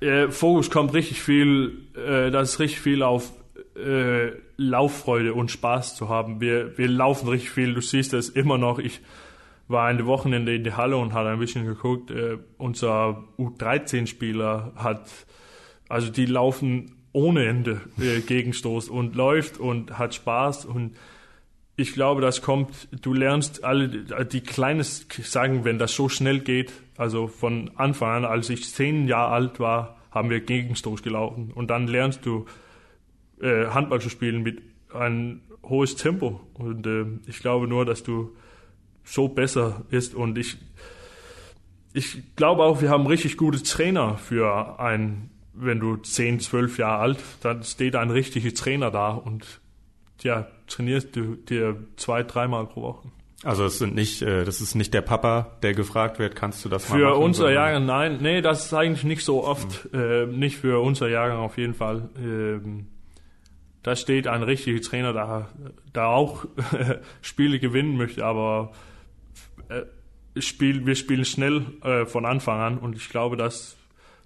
äh, 0.00 0.30
Fokus 0.30 0.70
kommt 0.70 0.94
richtig 0.94 1.20
viel, 1.20 1.82
äh, 1.94 2.30
das 2.30 2.54
ist 2.54 2.60
richtig 2.60 2.80
viel 2.80 3.02
auf 3.02 3.30
äh, 3.76 4.32
Lauffreude 4.56 5.34
und 5.34 5.50
Spaß 5.50 5.96
zu 5.96 6.08
haben. 6.08 6.40
Wir, 6.40 6.76
wir 6.78 6.88
laufen 6.88 7.28
richtig 7.28 7.50
viel, 7.50 7.74
du 7.74 7.80
siehst 7.80 8.14
es 8.14 8.28
immer 8.28 8.58
noch. 8.58 8.78
Ich 8.78 9.00
war 9.68 9.86
eine 9.86 10.06
Wochenende 10.06 10.54
in 10.54 10.64
der 10.64 10.76
Halle 10.76 10.96
und 10.96 11.12
hat 11.12 11.26
ein 11.26 11.38
bisschen 11.38 11.66
geguckt. 11.66 12.10
Äh, 12.10 12.38
unser 12.58 13.24
U13-Spieler 13.38 14.72
hat, 14.76 15.08
also 15.88 16.10
die 16.10 16.26
laufen 16.26 16.92
ohne 17.12 17.46
Ende 17.46 17.80
äh, 17.98 18.20
Gegenstoß 18.20 18.88
und 18.88 19.14
läuft 19.14 19.58
und 19.58 19.98
hat 19.98 20.14
Spaß 20.14 20.66
und 20.66 20.96
ich 21.76 21.92
glaube, 21.92 22.20
das 22.20 22.40
kommt, 22.40 22.88
du 23.02 23.12
lernst 23.12 23.64
alle, 23.64 23.88
die 23.88 24.40
kleines 24.42 25.08
sagen, 25.22 25.64
wenn 25.64 25.78
das 25.78 25.92
so 25.92 26.08
schnell 26.08 26.38
geht, 26.38 26.72
also 26.96 27.26
von 27.26 27.72
Anfang 27.74 28.10
an, 28.10 28.24
als 28.24 28.48
ich 28.48 28.72
zehn 28.72 29.08
Jahre 29.08 29.32
alt 29.32 29.58
war, 29.58 29.96
haben 30.12 30.30
wir 30.30 30.40
Gegenstoß 30.40 31.02
gelaufen 31.02 31.50
und 31.52 31.70
dann 31.70 31.88
lernst 31.88 32.24
du 32.26 32.46
äh, 33.40 33.66
Handball 33.66 34.00
zu 34.00 34.08
spielen 34.08 34.42
mit 34.42 34.62
ein 34.92 35.42
hohes 35.62 35.96
Tempo 35.96 36.40
und 36.54 36.86
äh, 36.86 37.04
ich 37.26 37.40
glaube 37.40 37.66
nur, 37.66 37.84
dass 37.84 38.02
du 38.02 38.34
so 39.04 39.28
besser 39.28 39.82
ist. 39.90 40.14
Und 40.14 40.38
ich, 40.38 40.56
ich 41.92 42.34
glaube 42.36 42.64
auch, 42.64 42.80
wir 42.80 42.90
haben 42.90 43.06
richtig 43.06 43.36
gute 43.36 43.62
Trainer 43.62 44.16
für 44.18 44.80
ein, 44.80 45.30
wenn 45.52 45.78
du 45.78 45.96
10, 45.96 46.40
12 46.40 46.78
Jahre 46.78 46.98
alt, 46.98 47.18
dann 47.42 47.62
steht 47.62 47.96
ein 47.96 48.10
richtiger 48.10 48.52
Trainer 48.52 48.90
da 48.90 49.10
und 49.10 49.60
ja, 50.22 50.46
trainierst 50.66 51.14
du 51.14 51.36
dir 51.36 51.76
zwei, 51.96 52.22
dreimal 52.22 52.66
pro 52.66 52.82
Woche. 52.82 53.08
Also 53.42 53.66
es 53.66 53.78
sind 53.78 53.94
nicht, 53.94 54.22
äh, 54.22 54.44
das 54.44 54.62
ist 54.62 54.74
nicht 54.74 54.94
der 54.94 55.02
Papa, 55.02 55.58
der 55.62 55.74
gefragt 55.74 56.18
wird, 56.18 56.34
kannst 56.34 56.64
du 56.64 56.70
das 56.70 56.88
mal 56.88 56.98
Für 56.98 57.14
unser 57.16 57.52
Jahrgang, 57.52 57.84
nein, 57.84 58.18
nee, 58.22 58.40
das 58.40 58.64
ist 58.64 58.72
eigentlich 58.72 59.04
nicht 59.04 59.22
so 59.22 59.44
oft, 59.44 59.92
mhm. 59.92 60.00
äh, 60.00 60.26
nicht 60.26 60.56
für 60.56 60.80
unser 60.80 61.10
Jahrgang 61.10 61.40
auf 61.40 61.58
jeden 61.58 61.74
Fall. 61.74 62.08
Ähm, 62.16 62.86
da 63.84 63.94
steht 63.96 64.26
ein 64.26 64.42
richtiger 64.42 64.80
Trainer 64.80 65.12
da, 65.12 65.48
der 65.94 66.08
auch 66.08 66.46
Spiele 67.22 67.60
gewinnen 67.60 67.96
möchte, 67.96 68.24
aber 68.24 68.72
äh, 69.68 69.82
Spiel, 70.40 70.84
wir 70.86 70.96
spielen 70.96 71.24
schnell 71.24 71.66
äh, 71.82 72.06
von 72.06 72.24
Anfang 72.24 72.60
an 72.60 72.78
und 72.78 72.96
ich 72.96 73.10
glaube, 73.10 73.36
das, 73.36 73.76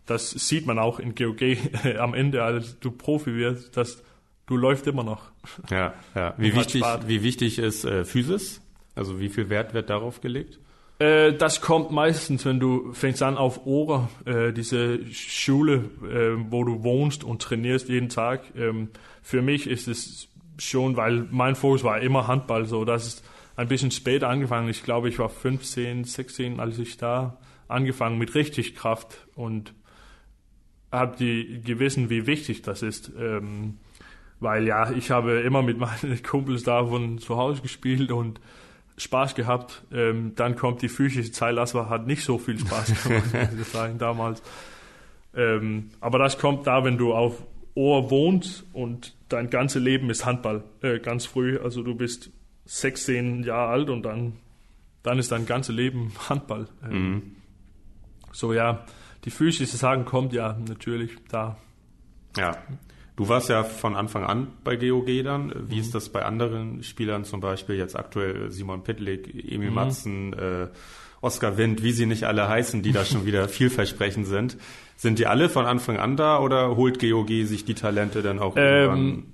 das 0.06 0.30
sieht 0.30 0.64
man 0.64 0.78
auch 0.78 1.00
in 1.00 1.14
GOG 1.14 1.58
am 1.98 2.14
Ende, 2.14 2.44
als 2.44 2.78
du 2.78 2.92
Profi 2.92 3.34
wirst, 3.34 3.76
dass 3.76 4.02
du 4.46 4.56
läufst 4.56 4.86
immer 4.86 5.02
noch. 5.02 5.32
Ja, 5.70 5.92
ja. 6.14 6.34
Wie 6.38 6.54
wichtig, 6.54 6.84
wie 7.06 7.22
wichtig 7.24 7.58
ist 7.58 7.84
äh, 7.84 8.04
Physis? 8.04 8.62
Also 8.94 9.18
wie 9.18 9.28
viel 9.28 9.50
Wert 9.50 9.74
wird 9.74 9.90
darauf 9.90 10.20
gelegt? 10.20 10.60
Äh, 10.98 11.34
das 11.34 11.60
kommt 11.60 11.90
meistens, 11.90 12.44
wenn 12.44 12.58
du 12.58 12.92
fängst 12.92 13.22
an 13.22 13.36
auf 13.36 13.66
Ora, 13.66 14.08
äh, 14.24 14.52
diese 14.52 15.04
Schule, 15.12 15.84
äh, 16.02 16.50
wo 16.50 16.64
du 16.64 16.82
wohnst 16.82 17.22
und 17.22 17.40
trainierst 17.40 17.88
jeden 17.88 18.08
Tag. 18.08 18.42
Ähm, 18.56 18.90
für 19.22 19.42
mich 19.42 19.68
ist 19.68 19.86
es 19.86 20.28
schon, 20.58 20.96
weil 20.96 21.26
mein 21.30 21.54
Fokus 21.54 21.84
war 21.84 22.00
immer 22.00 22.26
Handball, 22.26 22.66
so 22.66 22.84
das 22.84 23.06
ist 23.06 23.24
ein 23.54 23.68
bisschen 23.68 23.90
später 23.90 24.28
angefangen. 24.28 24.68
Ich 24.68 24.82
glaube, 24.82 25.08
ich 25.08 25.18
war 25.18 25.28
15, 25.28 26.04
16, 26.04 26.60
als 26.60 26.78
ich 26.78 26.96
da 26.96 27.38
angefangen 27.68 28.18
mit 28.18 28.34
richtig 28.34 28.74
Kraft 28.74 29.26
und 29.34 29.74
habe 30.90 31.16
die 31.16 31.60
gewissen, 31.62 32.10
wie 32.10 32.26
wichtig 32.26 32.62
das 32.62 32.82
ist. 32.82 33.12
Ähm, 33.18 33.78
weil 34.40 34.66
ja, 34.66 34.90
ich 34.92 35.10
habe 35.10 35.40
immer 35.40 35.62
mit 35.62 35.78
meinen 35.78 36.22
Kumpels 36.28 36.62
da 36.62 36.84
von 36.84 37.18
zu 37.18 37.36
Hause 37.36 37.62
gespielt 37.62 38.10
und 38.10 38.40
Spaß 38.98 39.34
gehabt. 39.34 39.84
Ähm, 39.92 40.32
dann 40.36 40.56
kommt 40.56 40.82
die 40.82 40.88
physische 40.88 41.32
Zeit, 41.32 41.56
das 41.56 41.74
war, 41.74 41.88
hat 41.88 42.06
nicht 42.06 42.24
so 42.24 42.38
viel 42.38 42.58
Spaß 42.58 43.02
gemacht, 43.04 43.32
muss 43.32 43.60
ich 43.60 43.68
sagen, 43.68 43.98
damals. 43.98 44.42
Ähm, 45.34 45.90
aber 46.00 46.18
das 46.18 46.38
kommt 46.38 46.66
da, 46.66 46.84
wenn 46.84 46.98
du 46.98 47.14
auf 47.14 47.42
Ohr 47.74 48.10
wohnst 48.10 48.64
und 48.72 49.14
dein 49.28 49.50
ganzes 49.50 49.80
Leben 49.80 50.10
ist 50.10 50.26
Handball, 50.26 50.64
äh, 50.82 50.98
ganz 50.98 51.26
früh. 51.26 51.58
Also 51.58 51.82
du 51.82 51.94
bist 51.94 52.30
16 52.66 53.44
Jahre 53.44 53.70
alt 53.70 53.88
und 53.88 54.02
dann, 54.02 54.34
dann 55.02 55.18
ist 55.18 55.30
dein 55.30 55.46
ganzes 55.46 55.74
Leben 55.74 56.12
Handball. 56.28 56.66
Ähm, 56.84 57.10
mhm. 57.10 57.22
So 58.32 58.52
ja, 58.52 58.84
die 59.24 59.30
physische 59.30 59.76
Sagen 59.76 60.04
kommt 60.04 60.32
ja 60.32 60.58
natürlich 60.66 61.12
da. 61.30 61.56
Ja. 62.36 62.56
Du 63.18 63.28
warst 63.28 63.48
ja 63.48 63.64
von 63.64 63.96
Anfang 63.96 64.22
an 64.22 64.46
bei 64.62 64.76
GOG 64.76 65.24
dann. 65.24 65.52
Wie 65.66 65.74
mhm. 65.74 65.80
ist 65.80 65.92
das 65.92 66.08
bei 66.08 66.24
anderen 66.24 66.84
Spielern, 66.84 67.24
zum 67.24 67.40
Beispiel 67.40 67.74
jetzt 67.74 67.96
aktuell 67.96 68.52
Simon 68.52 68.84
Pitlick, 68.84 69.34
Emil 69.34 69.70
mhm. 69.70 69.74
Matzen, 69.74 70.32
äh, 70.34 70.68
Oskar 71.20 71.56
Wind, 71.56 71.82
wie 71.82 71.90
sie 71.90 72.06
nicht 72.06 72.22
alle 72.22 72.48
heißen, 72.48 72.80
die 72.80 72.92
da 72.92 73.04
schon 73.04 73.26
wieder 73.26 73.48
vielversprechend 73.48 74.28
sind. 74.28 74.56
Sind 74.94 75.18
die 75.18 75.26
alle 75.26 75.48
von 75.48 75.66
Anfang 75.66 75.96
an 75.96 76.16
da 76.16 76.38
oder 76.38 76.76
holt 76.76 77.00
GOG 77.00 77.44
sich 77.44 77.64
die 77.64 77.74
Talente 77.74 78.22
dann 78.22 78.38
auch 78.38 78.54
ähm, 78.56 79.24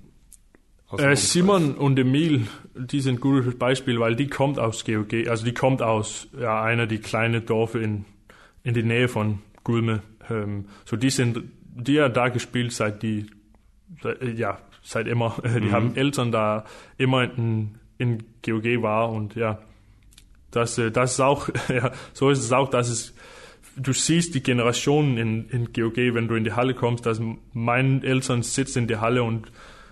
irgendwann? 0.89 1.11
Äh, 1.11 1.15
Simon 1.15 1.75
und 1.75 1.99
Emil, 1.99 2.47
die 2.73 3.01
sind 3.01 3.21
gutes 3.21 3.53
Beispiel, 3.53 3.99
weil 3.99 4.15
die 4.15 4.29
kommt 4.29 4.57
aus 4.57 4.83
GOG, 4.83 5.27
also 5.27 5.45
die 5.45 5.53
kommt 5.53 5.83
aus 5.83 6.27
ja, 6.39 6.59
einer 6.63 6.87
der 6.87 6.97
kleinen 6.97 7.45
Dörfer 7.45 7.81
in, 7.81 8.05
in 8.63 8.73
die 8.73 8.81
Nähe 8.81 9.09
von 9.09 9.43
Gulme. 9.63 10.01
Ähm, 10.27 10.69
so 10.85 10.97
die 10.97 11.11
sind, 11.11 11.43
die 11.75 11.93
ja 11.93 12.09
da 12.09 12.29
gespielt 12.29 12.71
seit 12.71 13.03
die 13.03 13.19
äh, 13.19 13.34
ja, 14.35 14.59
seit 14.81 15.07
immer. 15.07 15.35
Die 15.43 15.67
mhm. 15.67 15.71
haben 15.71 15.95
Eltern 15.95 16.31
da 16.31 16.65
immer 16.97 17.23
in, 17.23 17.75
in 17.97 18.23
GOG 18.43 18.81
war 18.81 19.11
und 19.11 19.35
ja, 19.35 19.59
das, 20.51 20.77
äh, 20.77 20.91
das 20.91 21.13
ist 21.13 21.19
auch, 21.19 21.49
ja, 21.69 21.91
so 22.13 22.29
ist 22.29 22.39
es 22.39 22.51
auch, 22.51 22.69
dass 22.69 22.89
es, 22.89 23.13
du 23.75 23.93
siehst 23.93 24.35
die 24.35 24.43
Generationen 24.43 25.17
in, 25.17 25.49
in 25.49 25.73
GOG, 25.73 25.97
wenn 26.13 26.27
du 26.27 26.35
in 26.35 26.43
die 26.43 26.53
Halle 26.53 26.73
kommst, 26.73 27.05
dass 27.05 27.21
mein 27.53 28.03
Eltern 28.03 28.41
sitzt 28.41 28.77
in 28.77 28.87
der 28.87 29.01
Halle 29.01 29.23
und 29.23 29.51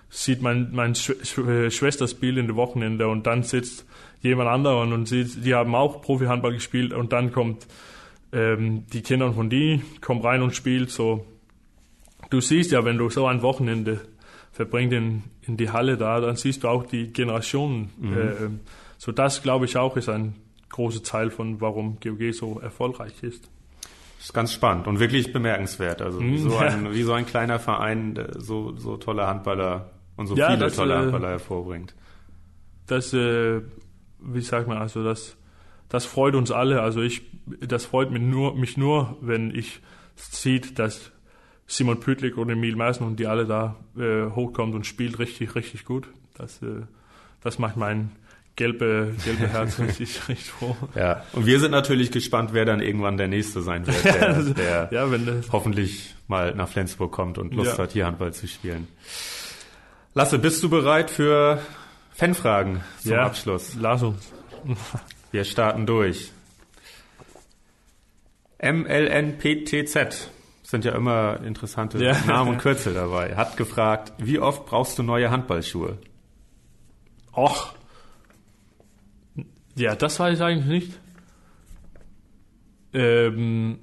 sieht 0.10 0.41
mein, 0.41 0.70
mein 0.72 0.95
Sch 0.95 1.10
äh, 1.38 1.72
Schwester 1.72 2.08
spielt 2.08 2.38
in 2.38 2.47
der 2.47 2.56
Wochenende 2.56 3.08
und 3.08 3.26
dann 3.26 3.43
sitzt 3.43 3.86
jemand 4.22 4.49
anderen 4.49 4.93
und 4.93 5.08
sieht, 5.08 5.43
die 5.43 5.54
haben 5.54 5.76
auch 5.76 6.01
Profi-Handball 6.01 6.54
gespielt 6.54 6.93
und 6.93 7.12
dann 7.12 7.32
kommt 7.34 7.68
ähm, 8.32 8.86
die 8.93 9.01
Kinder 9.01 9.34
von 9.34 9.49
die, 9.49 9.82
kommen 10.01 10.22
rein 10.22 10.41
und 10.41 10.56
spielt 10.56 10.91
so 10.91 11.26
du 12.34 12.42
siehst 12.42 12.72
ja, 12.72 12.84
wenn 12.84 12.98
du 12.98 13.10
so 13.10 13.28
ein 13.28 13.44
Wochenende 13.44 14.02
verbringst 14.52 14.94
in, 14.94 15.24
in 15.44 15.56
die 15.56 15.70
Halle 15.70 15.98
da, 15.98 16.20
dann 16.20 16.36
siehst 16.36 16.64
du 16.64 16.68
auch 16.68 16.86
die 16.86 17.14
Generationen. 17.14 17.92
Mhm. 17.98 18.18
Äh, 18.18 18.34
so 18.98 19.12
das, 19.12 19.44
glaube 19.44 19.66
ich, 19.66 19.78
auch 19.78 19.96
ist 19.98 20.10
ein 20.10 20.36
großer 20.70 21.04
Teil 21.04 21.30
von, 21.30 21.62
warum 21.62 22.00
GOG 22.00 22.34
so 22.34 22.60
erfolgreich 22.60 23.22
ist. 23.22 23.50
Das 24.18 24.28
ist 24.28 24.34
ganz 24.34 24.54
spannend 24.54 24.88
und 24.88 25.00
wirklich 25.00 25.32
bemerkenswert. 25.32 26.02
Also 26.02 26.20
wie, 26.20 26.24
mhm. 26.24 26.38
so 26.38 26.58
ein, 26.58 26.94
wie 26.94 27.04
so 27.04 27.14
ein 27.14 27.26
kleiner 27.26 27.60
Verein 27.60 28.18
so, 28.38 28.76
so 28.78 28.98
tolle 28.98 29.28
Handballer 29.28 29.92
und 30.16 30.28
so 30.28 30.36
ja, 30.36 30.48
viele 30.48 30.60
das, 30.60 30.76
tolle 30.76 30.94
äh, 30.96 30.98
Handballer 30.98 31.30
hervorbringt. 31.30 31.94
Das, 32.88 33.14
äh, 33.14 33.62
wie 34.20 34.42
sagt 34.42 34.68
man, 34.68 34.78
also 34.78 35.04
das, 35.04 35.38
das 35.90 36.06
freut 36.06 36.34
uns 36.34 36.52
alle. 36.52 36.82
Also 36.82 37.02
ich, 37.02 37.22
das 37.60 37.86
freut 37.86 38.12
mich 38.12 38.22
nur, 38.22 38.56
mich 38.56 38.78
nur, 38.78 39.18
wenn 39.22 39.54
ich 39.54 39.82
sieht, 40.16 40.80
dass 40.80 41.12
Simon 41.74 41.99
Pütlik 41.99 42.38
und 42.38 42.51
Emil 42.51 42.76
Meißen 42.76 43.05
und 43.05 43.19
die 43.19 43.26
alle 43.26 43.47
da 43.47 43.76
äh, 43.97 44.30
hochkommt 44.30 44.76
und 44.76 44.86
spielt 44.86 45.17
richtig, 45.17 45.55
richtig 45.55 45.86
gut. 45.86 46.07
Das, 46.38 46.61
äh, 46.61 46.84
das 47.41 47.57
macht 47.57 47.78
mein 47.78 48.11
gelbe, 48.55 49.15
gelbe 49.26 49.47
Herz 49.47 49.80
richtig, 49.80 50.28
richtig 50.28 50.51
froh. 50.51 50.78
Ja, 50.93 51.26
und 51.34 51.47
wir 51.47 51.59
sind 51.59 51.71
natürlich 51.71 52.11
gespannt, 52.11 52.51
wer 52.53 52.65
dann 52.65 52.80
irgendwann 52.80 53.17
der 53.17 53.28
Nächste 53.28 53.63
sein 53.63 53.88
wird, 53.88 54.03
der, 54.05 54.43
der 54.43 54.89
ja, 54.91 55.09
wenn, 55.09 55.43
hoffentlich 55.51 56.13
mal 56.28 56.53
nach 56.53 56.69
Flensburg 56.69 57.11
kommt 57.11 57.39
und 57.39 57.55
Lust 57.55 57.78
ja. 57.78 57.84
hat, 57.84 57.93
hier 57.93 58.05
Handball 58.05 58.34
zu 58.34 58.47
spielen. 58.47 58.88
Lasse, 60.13 60.38
bist 60.38 60.61
du 60.61 60.69
bereit 60.69 61.09
für 61.09 61.59
Fanfragen 62.11 62.82
zum 63.01 63.13
ja, 63.13 63.26
Abschluss? 63.26 63.76
Lass 63.80 64.03
uns. 64.03 64.32
wir 65.32 65.43
starten 65.43 65.88
durch. 65.88 66.32
MLNPTZ 68.61 70.30
sind 70.74 70.86
ja 70.86 70.93
immer 70.93 71.39
interessante 71.45 72.03
ja. 72.03 72.17
Namen 72.26 72.53
und 72.53 72.57
Kürzel 72.63 72.95
dabei. 72.95 73.36
Hat 73.36 73.57
gefragt, 73.57 74.11
wie 74.17 74.39
oft 74.39 74.65
brauchst 74.65 74.97
du 74.97 75.03
neue 75.03 75.30
Handballschuhe? 75.30 75.99
Och. 77.32 77.76
Ja, 79.76 79.95
das 79.95 80.19
weiß 80.19 80.39
ich 80.39 80.43
eigentlich 80.43 80.65
nicht. 80.65 80.99
Ähm, 82.93 83.82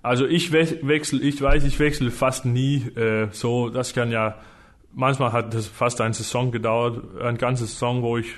also 0.00 0.26
ich 0.26 0.52
wechsle, 0.52 1.20
ich 1.20 1.42
weiß, 1.42 1.64
ich 1.64 1.78
wechsle 1.78 2.10
fast 2.10 2.46
nie 2.46 2.86
äh, 2.96 3.28
so. 3.32 3.68
Das 3.68 3.92
kann 3.92 4.10
ja, 4.10 4.38
manchmal 4.94 5.32
hat 5.32 5.52
das 5.52 5.66
fast 5.66 6.00
eine 6.00 6.14
Saison 6.14 6.50
gedauert, 6.50 7.20
eine 7.20 7.36
ganze 7.36 7.66
Saison, 7.66 8.02
wo 8.02 8.16
ich 8.16 8.32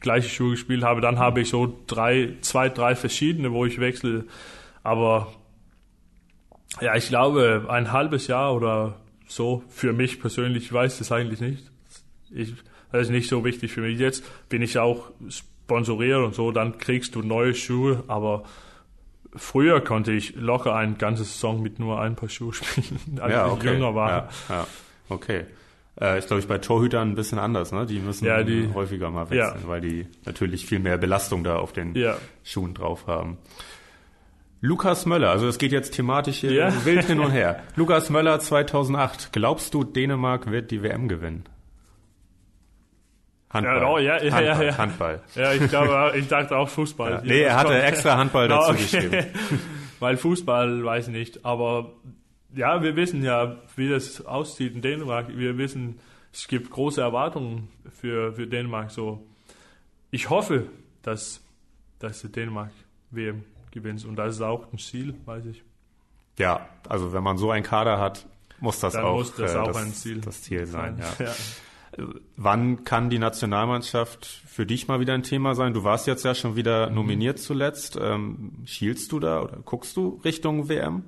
gleiche 0.00 0.28
Schuhe 0.28 0.50
gespielt 0.50 0.82
habe. 0.84 1.00
Dann 1.00 1.18
habe 1.18 1.40
ich 1.40 1.48
so 1.48 1.82
drei, 1.86 2.36
zwei, 2.42 2.68
drei 2.68 2.94
verschiedene, 2.94 3.52
wo 3.52 3.64
ich 3.64 3.80
wechsle. 3.80 4.26
Aber 4.82 5.32
ja, 6.80 6.96
ich 6.96 7.08
glaube, 7.08 7.66
ein 7.68 7.92
halbes 7.92 8.26
Jahr 8.26 8.54
oder 8.54 8.96
so 9.26 9.62
für 9.68 9.92
mich 9.92 10.20
persönlich, 10.20 10.64
ich 10.64 10.72
weiß 10.72 10.98
das 10.98 11.12
eigentlich 11.12 11.40
nicht. 11.40 11.70
Ich, 12.30 12.54
das 12.90 13.02
ist 13.02 13.10
nicht 13.10 13.28
so 13.28 13.44
wichtig 13.44 13.72
für 13.72 13.82
mich. 13.82 13.98
Jetzt 13.98 14.24
bin 14.48 14.62
ich 14.62 14.78
auch 14.78 15.10
sponsoriert 15.28 16.24
und 16.24 16.34
so, 16.34 16.50
dann 16.50 16.78
kriegst 16.78 17.14
du 17.14 17.22
neue 17.22 17.54
Schuhe, 17.54 18.04
aber 18.08 18.44
früher 19.34 19.80
konnte 19.80 20.12
ich 20.12 20.34
locker 20.36 20.74
ein 20.74 20.98
ganzes 20.98 21.34
Saison 21.34 21.62
mit 21.62 21.78
nur 21.78 22.00
ein 22.00 22.16
paar 22.16 22.28
Schuhe 22.28 22.52
spielen, 22.52 23.18
als 23.20 23.32
ja, 23.32 23.46
okay. 23.46 23.66
ich 23.66 23.72
jünger 23.72 23.94
war. 23.94 24.10
Ja, 24.10 24.28
ja. 24.48 24.66
okay. 25.08 25.44
Äh, 26.00 26.18
ist, 26.18 26.28
glaube 26.28 26.40
ich, 26.40 26.48
bei 26.48 26.56
Torhütern 26.56 27.10
ein 27.10 27.14
bisschen 27.14 27.38
anders, 27.38 27.70
ne? 27.70 27.84
Die 27.84 27.98
müssen 27.98 28.24
ja, 28.24 28.42
die, 28.42 28.70
häufiger 28.72 29.10
mal 29.10 29.28
wechseln, 29.28 29.60
ja. 29.62 29.68
weil 29.68 29.82
die 29.82 30.06
natürlich 30.24 30.64
viel 30.64 30.78
mehr 30.78 30.96
Belastung 30.96 31.44
da 31.44 31.56
auf 31.56 31.74
den 31.74 31.94
Schuhen 32.42 32.72
drauf 32.72 33.06
haben. 33.06 33.36
Lukas 34.64 35.06
Möller, 35.06 35.30
also 35.30 35.48
es 35.48 35.58
geht 35.58 35.72
jetzt 35.72 35.92
thematisch 35.92 36.38
hier 36.38 36.52
ja. 36.52 36.84
wild 36.84 37.04
hin 37.04 37.18
und 37.18 37.32
her. 37.32 37.64
Lukas 37.76 38.10
Möller 38.10 38.38
2008. 38.38 39.32
Glaubst 39.32 39.74
du, 39.74 39.82
Dänemark 39.82 40.52
wird 40.52 40.70
die 40.70 40.84
WM 40.84 41.08
gewinnen? 41.08 41.42
Handball. 43.50 43.76
Ja, 43.76 43.88
oh, 43.88 43.98
ja, 43.98 44.22
ja, 44.22 44.32
Handball, 44.32 44.66
ja, 44.66 44.78
Handball. 44.78 45.20
Ja, 45.34 45.52
ich 45.52 45.68
glaube, 45.68 46.16
ich 46.16 46.28
dachte 46.28 46.56
auch 46.56 46.68
Fußball. 46.68 47.10
Ja. 47.10 47.20
Nee, 47.24 47.40
er 47.40 47.56
hatte 47.58 47.82
extra 47.82 48.16
Handball 48.16 48.46
dazu 48.46 48.70
okay. 48.70 48.82
geschrieben. 48.82 49.26
Weil 49.98 50.16
Fußball 50.16 50.84
weiß 50.84 51.08
ich 51.08 51.12
nicht, 51.12 51.44
aber 51.44 51.94
ja, 52.54 52.84
wir 52.84 52.94
wissen 52.94 53.24
ja, 53.24 53.56
wie 53.74 53.88
das 53.88 54.24
aussieht 54.24 54.76
in 54.76 54.80
Dänemark. 54.80 55.36
Wir 55.36 55.58
wissen, 55.58 55.98
es 56.32 56.46
gibt 56.46 56.70
große 56.70 57.00
Erwartungen 57.00 57.68
für, 57.90 58.32
für 58.32 58.46
Dänemark. 58.46 58.92
So, 58.92 59.26
ich 60.12 60.30
hoffe, 60.30 60.68
dass, 61.02 61.42
dass 61.98 62.22
Dänemark 62.22 62.70
WM 63.10 63.42
gewinnst. 63.72 64.04
Und 64.04 64.16
das 64.16 64.36
ist 64.36 64.42
auch 64.42 64.72
ein 64.72 64.78
Ziel, 64.78 65.14
weiß 65.24 65.46
ich. 65.46 65.62
Ja, 66.38 66.68
also 66.88 67.12
wenn 67.12 67.22
man 67.22 67.36
so 67.36 67.50
einen 67.50 67.64
Kader 67.64 67.98
hat, 67.98 68.26
muss 68.60 68.78
das 68.80 68.92
Dann 68.94 69.04
auch, 69.04 69.16
muss 69.16 69.34
das, 69.34 69.54
äh, 69.54 69.58
auch 69.58 69.66
das, 69.66 69.76
ein 69.76 69.92
Ziel, 69.92 70.20
das 70.20 70.42
Ziel 70.42 70.66
sein. 70.66 70.98
Ja. 71.18 71.26
ja. 71.26 72.06
Wann 72.36 72.84
kann 72.84 73.10
die 73.10 73.18
Nationalmannschaft 73.18 74.24
für 74.24 74.64
dich 74.64 74.88
mal 74.88 75.00
wieder 75.00 75.12
ein 75.12 75.24
Thema 75.24 75.54
sein? 75.54 75.74
Du 75.74 75.84
warst 75.84 76.06
jetzt 76.06 76.24
ja 76.24 76.34
schon 76.34 76.56
wieder 76.56 76.88
mhm. 76.88 76.94
nominiert 76.94 77.38
zuletzt. 77.38 77.98
Ähm, 78.00 78.62
schielst 78.64 79.12
du 79.12 79.20
da 79.20 79.42
oder 79.42 79.58
guckst 79.64 79.96
du 79.96 80.20
Richtung 80.24 80.68
WM? 80.68 81.04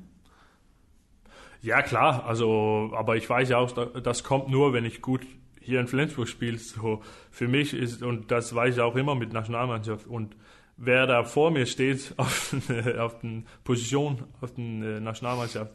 Ja, 1.63 1.81
klar. 1.81 2.27
Also, 2.27 2.91
aber 2.95 3.17
ich 3.17 3.29
weiß 3.31 3.49
ja 3.49 3.59
auch, 3.59 3.73
das 3.73 4.25
kommt 4.25 4.51
nur, 4.51 4.75
wenn 4.75 4.85
ich 4.85 5.01
gut 5.01 5.23
hier 5.61 5.81
in 5.81 5.87
Flensburg 5.87 6.29
spiele. 6.29 6.59
So, 6.59 7.01
für 7.31 7.49
mich 7.49 7.73
ist, 7.73 8.03
und 8.03 8.31
das 8.31 8.55
weiß 8.55 8.75
ich 8.75 8.81
auch 8.83 8.97
immer 8.97 9.15
mit 9.15 9.33
Nationalmannschaft. 9.33 10.07
Und 10.07 10.37
wer 10.77 11.07
da 11.07 11.25
vor 11.25 11.51
mir 11.51 11.67
steht 11.67 12.15
auf, 12.17 12.55
auf 12.99 13.19
der 13.21 13.43
Position, 13.65 14.25
auf 14.41 14.53
der 14.55 14.65
äh, 14.65 15.01
Nationalmannschaft, 15.01 15.73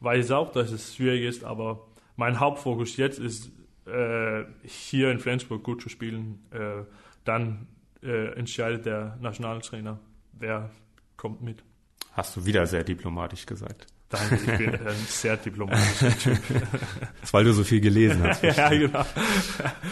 weiß 0.00 0.30
auch, 0.32 0.52
dass 0.52 0.70
es 0.70 0.96
schwierig 0.96 1.22
ist, 1.22 1.44
aber 1.44 1.86
mein 2.16 2.40
Hauptfokus 2.40 2.96
jetzt 2.96 3.18
ist, 3.18 3.50
äh, 3.86 4.44
hier 4.64 5.10
in 5.10 5.18
Flensburg 5.18 5.62
gut 5.62 5.82
zu 5.82 5.88
spielen. 5.88 6.46
Äh, 6.50 6.84
dann 7.24 7.66
äh, 8.02 8.32
entscheidet 8.34 8.86
der 8.86 9.16
Nationaltrainer, 9.20 9.98
wer 10.32 10.70
kommt 11.16 11.42
mit. 11.42 11.62
Hast 12.12 12.36
du 12.36 12.46
wieder 12.46 12.66
sehr 12.66 12.84
diplomatisch 12.84 13.46
gesagt. 13.46 13.86
Danke, 14.10 14.34
ich 14.34 14.58
bin 14.58 14.74
ein 14.74 14.96
sehr 15.06 15.36
diplomatischer 15.36 16.18
Typ. 16.18 16.38
Das, 17.20 17.32
weil 17.32 17.44
du 17.44 17.52
so 17.52 17.62
viel 17.62 17.80
gelesen 17.80 18.24
hast. 18.24 18.42
ja, 18.42 18.68
genau. 18.68 19.04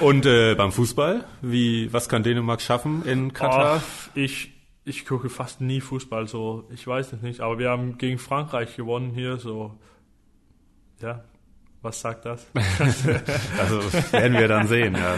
Und 0.01 0.27
äh, 0.27 0.57
beim 0.57 0.73
Fußball, 0.73 1.25
wie, 1.41 1.93
was 1.93 2.09
kann 2.09 2.25
Dänemark 2.25 2.61
schaffen 2.61 3.05
in 3.07 3.33
Katar? 3.33 3.77
Oh, 3.77 4.11
ich, 4.15 4.53
ich 4.85 5.07
gucke 5.07 5.31
fast 5.31 5.61
nie 5.61 5.81
Fußball, 5.81 6.27
so, 6.27 6.69
ich 6.75 6.85
weiß 6.85 7.13
es 7.13 7.23
nicht, 7.23 7.41
aber 7.41 7.61
wir 7.61 7.71
haben 7.71 7.97
gegen 7.97 8.19
Frankreich 8.19 8.75
gewonnen 8.75 9.13
hier, 9.15 9.37
so, 9.37 9.79
ja, 11.01 11.23
was 11.81 12.01
sagt 12.01 12.25
das? 12.25 12.45
also 13.59 13.81
werden 14.13 14.37
wir 14.37 14.49
dann 14.49 14.67
sehen, 14.67 14.97
ja. 14.97 15.15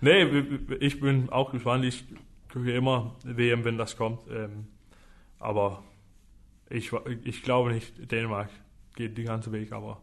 Nee, 0.00 0.44
ich 0.80 0.98
bin 0.98 1.30
auch 1.30 1.52
gespannt, 1.52 1.84
ich 1.84 2.04
gucke 2.52 2.72
immer 2.72 3.14
WM, 3.22 3.62
wenn 3.62 3.78
das 3.78 3.96
kommt, 3.96 4.22
ähm, 4.28 4.66
aber 5.38 5.84
ich, 6.70 6.92
ich 7.24 7.42
glaube 7.42 7.72
nicht, 7.72 8.10
Dänemark 8.10 8.50
geht 8.96 9.16
den 9.16 9.26
ganzen 9.26 9.52
Weg, 9.52 9.72
aber 9.72 10.00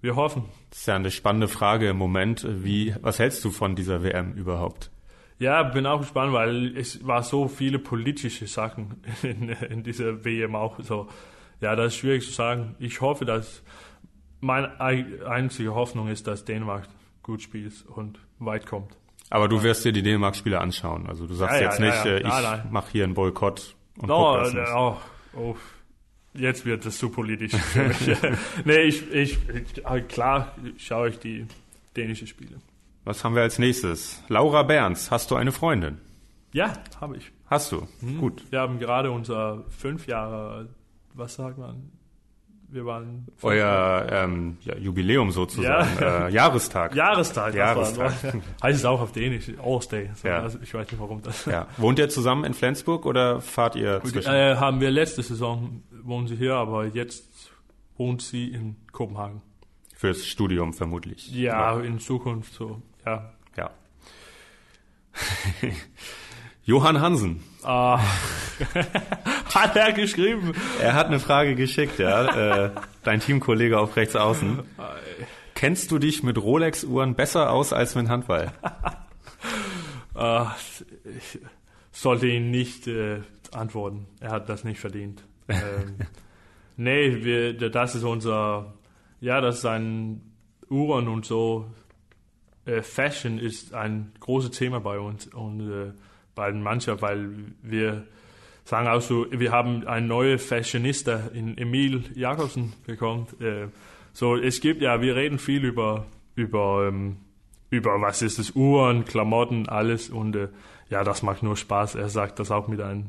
wir 0.00 0.16
hoffen. 0.16 0.44
Das 0.70 0.80
ist 0.80 0.86
ja 0.86 0.96
eine 0.96 1.10
spannende 1.10 1.48
Frage 1.48 1.88
im 1.90 1.96
Moment. 1.96 2.46
Wie, 2.48 2.94
was 3.00 3.18
hältst 3.18 3.44
du 3.44 3.50
von 3.50 3.76
dieser 3.76 4.02
WM 4.02 4.32
überhaupt? 4.32 4.90
Ja, 5.38 5.62
bin 5.62 5.86
auch 5.86 6.00
gespannt, 6.00 6.32
weil 6.32 6.76
es 6.76 7.06
war 7.06 7.22
so 7.22 7.48
viele 7.48 7.78
politische 7.78 8.46
Sachen 8.46 9.02
in, 9.22 9.48
in 9.48 9.82
dieser 9.82 10.24
WM 10.24 10.54
auch 10.54 10.80
so. 10.80 11.08
Ja, 11.60 11.76
das 11.76 11.94
ist 11.94 12.00
schwierig 12.00 12.24
zu 12.24 12.32
sagen. 12.32 12.74
Ich 12.78 13.00
hoffe, 13.00 13.24
dass 13.24 13.62
meine 14.40 14.80
einzige 14.80 15.74
Hoffnung 15.74 16.08
ist, 16.08 16.26
dass 16.26 16.44
Dänemark 16.44 16.88
gut 17.22 17.40
spielt 17.40 17.86
und 17.86 18.18
weit 18.40 18.66
kommt. 18.66 18.96
Aber 19.30 19.48
du 19.48 19.62
wirst 19.62 19.84
dir 19.84 19.92
die 19.92 20.02
Dänemark-Spiele 20.02 20.60
anschauen. 20.60 21.06
Also 21.06 21.26
du 21.26 21.34
sagst 21.34 21.60
ja, 21.60 21.68
jetzt 21.68 21.78
ja, 21.78 21.86
nicht, 21.86 22.04
ja, 22.04 22.52
äh, 22.52 22.64
ich 22.64 22.70
mache 22.70 22.90
hier 22.90 23.04
einen 23.04 23.14
Boykott 23.14 23.76
und 23.98 24.08
no, 24.08 24.34
guck 24.34 24.44
das 24.44 24.54
nicht. 24.54 24.72
Oh, 24.74 24.96
oh, 25.36 25.56
Jetzt 26.34 26.64
wird 26.64 26.86
es 26.86 26.98
zu 26.98 27.10
politisch 27.10 27.52
für 27.56 27.88
mich. 27.88 28.16
nee, 28.64 28.80
ich, 28.82 29.12
ich, 29.12 29.38
klar 30.08 30.54
schaue 30.78 31.10
ich 31.10 31.18
die 31.18 31.46
dänische 31.96 32.26
Spiele. 32.26 32.56
Was 33.04 33.24
haben 33.24 33.34
wir 33.34 33.42
als 33.42 33.58
nächstes? 33.58 34.22
Laura 34.28 34.62
Berns, 34.62 35.10
hast 35.10 35.30
du 35.30 35.36
eine 35.36 35.52
Freundin? 35.52 35.98
Ja, 36.52 36.72
habe 37.00 37.16
ich. 37.16 37.32
Hast 37.46 37.72
du? 37.72 37.86
Mhm. 38.00 38.18
Gut. 38.18 38.44
Wir 38.50 38.60
haben 38.60 38.78
gerade 38.78 39.10
unser 39.10 39.64
fünf 39.68 40.06
Jahre, 40.06 40.68
was 41.14 41.34
sagt 41.34 41.58
man? 41.58 41.90
Wir 42.68 42.86
waren 42.86 43.26
euer 43.42 44.06
ähm, 44.10 44.56
ja, 44.62 44.74
Jubiläum 44.76 45.30
sozusagen, 45.30 45.90
ja. 46.00 46.28
äh, 46.28 46.32
Jahrestag. 46.32 46.94
Jahrestag. 46.94 47.54
Jahrestag. 47.54 48.14
heißt 48.62 48.78
es 48.78 48.84
auch 48.86 49.02
auf 49.02 49.12
Dänisch, 49.12 49.44
Day. 49.90 50.10
So, 50.14 50.28
ja. 50.28 50.40
also 50.40 50.58
ich 50.62 50.72
weiß 50.72 50.90
nicht 50.90 50.98
warum 50.98 51.20
das. 51.20 51.46
Wohnt 51.76 51.98
ihr 51.98 52.08
zusammen 52.08 52.44
in 52.44 52.54
Flensburg 52.54 53.04
oder 53.04 53.42
fahrt 53.42 53.76
ihr 53.76 54.00
zwischen? 54.04 54.32
Äh, 54.32 54.56
haben 54.56 54.80
wir 54.80 54.90
letzte 54.90 55.22
Saison 55.22 55.82
wohnen 56.04 56.26
sie 56.26 56.36
hier, 56.36 56.54
aber 56.54 56.86
jetzt 56.86 57.50
wohnt 57.96 58.22
sie 58.22 58.48
in 58.48 58.76
Kopenhagen. 58.92 59.42
Fürs 59.94 60.26
Studium 60.26 60.74
vermutlich. 60.74 61.30
Ja, 61.32 61.76
ja. 61.76 61.80
in 61.80 61.98
Zukunft 62.00 62.52
so, 62.54 62.82
ja. 63.06 63.32
Ja. 63.56 63.70
Johann 66.64 67.00
Hansen. 67.00 67.42
Ah. 67.62 68.00
hat 69.54 69.76
er 69.76 69.92
geschrieben? 69.92 70.52
Er 70.80 70.94
hat 70.94 71.06
eine 71.06 71.20
Frage 71.20 71.54
geschickt, 71.54 71.98
ja. 71.98 72.64
äh, 72.66 72.70
dein 73.04 73.20
Teamkollege 73.20 73.78
auf 73.78 73.96
rechts 73.96 74.16
außen. 74.16 74.60
Kennst 75.54 75.90
du 75.90 75.98
dich 75.98 76.22
mit 76.22 76.38
Rolex-Uhren 76.38 77.14
besser 77.14 77.50
aus 77.50 77.72
als 77.72 77.94
mit 77.94 78.08
Handball? 78.08 78.52
ah, 80.14 80.54
ich 81.04 81.38
sollte 81.92 82.26
ihn 82.26 82.50
nicht 82.50 82.86
äh, 82.86 83.20
antworten. 83.52 84.06
Er 84.20 84.30
hat 84.30 84.48
das 84.48 84.64
nicht 84.64 84.80
verdient 84.80 85.22
ähm, 85.48 85.96
nee, 86.76 87.24
wir, 87.24 87.70
das 87.70 87.94
ist 87.94 88.04
unser, 88.04 88.74
ja, 89.20 89.40
das 89.40 89.58
ist 89.58 89.66
ein 89.66 90.20
Uhren 90.68 91.08
und 91.08 91.24
so. 91.24 91.66
Äh, 92.64 92.82
Fashion 92.82 93.38
ist 93.38 93.74
ein 93.74 94.12
großes 94.20 94.52
Thema 94.52 94.80
bei 94.80 94.98
uns 94.98 95.26
und 95.26 95.60
äh, 95.60 95.92
bei 96.34 96.50
den 96.50 96.62
Mannschaft, 96.62 97.02
weil 97.02 97.30
wir 97.62 98.06
sagen 98.64 98.88
auch 98.88 99.00
so, 99.00 99.26
wir 99.30 99.52
haben 99.52 99.86
einen 99.86 100.08
neuen 100.08 100.38
Fashionista 100.38 101.28
in 101.34 101.58
Emil 101.58 102.04
Jakobsen 102.14 102.72
bekommen. 102.86 103.26
Äh, 103.40 103.68
so, 104.12 104.36
es 104.36 104.60
gibt 104.60 104.82
ja, 104.82 105.00
wir 105.00 105.16
reden 105.16 105.38
viel 105.38 105.64
über, 105.64 106.06
über, 106.36 106.86
ähm, 106.88 107.16
über 107.70 108.00
was 108.00 108.22
ist 108.22 108.38
das, 108.38 108.52
Uhren, 108.52 109.04
Klamotten, 109.04 109.68
alles 109.68 110.10
und 110.10 110.36
äh, 110.36 110.48
ja, 110.90 111.04
das 111.04 111.22
macht 111.22 111.42
nur 111.42 111.56
Spaß. 111.56 111.94
Er 111.94 112.08
sagt 112.08 112.38
das 112.38 112.50
auch 112.50 112.68
mit 112.68 112.80
einem 112.80 113.06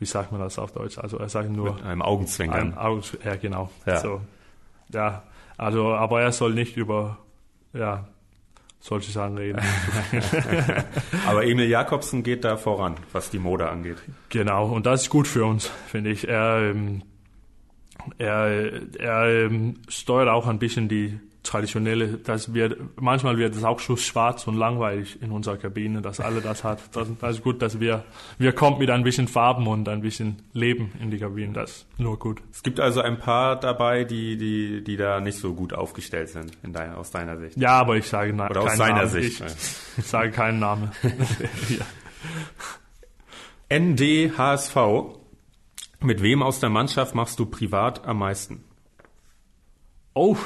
wie 0.00 0.06
sagt 0.06 0.32
man 0.32 0.40
das 0.40 0.58
auf 0.58 0.72
Deutsch? 0.72 0.98
Also 0.98 1.18
er 1.18 1.28
sagt 1.28 1.50
nur. 1.50 1.74
Mit 1.74 1.84
einem 1.84 2.02
Augenzwinkern. 2.02 2.72
Ein 2.72 2.78
Augen, 2.78 3.02
ja, 3.24 3.36
genau. 3.36 3.70
Ja. 3.86 3.98
So, 3.98 4.20
ja, 4.92 5.22
also, 5.56 5.94
aber 5.94 6.22
er 6.22 6.32
soll 6.32 6.54
nicht 6.54 6.76
über, 6.76 7.18
ja, 7.74 8.08
solche 8.80 9.12
Sachen 9.12 9.36
reden. 9.36 9.60
aber 11.26 11.44
Emil 11.44 11.68
Jakobsen 11.68 12.22
geht 12.22 12.44
da 12.44 12.56
voran, 12.56 12.96
was 13.12 13.28
die 13.28 13.38
Mode 13.38 13.68
angeht. 13.68 13.98
Genau, 14.30 14.70
und 14.70 14.86
das 14.86 15.02
ist 15.02 15.10
gut 15.10 15.28
für 15.28 15.44
uns, 15.44 15.66
finde 15.86 16.10
ich. 16.10 16.26
Er, 16.26 16.70
ähm, 16.70 17.02
er, 18.16 18.80
er 18.98 19.44
ähm, 19.44 19.74
steuert 19.88 20.30
auch 20.30 20.46
ein 20.46 20.58
bisschen 20.58 20.88
die 20.88 21.20
traditionelle, 21.42 22.18
das 22.18 22.52
wird, 22.52 22.78
manchmal 23.00 23.38
wird 23.38 23.54
es 23.54 23.64
auch 23.64 23.80
schon 23.80 23.96
schwarz 23.96 24.46
und 24.46 24.56
langweilig 24.56 25.20
in 25.22 25.30
unserer 25.30 25.56
Kabine, 25.56 26.02
dass 26.02 26.20
alle 26.20 26.40
das 26.40 26.64
hat. 26.64 26.80
Das, 26.92 27.08
das, 27.18 27.36
ist 27.36 27.42
gut, 27.42 27.62
dass 27.62 27.80
wir, 27.80 28.04
wir 28.38 28.52
kommen 28.52 28.78
mit 28.78 28.90
ein 28.90 29.02
bisschen 29.02 29.26
Farben 29.26 29.66
und 29.66 29.88
ein 29.88 30.02
bisschen 30.02 30.42
Leben 30.52 30.92
in 31.00 31.10
die 31.10 31.18
Kabine. 31.18 31.52
Das 31.52 31.70
ist 31.70 31.86
nur 31.98 32.18
gut. 32.18 32.42
Es 32.52 32.62
gibt 32.62 32.78
also 32.78 33.00
ein 33.00 33.18
paar 33.18 33.58
dabei, 33.58 34.04
die, 34.04 34.36
die, 34.36 34.84
die 34.84 34.96
da 34.96 35.20
nicht 35.20 35.38
so 35.38 35.54
gut 35.54 35.72
aufgestellt 35.72 36.28
sind, 36.28 36.58
in 36.62 36.72
deiner, 36.72 36.98
aus 36.98 37.10
deiner 37.10 37.38
Sicht. 37.38 37.56
Ja, 37.56 37.72
aber 37.72 37.96
ich 37.96 38.06
sage 38.06 38.32
nein. 38.34 38.50
Oder 38.50 38.62
aus 38.62 38.76
seiner 38.76 38.96
Namen. 38.96 39.08
Sicht. 39.08 39.40
Ich, 39.40 39.98
ich, 39.98 40.06
sage 40.06 40.30
keinen 40.30 40.58
Namen. 40.58 40.90
ja. 41.68 41.86
ND 43.78 44.36
HSV. 44.36 44.76
Mit 46.02 46.22
wem 46.22 46.42
aus 46.42 46.60
der 46.60 46.70
Mannschaft 46.70 47.14
machst 47.14 47.38
du 47.38 47.46
privat 47.46 48.06
am 48.06 48.18
meisten? 48.18 48.64
Oh, 50.14 50.36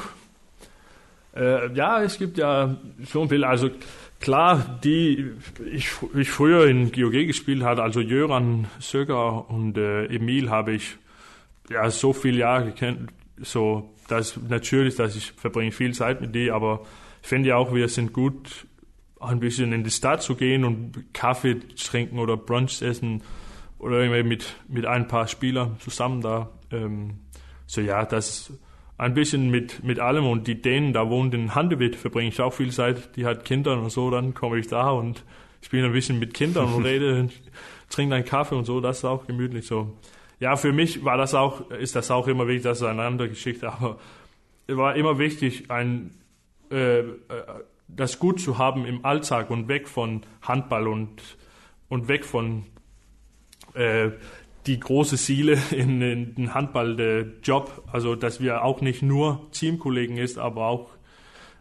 äh, 1.35 1.73
ja, 1.73 2.01
es 2.01 2.17
gibt 2.17 2.37
ja 2.37 2.77
schon 3.09 3.29
viel. 3.29 3.43
Also 3.43 3.69
klar, 4.19 4.79
die 4.83 5.31
ich, 5.71 5.89
ich 6.15 6.29
früher 6.29 6.67
in 6.67 6.91
GOG 6.91 7.27
gespielt 7.27 7.63
habe, 7.63 7.83
also 7.83 7.99
Jöran 7.99 8.67
Söger 8.79 9.49
und 9.49 9.77
äh, 9.77 10.05
Emil 10.05 10.49
habe 10.49 10.73
ich 10.73 10.97
ja 11.69 11.89
so 11.89 12.13
viele 12.13 12.39
Jahre 12.39 12.65
gekannt. 12.65 13.11
So, 13.41 13.93
das 14.07 14.39
natürlich, 14.47 14.95
dass 14.95 15.15
ich 15.15 15.33
verbringe 15.33 15.71
viel 15.71 15.93
Zeit 15.93 16.21
mit 16.21 16.33
die, 16.33 16.51
aber 16.51 16.85
ich 17.21 17.27
finde 17.27 17.49
ja 17.49 17.57
auch, 17.57 17.73
wir 17.73 17.89
sind 17.89 18.13
gut, 18.13 18.67
ein 19.19 19.39
bisschen 19.39 19.73
in 19.73 19.83
die 19.83 19.91
Stadt 19.91 20.21
zu 20.21 20.35
gehen 20.35 20.63
und 20.63 21.13
Kaffee 21.13 21.59
trinken 21.75 22.19
oder 22.19 22.37
Brunch 22.37 22.81
essen 22.81 23.23
oder 23.79 23.99
irgendwie 23.99 24.23
mit, 24.23 24.55
mit 24.67 24.85
ein 24.85 25.07
paar 25.07 25.27
Spielern 25.27 25.77
zusammen 25.79 26.21
da. 26.21 26.49
Ähm, 26.71 27.19
so 27.65 27.81
ja, 27.81 28.05
das 28.05 28.53
ein 28.97 29.13
bisschen 29.13 29.49
mit, 29.49 29.83
mit 29.83 29.99
allem 29.99 30.25
und 30.25 30.47
die 30.47 30.61
Dänen, 30.61 30.93
da 30.93 31.09
wohnt 31.09 31.33
in 31.33 31.53
Handewitt, 31.53 31.95
verbringe 31.95 32.29
ich 32.29 32.39
auch 32.39 32.53
viel 32.53 32.71
Zeit, 32.71 33.15
die 33.15 33.25
hat 33.25 33.43
Kinder 33.43 33.77
und 33.77 33.89
so, 33.89 34.09
dann 34.09 34.33
komme 34.33 34.57
ich 34.57 34.67
da 34.67 34.89
und 34.89 35.23
spiele 35.61 35.87
ein 35.87 35.91
bisschen 35.91 36.19
mit 36.19 36.33
Kindern 36.33 36.73
und 36.73 36.85
rede, 36.85 37.29
trinke 37.89 38.15
einen 38.15 38.25
Kaffee 38.25 38.55
und 38.55 38.65
so, 38.65 38.79
das 38.79 38.99
ist 38.99 39.05
auch 39.05 39.27
gemütlich 39.27 39.67
so. 39.67 39.97
Ja, 40.39 40.55
für 40.55 40.71
mich 40.71 41.03
war 41.03 41.17
das 41.17 41.33
auch, 41.33 41.71
ist 41.71 41.95
das 41.95 42.11
auch 42.11 42.27
immer 42.27 42.47
wichtig, 42.47 42.63
das 42.63 42.81
ist 42.81 42.87
eine 42.87 43.03
andere 43.03 43.29
Geschichte, 43.29 43.71
aber 43.71 43.99
es 44.67 44.77
war 44.77 44.95
immer 44.95 45.19
wichtig, 45.19 45.69
ein, 45.69 46.11
äh, 46.71 46.99
äh, 46.99 47.13
das 47.87 48.19
gut 48.19 48.39
zu 48.39 48.57
haben 48.57 48.85
im 48.85 49.05
Alltag 49.05 49.49
und 49.49 49.67
weg 49.67 49.87
von 49.87 50.21
Handball 50.41 50.87
und, 50.87 51.21
und 51.89 52.07
weg 52.07 52.25
von 52.25 52.65
äh, 53.73 54.11
die 54.67 54.79
große 54.79 55.17
Ziele 55.17 55.57
in, 55.71 56.01
in 56.01 56.35
den 56.35 56.53
Handball-Job. 56.53 57.83
Also, 57.91 58.15
dass 58.15 58.39
wir 58.39 58.63
auch 58.63 58.81
nicht 58.81 59.01
nur 59.01 59.49
Teamkollegen 59.51 60.17
ist, 60.17 60.37
aber 60.37 60.67
auch 60.67 60.89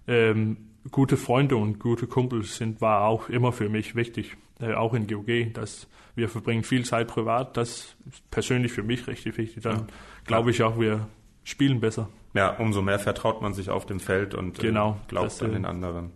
ähm, 0.07 0.57
gute 0.91 1.17
Freunde 1.17 1.57
und 1.57 1.79
gute 1.79 2.07
Kumpels 2.07 2.57
sind, 2.57 2.81
war 2.81 3.03
auch 3.03 3.29
immer 3.29 3.53
für 3.53 3.69
mich 3.69 3.95
wichtig. 3.95 4.37
Äh, 4.61 4.75
auch 4.75 4.95
in 4.95 5.07
GOG, 5.07 5.53
dass 5.53 5.89
wir 6.15 6.29
verbringen 6.29 6.63
viel 6.63 6.85
Zeit 6.85 7.09
privat. 7.09 7.57
Das 7.57 7.97
ist 8.11 8.31
persönlich 8.31 8.73
für 8.73 8.83
mich 8.83 9.07
richtig 9.07 9.37
wichtig. 9.37 9.63
Dann 9.63 9.77
ja. 9.77 9.87
glaube 10.27 10.51
ich 10.51 10.63
auch, 10.63 10.79
wir 10.79 11.09
spielen 11.43 11.81
besser. 11.81 12.09
Ja, 12.35 12.51
umso 12.57 12.83
mehr 12.83 12.99
vertraut 12.99 13.43
man 13.43 13.55
sich 13.55 13.71
auf 13.71 13.87
dem 13.87 14.01
Feld 14.01 14.35
und 14.35 14.59
genau, 14.59 14.93
äh, 14.93 15.09
glaubt 15.09 15.43
an 15.43 15.53
den 15.53 15.65
anderen. 15.65 16.11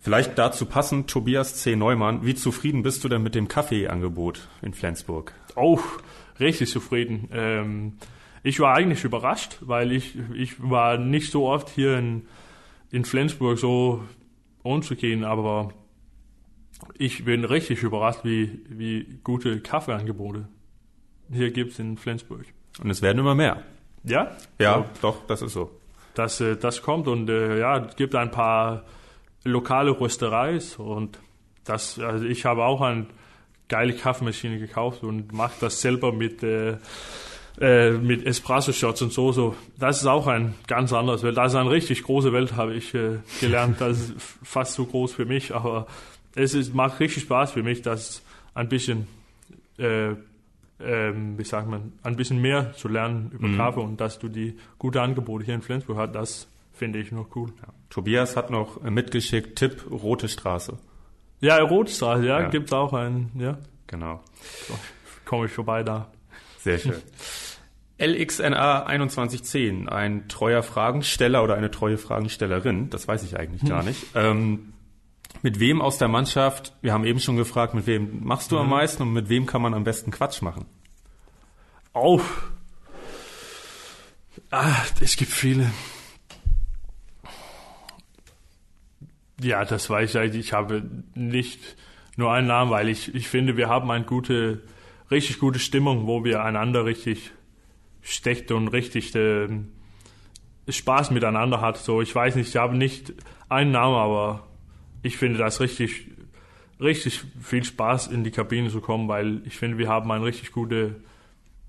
Vielleicht 0.00 0.38
dazu 0.38 0.66
passend, 0.66 1.10
Tobias 1.10 1.56
C. 1.56 1.76
Neumann, 1.76 2.24
wie 2.24 2.34
zufrieden 2.34 2.82
bist 2.82 3.02
du 3.02 3.08
denn 3.08 3.22
mit 3.22 3.34
dem 3.34 3.48
Kaffeeangebot 3.48 4.48
in 4.62 4.72
Flensburg? 4.72 5.32
Oh, 5.56 5.80
richtig 6.38 6.70
zufrieden. 6.70 7.28
Ähm, 7.32 7.92
ich 8.42 8.60
war 8.60 8.74
eigentlich 8.74 9.04
überrascht, 9.04 9.58
weil 9.60 9.92
ich, 9.92 10.16
ich 10.34 10.54
war 10.62 10.98
nicht 10.98 11.32
so 11.32 11.48
oft 11.48 11.68
hier 11.68 11.98
in, 11.98 12.26
in 12.90 13.04
Flensburg 13.04 13.58
so 13.58 14.04
umzugehen, 14.62 15.24
aber 15.24 15.72
ich 16.96 17.24
bin 17.24 17.44
richtig 17.44 17.82
überrascht, 17.82 18.20
wie, 18.22 18.60
wie 18.68 19.18
gute 19.24 19.60
Kaffeeangebote 19.60 20.48
hier 21.30 21.50
gibt 21.50 21.72
es 21.72 21.78
in 21.78 21.96
Flensburg. 21.96 22.46
Und 22.82 22.90
es 22.90 23.02
werden 23.02 23.18
immer 23.18 23.34
mehr. 23.34 23.62
Ja? 24.04 24.36
Ja, 24.58 24.76
so, 24.76 24.84
doch, 25.02 25.26
das 25.26 25.42
ist 25.42 25.52
so. 25.52 25.70
Das, 26.14 26.40
äh, 26.40 26.56
das 26.56 26.82
kommt 26.82 27.08
und 27.08 27.28
äh, 27.28 27.58
ja, 27.58 27.78
es 27.78 27.96
gibt 27.96 28.14
ein 28.14 28.30
paar 28.30 28.84
lokale 29.44 29.98
Röstereis 29.98 30.76
und 30.76 31.18
das, 31.64 31.98
also 31.98 32.24
ich 32.24 32.44
habe 32.44 32.64
auch 32.64 32.80
eine 32.80 33.06
geile 33.68 33.94
Kaffeemaschine 33.94 34.58
gekauft 34.58 35.02
und 35.02 35.32
mache 35.32 35.54
das 35.60 35.80
selber 35.80 36.12
mit, 36.12 36.42
äh, 36.42 36.78
äh, 37.60 37.92
mit 37.92 38.24
Espresso-Shots 38.24 39.02
und 39.02 39.12
so, 39.12 39.32
so. 39.32 39.56
Das 39.78 40.00
ist 40.00 40.06
auch 40.06 40.26
ein 40.26 40.54
ganz 40.66 40.92
anderes 40.92 41.22
Welt. 41.22 41.36
Das 41.36 41.52
ist 41.52 41.56
eine 41.56 41.70
richtig 41.70 42.02
große 42.02 42.32
Welt, 42.32 42.56
habe 42.56 42.74
ich 42.74 42.94
äh, 42.94 43.18
gelernt. 43.40 43.80
Das 43.80 43.98
ist 44.00 44.14
fast 44.42 44.74
zu 44.74 44.86
groß 44.86 45.12
für 45.12 45.26
mich, 45.26 45.54
aber 45.54 45.86
es 46.34 46.54
ist, 46.54 46.74
macht 46.74 47.00
richtig 47.00 47.24
Spaß 47.24 47.52
für 47.52 47.62
mich, 47.62 47.82
das 47.82 48.22
ein 48.54 48.68
bisschen, 48.68 49.06
äh, 49.78 50.14
ähm, 50.80 51.36
wie 51.36 51.44
sagt 51.44 51.68
man, 51.68 51.92
ein 52.02 52.16
bisschen 52.16 52.40
mehr 52.40 52.72
zu 52.74 52.88
lernen 52.88 53.30
über 53.32 53.48
mhm. 53.48 53.56
Kaffee 53.56 53.80
und 53.80 54.00
dass 54.00 54.18
du 54.18 54.28
die 54.28 54.56
gute 54.78 55.02
Angebote 55.02 55.44
hier 55.44 55.54
in 55.54 55.62
Flensburg 55.62 55.98
hast, 55.98 56.14
das 56.14 56.48
finde 56.78 56.98
ich 57.00 57.12
noch 57.12 57.34
cool. 57.36 57.52
Ja. 57.60 57.68
Tobias 57.90 58.36
hat 58.36 58.50
noch 58.50 58.80
mitgeschickt, 58.82 59.58
Tipp, 59.58 59.84
Rote 59.90 60.28
Straße. 60.28 60.78
Ja, 61.40 61.58
Rote 61.58 61.92
Straße, 61.92 62.26
ja, 62.26 62.40
ja. 62.40 62.48
gibt 62.48 62.68
es 62.68 62.72
auch 62.72 62.92
einen, 62.92 63.30
ja. 63.34 63.58
Genau. 63.86 64.20
So, 64.66 64.78
Komme 65.24 65.46
ich 65.46 65.52
vorbei 65.52 65.82
da. 65.82 66.10
Sehr 66.58 66.78
schön. 66.78 66.94
LXNA 67.98 68.86
2110, 68.86 69.88
ein 69.88 70.28
treuer 70.28 70.62
Fragensteller 70.62 71.42
oder 71.42 71.56
eine 71.56 71.70
treue 71.70 71.98
Fragenstellerin, 71.98 72.90
das 72.90 73.08
weiß 73.08 73.24
ich 73.24 73.36
eigentlich 73.36 73.68
gar 73.68 73.82
nicht. 73.82 74.06
Ähm, 74.14 74.72
mit 75.42 75.58
wem 75.58 75.82
aus 75.82 75.98
der 75.98 76.06
Mannschaft, 76.06 76.74
wir 76.80 76.92
haben 76.92 77.04
eben 77.04 77.18
schon 77.18 77.36
gefragt, 77.36 77.74
mit 77.74 77.86
wem 77.86 78.24
machst 78.24 78.52
du 78.52 78.56
mhm. 78.56 78.62
am 78.62 78.70
meisten 78.70 79.02
und 79.02 79.12
mit 79.12 79.28
wem 79.28 79.46
kann 79.46 79.62
man 79.62 79.74
am 79.74 79.82
besten 79.82 80.12
Quatsch 80.12 80.42
machen? 80.42 80.64
Oh. 81.92 82.20
Ah, 84.50 84.76
es 85.00 85.16
gibt 85.16 85.32
viele. 85.32 85.70
Ja, 89.40 89.64
das 89.64 89.88
weiß 89.88 90.16
ich. 90.16 90.34
Ich 90.34 90.52
habe 90.52 90.82
nicht 91.14 91.76
nur 92.16 92.32
einen 92.32 92.48
Namen, 92.48 92.70
weil 92.70 92.88
ich, 92.88 93.14
ich 93.14 93.28
finde, 93.28 93.56
wir 93.56 93.68
haben 93.68 93.90
eine 93.90 94.04
gute, 94.04 94.62
richtig 95.10 95.38
gute 95.38 95.60
Stimmung, 95.60 96.06
wo 96.06 96.24
wir 96.24 96.42
einander 96.42 96.84
richtig 96.84 97.30
steckt 98.02 98.50
und 98.50 98.68
richtig 98.68 99.14
äh, 99.14 99.48
Spaß 100.68 101.12
miteinander 101.12 101.60
hat. 101.60 101.76
So, 101.76 102.02
ich 102.02 102.12
weiß 102.14 102.34
nicht, 102.34 102.48
ich 102.48 102.56
habe 102.56 102.76
nicht 102.76 103.14
einen 103.48 103.70
Namen, 103.70 103.94
aber 103.94 104.48
ich 105.02 105.16
finde 105.16 105.38
das 105.38 105.60
richtig, 105.60 106.08
richtig 106.80 107.22
viel 107.40 107.64
Spaß 107.64 108.08
in 108.08 108.24
die 108.24 108.32
Kabine 108.32 108.70
zu 108.70 108.80
kommen, 108.80 109.08
weil 109.08 109.42
ich 109.44 109.56
finde, 109.56 109.78
wir 109.78 109.88
haben 109.88 110.10
eine 110.10 110.24
richtig 110.24 110.50
gute, 110.50 110.96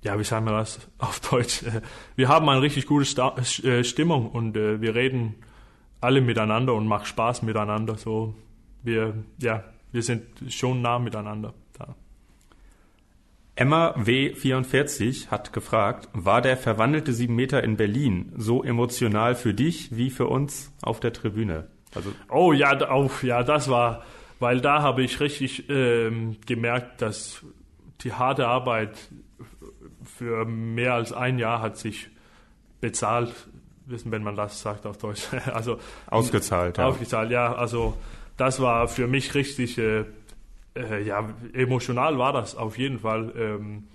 ja, 0.01 0.17
wie 0.17 0.23
sagen 0.23 0.45
wir 0.45 0.53
das 0.53 0.79
auf 0.97 1.19
Deutsch? 1.19 1.61
Wir 2.15 2.27
haben 2.27 2.49
eine 2.49 2.61
richtig 2.61 2.85
gute 2.85 3.05
äh, 3.63 3.83
Stimmung 3.83 4.31
und 4.31 4.55
äh, 4.57 4.81
wir 4.81 4.95
reden 4.95 5.35
alle 6.01 6.21
miteinander 6.21 6.73
und 6.73 6.87
macht 6.87 7.07
Spaß 7.07 7.41
miteinander. 7.41 7.95
So, 7.95 8.35
wir, 8.83 9.13
ja, 9.39 9.63
wir 9.91 10.03
sind 10.03 10.25
schon 10.49 10.81
nah 10.81 10.99
miteinander 10.99 11.53
da. 11.77 11.95
Emma 13.55 13.93
W44 13.97 15.27
hat 15.27 15.51
gefragt, 15.51 16.07
war 16.13 16.41
der 16.41 16.55
verwandelte 16.55 17.11
7 17.11 17.35
Meter 17.35 17.63
in 17.63 17.75
Berlin 17.75 18.31
so 18.37 18.63
emotional 18.63 19.35
für 19.35 19.53
dich 19.53 19.95
wie 19.95 20.09
für 20.09 20.27
uns 20.27 20.71
auf 20.81 21.01
der 21.01 21.11
Tribüne? 21.11 21.67
Also 21.93 22.13
oh 22.29 22.53
ja, 22.53 22.89
auch, 22.89 23.21
ja, 23.23 23.43
das 23.43 23.67
war, 23.69 24.03
weil 24.39 24.61
da 24.61 24.81
habe 24.81 25.03
ich 25.03 25.19
richtig 25.19 25.69
ähm, 25.69 26.37
gemerkt, 26.45 27.01
dass 27.01 27.43
die 28.01 28.13
harte 28.13 28.47
Arbeit 28.47 28.97
für 30.03 30.45
mehr 30.45 30.93
als 30.93 31.11
ein 31.11 31.37
Jahr 31.37 31.61
hat 31.61 31.77
sich 31.77 32.09
bezahlt 32.79 33.33
wissen, 33.89 34.11
wenn 34.11 34.23
man 34.23 34.35
das 34.35 34.61
sagt 34.61 34.85
auf 34.85 34.97
Deutsch. 34.97 35.27
also 35.53 35.79
ausgezahlt, 36.07 36.77
ja. 36.77 36.85
Ausgezahlt, 36.85 37.31
ja. 37.31 37.53
Also 37.53 37.95
das 38.37 38.61
war 38.61 38.87
für 38.87 39.07
mich 39.07 39.35
richtig, 39.35 39.77
äh, 39.77 40.05
äh, 40.75 41.03
ja, 41.03 41.29
emotional 41.53 42.17
war 42.17 42.33
das 42.33 42.55
auf 42.55 42.77
jeden 42.77 42.99
Fall. 42.99 43.33
Ähm, 43.37 43.87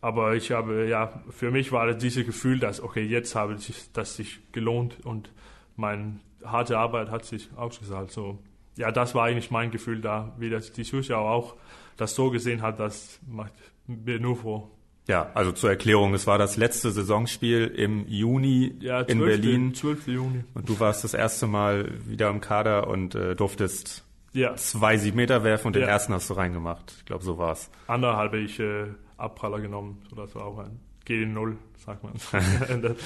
aber 0.00 0.34
ich 0.34 0.52
habe, 0.52 0.86
ja, 0.86 1.20
für 1.30 1.50
mich 1.50 1.72
war 1.72 1.86
das 1.86 1.98
dieses 1.98 2.26
Gefühl, 2.26 2.58
dass, 2.58 2.80
okay, 2.80 3.02
jetzt 3.02 3.34
habe 3.34 3.54
ich 3.54 3.92
das 3.92 4.16
sich 4.16 4.40
gelohnt 4.52 5.04
und 5.04 5.30
meine 5.76 6.20
harte 6.44 6.78
Arbeit 6.78 7.10
hat 7.10 7.24
sich 7.24 7.48
ausgezahlt. 7.56 8.10
So, 8.10 8.38
ja, 8.76 8.92
das 8.92 9.14
war 9.14 9.24
eigentlich 9.24 9.50
mein 9.50 9.70
Gefühl 9.70 10.00
da, 10.00 10.32
wie 10.38 10.50
das 10.50 10.72
die 10.72 10.84
Zuschauer 10.84 11.30
auch 11.30 11.56
das 11.96 12.14
so 12.14 12.30
gesehen 12.30 12.62
hat, 12.62 12.78
das 12.78 13.18
macht 13.26 13.52
mir 13.86 14.20
nur 14.20 14.36
froh. 14.36 14.70
Ja, 15.08 15.30
also 15.34 15.52
zur 15.52 15.70
Erklärung, 15.70 16.14
es 16.14 16.26
war 16.26 16.36
das 16.36 16.56
letzte 16.56 16.90
Saisonspiel 16.90 17.66
im 17.66 18.08
Juni 18.08 18.74
ja, 18.80 19.06
12. 19.06 19.08
in 19.08 19.18
Berlin. 19.20 19.74
12. 19.74 20.08
Juni. 20.08 20.44
Und 20.54 20.68
du 20.68 20.80
warst 20.80 21.04
das 21.04 21.14
erste 21.14 21.46
Mal 21.46 21.92
wieder 22.06 22.28
im 22.28 22.40
Kader 22.40 22.88
und 22.88 23.14
äh, 23.14 23.36
durftest 23.36 24.04
ja. 24.32 24.56
zwei 24.56 24.96
sieben 24.96 25.16
Meter 25.16 25.44
werfen 25.44 25.68
und 25.68 25.76
den 25.76 25.84
ersten 25.84 26.12
hast 26.12 26.28
du 26.28 26.34
reingemacht. 26.34 26.92
Ich 26.98 27.04
glaube, 27.04 27.24
so 27.24 27.38
war's. 27.38 27.70
Andere 27.86 28.16
habe 28.16 28.38
ich 28.38 28.58
äh, 28.58 28.86
Abpraller 29.16 29.60
genommen, 29.60 30.02
so 30.10 30.16
das 30.16 30.34
war 30.34 30.44
auch 30.44 30.58
ein 30.58 30.80
G0, 31.06 31.56
sagt 31.76 32.02
man. 32.02 32.14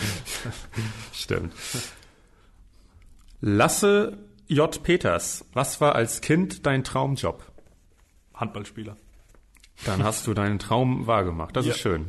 Stimmt. 1.13 1.53
Lasse 3.43 4.19
J. 4.49 4.83
Peters, 4.83 5.45
was 5.53 5.81
war 5.81 5.95
als 5.95 6.23
Kind 6.23 6.67
dein 6.67 6.83
Traumjob? 6.83 7.45
Handballspieler. 8.35 8.97
Dann 9.85 10.05
hast 10.05 10.27
du 10.27 10.35
deinen 10.35 10.59
Traum 10.59 11.07
wahrgemacht. 11.07 11.57
Das 11.57 11.67
ja. 11.67 11.73
ist 11.73 11.81
schön. 11.81 12.07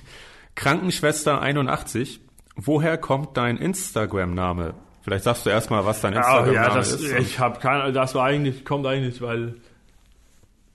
Krankenschwester 0.54 1.40
81. 1.40 2.20
Woher 2.56 2.98
kommt 2.98 3.36
dein 3.36 3.56
Instagram-Name? 3.56 4.74
Vielleicht 5.02 5.24
sagst 5.24 5.46
du 5.46 5.50
erstmal, 5.50 5.86
was 5.86 6.00
dein 6.00 6.14
Instagram-Name 6.14 6.54
ja, 6.54 6.74
das, 6.74 6.92
ist. 6.92 7.12
Ich 7.12 7.38
habe 7.38 7.60
keine, 7.60 7.92
das 7.92 8.14
war 8.14 8.24
eigentlich, 8.26 8.64
kommt 8.64 8.86
eigentlich, 8.86 9.22
weil 9.22 9.54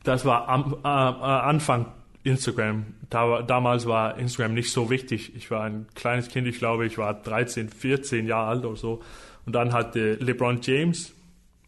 das 0.03 0.25
war 0.25 0.47
am 0.49 0.77
äh, 0.83 0.87
Anfang 0.87 1.87
Instagram. 2.23 2.85
Da, 3.09 3.41
damals 3.41 3.85
war 3.85 4.17
Instagram 4.17 4.53
nicht 4.53 4.71
so 4.71 4.89
wichtig. 4.89 5.35
Ich 5.35 5.51
war 5.51 5.63
ein 5.63 5.87
kleines 5.93 6.29
Kind, 6.29 6.47
ich 6.47 6.57
glaube, 6.57 6.85
ich 6.85 6.97
war 6.97 7.13
13, 7.13 7.69
14 7.69 8.25
Jahre 8.25 8.49
alt 8.49 8.65
oder 8.65 8.75
so. 8.75 9.01
Und 9.45 9.53
dann 9.53 9.73
hatte 9.73 10.13
LeBron 10.15 10.59
James, 10.61 11.13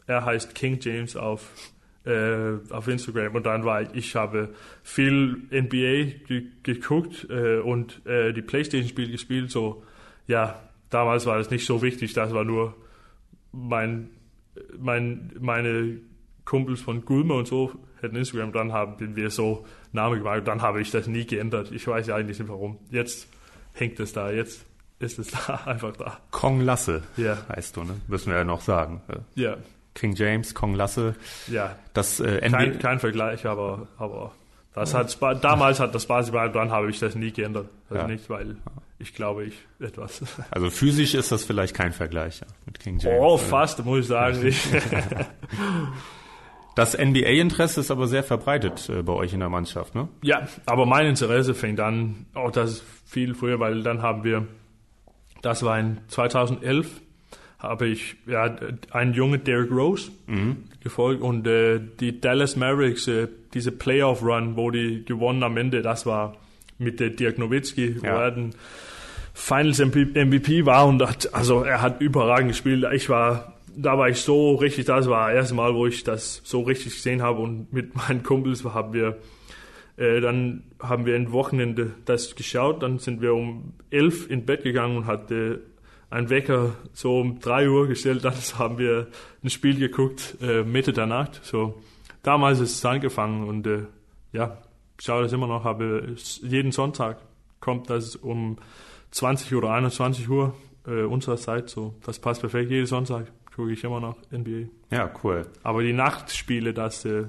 er 0.07 0.26
heißt 0.26 0.55
King 0.55 0.80
James 0.82 1.15
auf 1.15 1.49
äh, 2.05 2.57
auf 2.69 2.87
Instagram 2.87 3.35
und 3.35 3.45
dann 3.45 3.65
war 3.65 3.81
ich, 3.81 3.89
ich 3.93 4.15
habe 4.15 4.49
viel 4.83 5.37
NBA 5.51 6.25
ge 6.27 6.43
geguckt 6.63 7.27
äh, 7.29 7.57
und 7.57 8.05
äh, 8.05 8.33
die 8.33 8.41
Playstation-Spiele 8.41 9.11
gespielt. 9.11 9.51
So, 9.51 9.83
ja, 10.27 10.61
damals 10.89 11.25
war 11.25 11.37
das 11.37 11.49
nicht 11.49 11.65
so 11.65 11.81
wichtig, 11.81 12.13
das 12.13 12.33
war 12.33 12.43
nur 12.43 12.75
mein, 13.51 14.09
mein, 14.77 15.31
meine 15.39 15.99
Kumpels 16.45 16.81
von 16.81 17.05
Gulme 17.05 17.33
und 17.33 17.47
so 17.47 17.71
hätten 18.01 18.15
Instagram, 18.15 18.51
dann 18.51 18.71
haben 18.71 19.15
wir 19.15 19.29
so 19.29 19.65
Namen 19.91 20.19
gemacht 20.19 20.39
und 20.39 20.47
dann 20.47 20.61
habe 20.61 20.81
ich 20.81 20.91
das 20.91 21.07
nie 21.07 21.25
geändert. 21.25 21.71
Ich 21.71 21.87
weiß 21.87 22.07
ja 22.07 22.15
eigentlich 22.15 22.39
nicht 22.39 22.49
warum. 22.49 22.77
Jetzt 22.91 23.27
hängt 23.73 23.99
es 23.99 24.13
da, 24.13 24.31
jetzt 24.31 24.65
ist 24.99 25.19
es 25.19 25.31
da, 25.31 25.55
einfach 25.65 25.95
da. 25.97 26.19
Kong 26.31 26.61
Lasse 26.61 27.03
ja. 27.17 27.37
heißt 27.49 27.75
du, 27.77 27.83
ne? 27.83 27.99
Müssen 28.07 28.29
wir 28.29 28.37
ja 28.37 28.43
noch 28.43 28.61
sagen. 28.61 29.01
Ja. 29.35 29.57
King 29.95 30.13
James, 30.13 30.53
Kong 30.53 30.75
Lasse. 30.75 31.15
Ja. 31.47 31.75
Das, 31.93 32.19
äh, 32.19 32.47
kein, 32.49 32.77
kein 32.77 32.99
Vergleich, 32.99 33.45
aber, 33.45 33.87
aber 33.97 34.33
das 34.75 34.93
hat 34.93 35.17
damals 35.41 35.79
hat 35.79 35.95
das 35.95 36.05
Basketball, 36.05 36.51
dann 36.51 36.69
habe 36.69 36.89
ich 36.89 36.99
das 36.99 37.15
nie 37.15 37.31
geändert. 37.31 37.69
Also 37.89 38.01
ja. 38.01 38.07
nicht, 38.07 38.29
weil 38.29 38.57
ich 38.99 39.13
glaube, 39.13 39.45
ich 39.45 39.55
etwas. 39.79 40.21
Also 40.51 40.69
physisch 40.69 41.15
ist 41.15 41.31
das 41.31 41.45
vielleicht 41.45 41.73
kein 41.73 41.93
Vergleich 41.93 42.41
ja, 42.41 42.47
mit 42.65 42.79
King 42.79 42.99
James. 42.99 43.17
Oh, 43.21 43.37
fast, 43.37 43.83
muss 43.85 44.01
ich 44.01 44.07
sagen. 44.07 44.37
das 46.75 46.97
NBA-Interesse 46.97 47.79
ist 47.79 47.89
aber 47.89 48.07
sehr 48.07 48.23
verbreitet 48.23 48.89
äh, 48.89 49.01
bei 49.01 49.13
euch 49.13 49.33
in 49.33 49.39
der 49.39 49.49
Mannschaft, 49.49 49.95
ne? 49.95 50.09
Ja, 50.23 50.45
aber 50.65 50.85
mein 50.85 51.07
Interesse 51.07 51.53
fängt 51.53 51.79
an, 51.79 52.25
auch 52.33 52.51
das 52.51 52.71
ist 52.71 52.83
viel 53.05 53.33
früher, 53.33 53.61
weil 53.61 53.81
dann 53.81 54.01
haben 54.01 54.25
wir, 54.25 54.45
das 55.41 55.63
war 55.63 55.79
in 55.79 56.01
2011, 56.09 57.01
habe 57.70 57.88
ich 57.88 58.16
ja, 58.26 58.55
einen 58.91 59.13
jungen 59.13 59.43
Derrick 59.43 59.72
Rose 59.72 60.11
mhm. 60.28 60.66
gefolgt 60.82 61.22
und 61.22 61.45
äh, 61.47 61.80
die 61.99 62.20
Dallas 62.20 62.55
Mavericks, 62.55 63.07
äh, 63.07 63.28
diese 63.53 63.72
Playoff-Run, 63.72 64.55
wo 64.55 64.72
die 64.72 65.03
gewonnen 65.05 65.43
am 65.43 65.57
Ende, 65.57 65.82
das 65.82 66.05
war 66.05 66.36
mit 66.78 66.99
der 66.99 67.09
Dirk 67.09 67.38
Nowitzki, 67.38 67.97
ja. 68.01 68.01
wo 68.01 68.07
er 68.07 68.36
ein 68.36 68.55
Finals 69.34 69.80
MVP 69.80 70.66
war 70.66 70.88
und 70.88 71.01
hat, 71.01 71.34
also 71.34 71.63
er 71.63 71.82
hat 71.82 72.01
überragend 72.01 72.49
gespielt. 72.49 72.86
Ich 72.93 73.09
war 73.09 73.55
da 73.78 73.97
war 73.97 74.09
ich 74.09 74.22
so 74.22 74.55
richtig, 74.55 74.86
das 74.86 75.09
war 75.09 75.28
das 75.28 75.36
erste 75.36 75.55
Mal, 75.55 75.74
wo 75.76 75.86
ich 75.88 76.03
das 76.03 76.41
so 76.43 76.61
richtig 76.61 76.93
gesehen 76.93 77.22
habe 77.22 77.41
und 77.41 77.72
mit 77.74 77.95
meinen 78.09 78.24
Kumpels 78.24 78.63
haben 78.63 78.93
wir, 78.93 79.18
äh, 79.97 80.22
dann 80.22 80.63
haben 80.80 81.05
wir 81.05 81.16
ein 81.16 81.32
Wochenende 81.32 81.93
das 82.05 82.36
geschaut, 82.36 82.84
dann 82.84 82.99
sind 82.99 83.22
wir 83.22 83.34
um 83.34 83.74
elf 83.89 84.30
in 84.30 84.45
Bett 84.45 84.63
gegangen 84.63 84.97
und 84.97 85.05
hatte 85.07 85.61
ein 86.09 86.29
Wecker 86.29 86.75
so 86.93 87.19
um 87.19 87.39
drei 87.39 87.69
Uhr 87.69 87.87
gestellt, 87.87 88.23
dann 88.23 88.33
haben 88.57 88.77
wir 88.77 89.07
ein 89.43 89.49
Spiel 89.49 89.77
geguckt, 89.77 90.37
äh, 90.41 90.63
Mitte 90.63 90.93
der 90.93 91.05
Nacht, 91.05 91.41
so 91.43 91.81
damals 92.23 92.59
ist 92.59 92.75
es 92.75 92.85
angefangen 92.85 93.47
und 93.47 93.67
äh, 93.67 93.83
ja, 94.31 94.57
schaue 94.99 95.23
das 95.23 95.33
immer 95.33 95.47
noch, 95.47 95.63
habe 95.63 96.15
jeden 96.41 96.71
Sonntag 96.71 97.17
kommt 97.59 97.89
das 97.89 98.15
um 98.15 98.57
20 99.11 99.55
oder 99.55 99.71
21 99.71 100.29
Uhr 100.29 100.55
äh, 100.87 101.03
unserer 101.03 101.37
Zeit, 101.37 101.69
so 101.69 101.95
das 102.05 102.19
passt 102.19 102.41
perfekt, 102.41 102.71
jeden 102.71 102.85
Sonntag 102.85 103.27
gucke 103.55 103.71
ich 103.71 103.83
immer 103.83 104.01
noch 104.01 104.17
NBA. 104.31 104.67
Ja, 104.91 105.09
cool. 105.23 105.45
Aber 105.63 105.81
die 105.81 105.93
Nachtspiele, 105.93 106.73
das, 106.73 107.05
äh, 107.05 107.25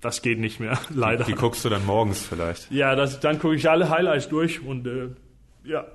das 0.00 0.20
geht 0.20 0.38
nicht 0.38 0.60
mehr, 0.60 0.78
leider. 0.94 1.24
Die, 1.24 1.32
die, 1.32 1.38
guckst 1.38 1.64
du 1.64 1.70
dann 1.70 1.86
morgens 1.86 2.26
vielleicht? 2.26 2.70
Ja, 2.70 2.94
das, 2.94 3.20
dann 3.20 3.38
gucke 3.38 3.54
ich 3.54 3.68
alle 3.68 3.88
Highlights 3.88 4.28
durch 4.28 4.62
und 4.62 4.86
äh, 4.86 5.08
ja. 5.64 5.86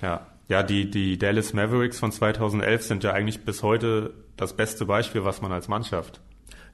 Ja, 0.00 0.26
ja, 0.48 0.62
die, 0.62 0.90
die 0.90 1.18
Dallas 1.18 1.52
Mavericks 1.52 1.98
von 1.98 2.12
2011 2.12 2.82
sind 2.82 3.04
ja 3.04 3.12
eigentlich 3.12 3.44
bis 3.44 3.62
heute 3.62 4.12
das 4.36 4.54
beste 4.54 4.86
Beispiel, 4.86 5.24
was 5.24 5.40
man 5.40 5.52
als 5.52 5.68
Mannschaft. 5.68 6.20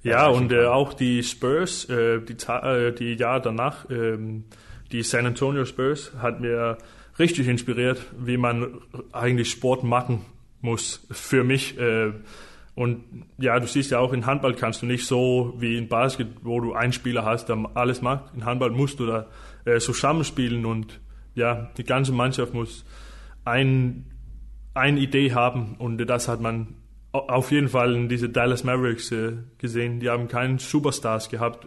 Ja, 0.02 0.28
und 0.28 0.52
äh, 0.52 0.66
auch 0.66 0.94
die 0.94 1.22
Spurs, 1.22 1.84
äh, 1.86 2.20
die, 2.20 2.34
äh, 2.48 2.92
die 2.92 3.14
Jahr 3.14 3.40
danach, 3.40 3.90
ähm, 3.90 4.44
die 4.92 5.02
San 5.02 5.26
Antonio 5.26 5.64
Spurs, 5.64 6.12
hat 6.20 6.40
mir 6.40 6.78
richtig 7.18 7.48
inspiriert, 7.48 8.00
wie 8.16 8.36
man 8.36 8.80
eigentlich 9.12 9.50
Sport 9.50 9.82
machen 9.82 10.24
muss 10.60 11.06
für 11.10 11.44
mich. 11.44 11.78
Äh, 11.78 12.12
und 12.74 13.04
ja, 13.38 13.58
du 13.58 13.66
siehst 13.66 13.90
ja 13.90 13.98
auch 13.98 14.12
in 14.12 14.24
Handball 14.24 14.54
kannst 14.54 14.82
du 14.82 14.86
nicht 14.86 15.04
so 15.04 15.54
wie 15.58 15.76
in 15.76 15.88
Basket, 15.88 16.28
wo 16.42 16.60
du 16.60 16.74
einen 16.74 16.92
Spieler 16.92 17.24
hast, 17.24 17.48
der 17.48 17.58
alles 17.74 18.02
macht. 18.02 18.32
In 18.36 18.44
Handball 18.44 18.70
musst 18.70 19.00
du 19.00 19.06
da 19.06 19.26
äh, 19.64 19.80
zusammenspielen 19.80 20.64
und 20.64 21.00
ja, 21.34 21.70
die 21.76 21.84
ganze 21.84 22.12
Mannschaft 22.12 22.54
muss 22.54 22.84
ein, 23.48 24.06
eine 24.74 25.00
Idee 25.00 25.32
haben 25.32 25.76
und 25.78 25.98
das 25.98 26.28
hat 26.28 26.40
man 26.40 26.74
auf 27.12 27.50
jeden 27.50 27.68
Fall 27.68 27.94
in 27.94 28.08
diese 28.08 28.28
Dallas 28.28 28.64
Mavericks 28.64 29.10
äh, 29.12 29.32
gesehen. 29.56 29.98
Die 29.98 30.10
haben 30.10 30.28
keinen 30.28 30.58
Superstars 30.58 31.30
gehabt. 31.30 31.66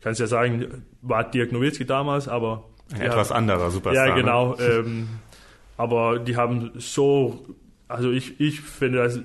Kannst 0.00 0.20
ja 0.20 0.26
sagen, 0.26 0.84
war 1.00 1.24
Dirk 1.24 1.52
Nowitzki 1.52 1.86
damals, 1.86 2.28
aber 2.28 2.68
ein 2.92 3.00
etwas 3.00 3.30
haben, 3.30 3.48
anderer 3.48 3.70
Superstar. 3.70 4.08
Ja, 4.08 4.14
genau. 4.14 4.54
Ne? 4.56 4.62
Ähm, 4.86 5.08
aber 5.76 6.20
die 6.20 6.36
haben 6.36 6.70
so 6.76 7.56
also 7.88 8.10
ich, 8.10 8.40
ich 8.40 8.60
finde, 8.60 8.98
dass 8.98 9.20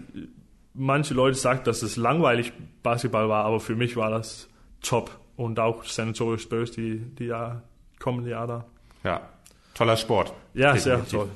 manche 0.73 1.13
Leute 1.13 1.37
sagen, 1.37 1.61
dass 1.63 1.81
es 1.81 1.95
langweilig 1.95 2.53
Basketball 2.83 3.29
war, 3.29 3.45
aber 3.45 3.59
für 3.59 3.75
mich 3.75 3.95
war 3.95 4.09
das 4.09 4.47
top. 4.81 5.11
Und 5.35 5.59
auch 5.59 5.85
San 5.85 6.09
Antonio 6.09 6.37
Spurs, 6.37 6.71
die, 6.71 6.99
die 6.99 7.25
ja 7.25 7.63
kommende 7.97 8.31
Jahr 8.31 8.45
da. 8.45 8.65
Ja, 9.03 9.21
toller 9.73 9.95
Sport. 9.95 10.33
Ja, 10.53 10.73
Definitiv. 10.73 11.09
sehr 11.09 11.19
toll. 11.19 11.29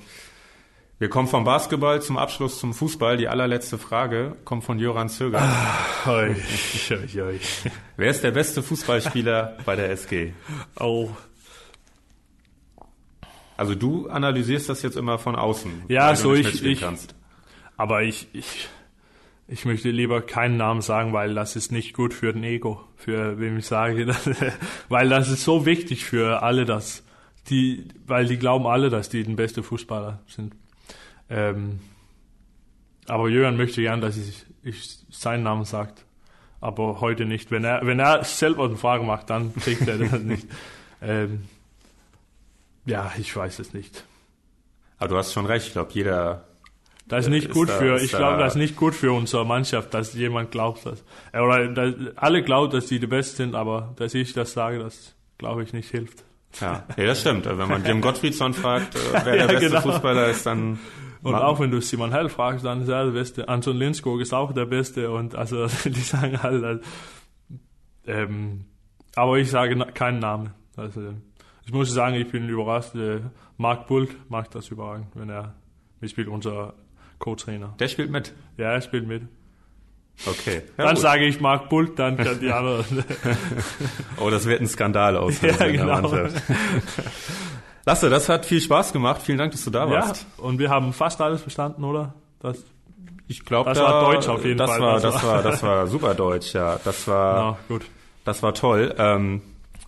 Wir 0.99 1.09
kommen 1.09 1.27
vom 1.27 1.43
Basketball 1.43 2.01
zum 2.01 2.17
Abschluss 2.17 2.59
zum 2.59 2.73
Fußball. 2.73 3.17
Die 3.17 3.27
allerletzte 3.27 3.77
Frage 3.77 4.37
kommt 4.45 4.63
von 4.63 4.79
Joran 4.79 5.09
Zöger. 5.09 5.41
Ah, 5.41 6.09
oi, 6.09 6.35
oi, 6.91 7.21
oi. 7.21 7.39
Wer 7.97 8.09
ist 8.09 8.23
der 8.23 8.31
beste 8.31 8.63
Fußballspieler 8.63 9.57
bei 9.65 9.75
der 9.75 9.89
SG? 9.91 10.33
Oh, 10.79 11.09
also 13.57 13.75
du 13.75 14.09
analysierst 14.09 14.69
das 14.69 14.81
jetzt 14.81 14.97
immer 14.97 15.19
von 15.19 15.35
außen. 15.35 15.83
Ja, 15.87 16.15
so 16.15 16.33
ich, 16.33 16.63
ich 16.63 16.81
kannst. 16.81 17.15
aber 17.77 18.03
ich, 18.03 18.27
ich, 18.33 18.67
ich 19.47 19.65
möchte 19.65 19.89
lieber 19.89 20.21
keinen 20.21 20.57
Namen 20.57 20.81
sagen, 20.81 21.13
weil 21.13 21.33
das 21.33 21.55
ist 21.55 21.71
nicht 21.71 21.93
gut 21.93 22.13
für 22.13 22.33
den 22.33 22.43
Ego, 22.43 22.83
für 22.95 23.39
wem 23.39 23.57
ich 23.57 23.65
sage, 23.65 24.07
weil 24.89 25.09
das 25.09 25.29
ist 25.29 25.43
so 25.43 25.65
wichtig 25.65 26.05
für 26.05 26.41
alle, 26.41 26.65
dass 26.65 27.03
die, 27.49 27.87
weil 28.07 28.25
die 28.25 28.37
glauben 28.37 28.65
alle, 28.65 28.89
dass 28.89 29.09
die 29.09 29.23
den 29.23 29.35
beste 29.35 29.63
Fußballer 29.63 30.21
sind. 30.27 30.55
Ähm, 31.29 31.79
aber 33.07 33.29
Jürgen 33.29 33.57
möchte 33.57 33.81
gern, 33.81 34.01
dass 34.01 34.17
ich, 34.17 34.45
ich 34.63 34.99
seinen 35.09 35.43
Namen 35.43 35.65
sagt, 35.65 36.05
aber 36.61 37.01
heute 37.01 37.25
nicht. 37.25 37.51
Wenn 37.51 37.65
er, 37.65 37.85
wenn 37.85 37.99
er 37.99 38.23
selber 38.23 38.65
eine 38.65 38.77
Frage 38.77 39.03
macht, 39.03 39.29
dann 39.29 39.53
kriegt 39.55 39.87
er 39.87 39.97
das 39.97 40.11
nicht. 40.21 40.47
Ähm, 41.01 41.43
ja, 42.85 43.11
ich 43.17 43.35
weiß 43.35 43.59
es 43.59 43.73
nicht. 43.73 44.05
Aber 44.97 45.09
du 45.09 45.17
hast 45.17 45.33
schon 45.33 45.45
recht. 45.45 45.67
Ich 45.67 45.73
glaube, 45.73 45.91
jeder. 45.93 46.45
Das 47.05 47.25
ist 47.25 47.31
nicht 47.31 47.49
ist 47.49 47.53
gut 47.53 47.67
da, 47.67 47.77
für. 47.77 48.01
Ich 48.01 48.11
glaube, 48.11 48.37
das 48.37 48.53
ist 48.53 48.59
nicht 48.59 48.77
gut 48.77 48.95
für 48.95 49.11
unsere 49.11 49.45
Mannschaft, 49.45 49.93
dass 49.93 50.13
jemand 50.13 50.51
glaubt, 50.51 50.85
dass 50.85 51.03
oder 51.33 51.67
dass, 51.67 51.95
alle 52.15 52.41
glauben, 52.43 52.71
dass 52.71 52.87
sie 52.87 52.99
die 52.99 53.07
Besten 53.07 53.35
sind, 53.35 53.55
aber 53.55 53.93
dass 53.97 54.13
ich 54.13 54.31
das 54.31 54.53
sage, 54.53 54.79
das 54.79 55.15
glaube 55.37 55.63
ich 55.63 55.73
nicht 55.73 55.91
hilft. 55.91 56.23
Ja, 56.61 56.85
ja 56.95 57.05
das 57.05 57.19
stimmt. 57.19 57.45
Wenn 57.45 57.67
man 57.67 57.83
Jim 57.83 57.99
Gottfriedson 57.99 58.53
fragt, 58.53 58.95
äh, 58.95 58.99
wer 59.25 59.35
ja, 59.35 59.47
der 59.47 59.53
beste 59.55 59.69
genau. 59.69 59.81
Fußballer 59.81 60.29
ist, 60.29 60.45
dann 60.45 60.79
und 61.23 61.35
auch 61.35 61.59
wenn 61.59 61.71
du 61.71 61.81
Simon 61.81 62.11
Hell 62.11 62.29
fragst, 62.29 62.65
dann 62.65 62.81
ist 62.81 62.89
er 62.89 63.05
der 63.05 63.11
Beste. 63.11 63.47
Anton 63.47 63.77
Linskog 63.77 64.21
ist 64.21 64.33
auch 64.33 64.51
der 64.53 64.65
Beste 64.65 65.11
und 65.11 65.35
also 65.35 65.67
die 65.85 65.93
sagen 65.99 66.37
alle. 66.37 66.81
Ähm, 68.05 68.65
aber 69.15 69.37
ich 69.37 69.49
sage 69.49 69.77
keinen 69.93 70.19
Namen. 70.19 70.51
Also, 70.75 71.13
ich 71.65 71.71
muss 71.71 71.91
sagen, 71.91 72.15
ich 72.15 72.29
bin 72.29 72.49
überrascht. 72.49 72.95
Äh, 72.95 73.21
Marc 73.57 73.87
Bult 73.87 74.29
macht 74.29 74.55
das 74.55 74.69
überragend, 74.69 75.07
wenn 75.13 75.29
er 75.29 75.53
mitspielt, 76.01 76.27
unser 76.27 76.73
Co-Trainer. 77.19 77.75
Der 77.79 77.87
spielt 77.87 78.11
mit? 78.11 78.33
Ja, 78.57 78.73
er 78.73 78.81
spielt 78.81 79.07
mit. 79.07 79.23
Okay. 80.25 80.61
Ja, 80.77 80.85
dann 80.85 80.95
gut. 80.95 81.01
sage 81.01 81.25
ich 81.25 81.39
Marc 81.39 81.69
Bult, 81.69 81.97
dann 81.97 82.17
kann 82.17 82.39
die 82.39 82.51
anderen. 82.51 83.03
oh, 84.17 84.29
das 84.29 84.45
wird 84.45 84.61
ein 84.61 84.67
Skandal 84.67 85.17
aus 85.17 85.41
ja, 85.41 85.55
genau. 85.67 86.27
Lasse, 87.85 88.09
das 88.09 88.29
hat 88.29 88.45
viel 88.45 88.61
Spaß 88.61 88.93
gemacht. 88.93 89.21
Vielen 89.21 89.37
Dank, 89.37 89.51
dass 89.51 89.63
du 89.65 89.69
da 89.69 89.89
warst. 89.89 90.25
Ja, 90.37 90.43
und 90.43 90.59
wir 90.59 90.69
haben 90.69 90.93
fast 90.93 91.19
alles 91.21 91.41
verstanden, 91.41 91.83
oder? 91.83 92.13
Das, 92.39 92.63
ich 93.27 93.43
glaube, 93.43 93.69
das 93.69 93.77
da, 93.77 93.83
war 93.83 94.13
Deutsch 94.13 94.27
auf 94.27 94.45
jeden 94.45 94.57
das 94.57 94.69
Fall. 94.69 94.81
War, 94.81 94.99
das, 94.99 95.23
war, 95.23 95.43
das 95.43 95.63
war 95.63 95.87
super 95.87 96.13
Deutsch, 96.13 96.53
ja. 96.53 96.79
Das 96.83 97.07
war, 97.07 97.37
ja, 97.37 97.57
gut. 97.67 97.83
Das 98.23 98.41
war 98.41 98.53
toll. 98.53 98.95
Ähm, 98.97 99.41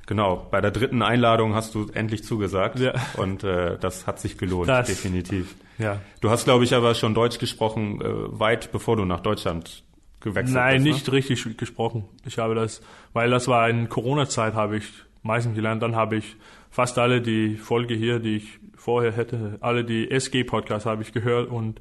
Genau, 0.08 0.48
bei 0.52 0.62
der 0.62 0.72
dritten 0.72 1.02
Einladung 1.02 1.56
hast 1.56 1.74
du 1.74 1.88
endlich 1.93 2.24
zugesagt 2.24 2.80
ja. 2.80 2.93
und 3.18 3.43
äh, 3.43 3.78
das 3.80 4.06
hat 4.06 4.20
sich 4.20 4.38
gelohnt, 4.38 4.70
das, 4.70 4.88
definitiv. 4.88 5.56
Ja. 5.80 6.00
Du 6.22 6.30
hast, 6.30 6.46
glaube 6.46 6.64
ich, 6.64 6.76
aber 6.76 6.93
schon 6.93 7.16
Deutsch 7.16 7.39
gesprochen, 7.39 8.02
äh, 8.02 8.39
weit 8.39 8.72
bevor 8.72 8.98
du 8.98 9.06
nach 9.06 9.22
Deutschland 9.22 9.84
gewechselt 10.22 10.56
Nein, 10.56 10.76
bist. 10.76 10.86
Nein, 10.86 10.93
nicht 10.93 11.08
ne? 11.08 11.14
richtig 11.14 11.58
gesprochen. 11.58 12.06
Ich 12.24 12.38
habe 12.38 12.54
das, 12.54 12.82
weil 13.14 13.32
das 13.32 13.48
war 13.48 13.68
in 13.68 13.89
Corona-Zeit, 13.89 14.54
habe 14.54 14.78
ich 14.78 14.86
meistens 15.24 15.56
gelernt. 15.56 15.82
Dann 15.82 15.96
habe 15.96 16.18
ich 16.18 16.36
fast 16.76 16.99
alle 16.99 17.21
die 17.21 17.55
Folge 17.55 17.93
hier, 17.93 18.19
die 18.19 18.36
ich 18.36 18.59
vorher 18.76 19.13
hätte, 19.13 19.57
alle 19.61 19.86
die 19.86 20.11
SG-Podcasts 20.11 20.86
habe 20.86 21.03
ich 21.03 21.13
gehört 21.13 21.49
und 21.49 21.80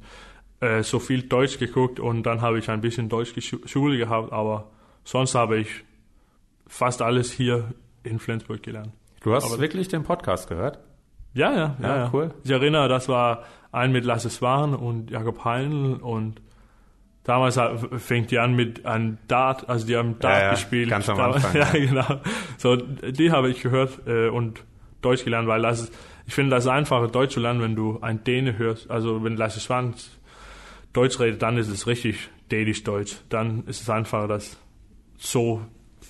äh, 0.61 0.83
so 0.83 0.99
viel 0.99 1.23
Deutsch 1.23 1.59
geguckt 1.59 1.99
und 1.99 2.23
dann 2.23 2.39
habe 2.39 2.59
ich 2.59 2.69
ein 2.69 2.79
bisschen 2.79 3.09
Deutsch 3.09 3.33
Schule 3.65 3.97
gehabt, 3.97 4.31
aber 4.31 4.71
sonst 5.03 5.35
habe 5.35 5.57
ich 5.57 5.83
fast 6.65 7.01
alles 7.01 7.29
hier 7.29 7.73
in 8.03 8.19
Flensburg 8.19 8.63
gelernt. 8.63 8.93
Du 9.21 9.33
hast 9.33 9.51
Aber 9.51 9.59
wirklich 9.59 9.89
den 9.89 10.03
Podcast 10.03 10.47
gehört? 10.47 10.79
Ja, 11.33 11.51
ja, 11.51 11.75
ja, 11.81 11.97
ja, 11.97 12.09
cool. 12.13 12.33
Ich 12.45 12.51
erinnere, 12.51 12.87
das 12.87 13.09
war 13.09 13.43
ein 13.73 13.91
mit 13.91 14.05
Lasse 14.05 14.29
Swan 14.29 14.73
und 14.73 15.11
Jakob 15.11 15.43
Heinl 15.43 15.95
und 15.95 16.41
damals 17.25 17.59
fängt 17.97 18.31
die 18.31 18.39
an 18.39 18.55
mit 18.55 18.85
einem 18.85 19.17
Dart, 19.27 19.67
also 19.67 19.85
die 19.85 19.97
haben 19.97 20.19
Dart 20.19 20.37
ja, 20.37 20.43
ja, 20.45 20.51
gespielt. 20.51 20.89
Ganz 20.89 21.09
am 21.09 21.19
Anfang. 21.19 21.53
ja, 21.53 21.69
genau. 21.73 22.21
So, 22.57 22.77
die 22.77 23.33
habe 23.33 23.49
ich 23.49 23.61
gehört 23.61 23.99
äh, 24.07 24.29
und 24.29 24.63
Deutsch 25.05 25.23
gelernt, 25.23 25.47
weil 25.47 25.61
das 25.61 25.81
ist, 25.81 25.93
ich 26.27 26.33
finde, 26.33 26.55
das 26.55 26.65
ist 26.65 26.69
einfacher, 26.69 27.07
Deutsch 27.07 27.33
zu 27.33 27.39
lernen, 27.39 27.61
wenn 27.61 27.75
du 27.75 27.99
ein 28.01 28.23
Däne 28.23 28.57
hörst. 28.57 28.89
Also 28.89 29.23
wenn 29.23 29.37
Lasse 29.37 29.59
Swan 29.59 29.93
Deutsch 30.93 31.19
redet, 31.19 31.41
dann 31.41 31.57
ist 31.57 31.67
es 31.67 31.87
richtig 31.87 32.29
dänisch-deutsch. 32.51 33.17
Dann 33.29 33.65
ist 33.67 33.81
es 33.81 33.89
einfacher, 33.89 34.27
das 34.27 34.57
so 35.17 35.61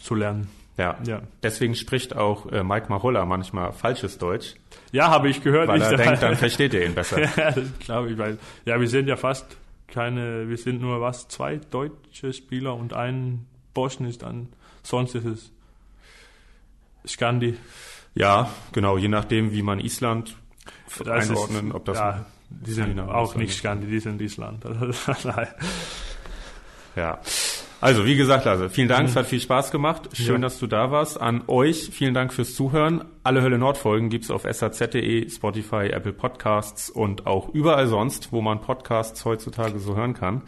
zu 0.01 0.15
lernen. 0.15 0.47
Ja. 0.77 0.97
ja. 1.05 1.21
Deswegen 1.41 1.75
spricht 1.75 2.15
auch 2.15 2.51
äh, 2.51 2.63
Mike 2.63 2.87
Maholla 2.89 3.25
manchmal 3.25 3.71
falsches 3.71 4.17
Deutsch. 4.17 4.55
Ja, 4.91 5.09
habe 5.09 5.29
ich 5.29 5.41
gehört. 5.41 5.67
Weil 5.67 5.81
er 5.81 5.95
denkt, 5.95 6.21
dann 6.21 6.35
versteht 6.35 6.73
ihr 6.73 6.85
ihn 6.85 6.93
besser. 6.93 7.21
ja, 7.37 7.53
glaube 7.79 8.11
ich. 8.11 8.17
Weil, 8.17 8.37
ja, 8.65 8.79
wir 8.79 8.87
sind 8.87 9.07
ja 9.07 9.15
fast 9.15 9.57
keine, 9.87 10.49
wir 10.49 10.57
sind 10.57 10.81
nur 10.81 11.01
was, 11.01 11.27
zwei 11.27 11.57
deutsche 11.57 12.33
Spieler 12.33 12.75
und 12.75 12.93
ein 12.93 13.45
Boschen 13.73 14.05
ist 14.05 14.23
dann, 14.23 14.49
sonst 14.83 15.15
ist 15.15 15.25
es 15.25 15.51
Skandi. 17.07 17.55
Ja, 18.15 18.49
genau, 18.71 18.97
je 18.97 19.09
nachdem, 19.09 19.51
wie 19.51 19.61
man 19.61 19.79
Island 19.79 20.37
das 20.97 21.29
einordnen, 21.29 21.67
ist, 21.67 21.75
ob 21.75 21.85
das... 21.85 21.97
Ja, 21.97 22.25
die 22.49 22.71
sind 22.71 22.99
auch 22.99 23.35
nicht 23.35 23.55
Skandi, 23.55 23.87
die 23.87 23.99
sind 23.99 24.21
Island. 24.21 24.63
ja. 26.95 27.19
Also, 27.81 28.05
wie 28.05 28.15
gesagt, 28.15 28.47
also 28.47 28.69
vielen 28.69 28.87
Dank, 28.87 29.03
mhm. 29.03 29.09
es 29.09 29.15
hat 29.15 29.25
viel 29.25 29.41
Spaß 29.41 29.71
gemacht. 29.71 30.09
Schön, 30.13 30.35
ja. 30.35 30.41
dass 30.41 30.59
du 30.59 30.67
da 30.67 30.91
warst. 30.91 31.19
An 31.19 31.43
euch 31.47 31.89
vielen 31.91 32.13
Dank 32.13 32.33
fürs 32.33 32.55
Zuhören. 32.55 33.03
Alle 33.23 33.41
Hölle 33.41 33.57
Nord 33.57 33.77
Folgen 33.77 34.09
gibt's 34.09 34.31
auf 34.31 34.43
saz.de, 34.49 35.29
Spotify, 35.29 35.89
Apple 35.91 36.13
Podcasts 36.13 36.89
und 36.89 37.27
auch 37.27 37.49
überall 37.49 37.87
sonst, 37.87 38.31
wo 38.31 38.41
man 38.41 38.61
Podcasts 38.61 39.25
heutzutage 39.25 39.79
so 39.79 39.95
hören 39.95 40.13
kann. 40.13 40.43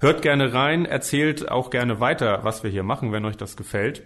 Hört 0.00 0.22
gerne 0.22 0.54
rein, 0.54 0.86
erzählt 0.86 1.50
auch 1.50 1.70
gerne 1.70 2.00
weiter, 2.00 2.40
was 2.42 2.62
wir 2.62 2.70
hier 2.70 2.82
machen, 2.82 3.12
wenn 3.12 3.24
euch 3.24 3.36
das 3.36 3.56
gefällt. 3.56 4.02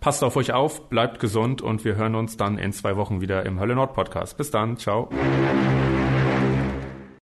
Passt 0.00 0.24
auf 0.24 0.36
euch 0.36 0.52
auf, 0.52 0.88
bleibt 0.88 1.20
gesund 1.20 1.62
und 1.62 1.84
wir 1.84 1.94
hören 1.94 2.16
uns 2.16 2.36
dann 2.36 2.58
in 2.58 2.72
zwei 2.72 2.96
Wochen 2.96 3.20
wieder 3.20 3.46
im 3.46 3.60
Hölle 3.60 3.76
Nord 3.76 3.94
Podcast. 3.94 4.36
Bis 4.36 4.50
dann, 4.50 4.76
ciao. 4.76 5.08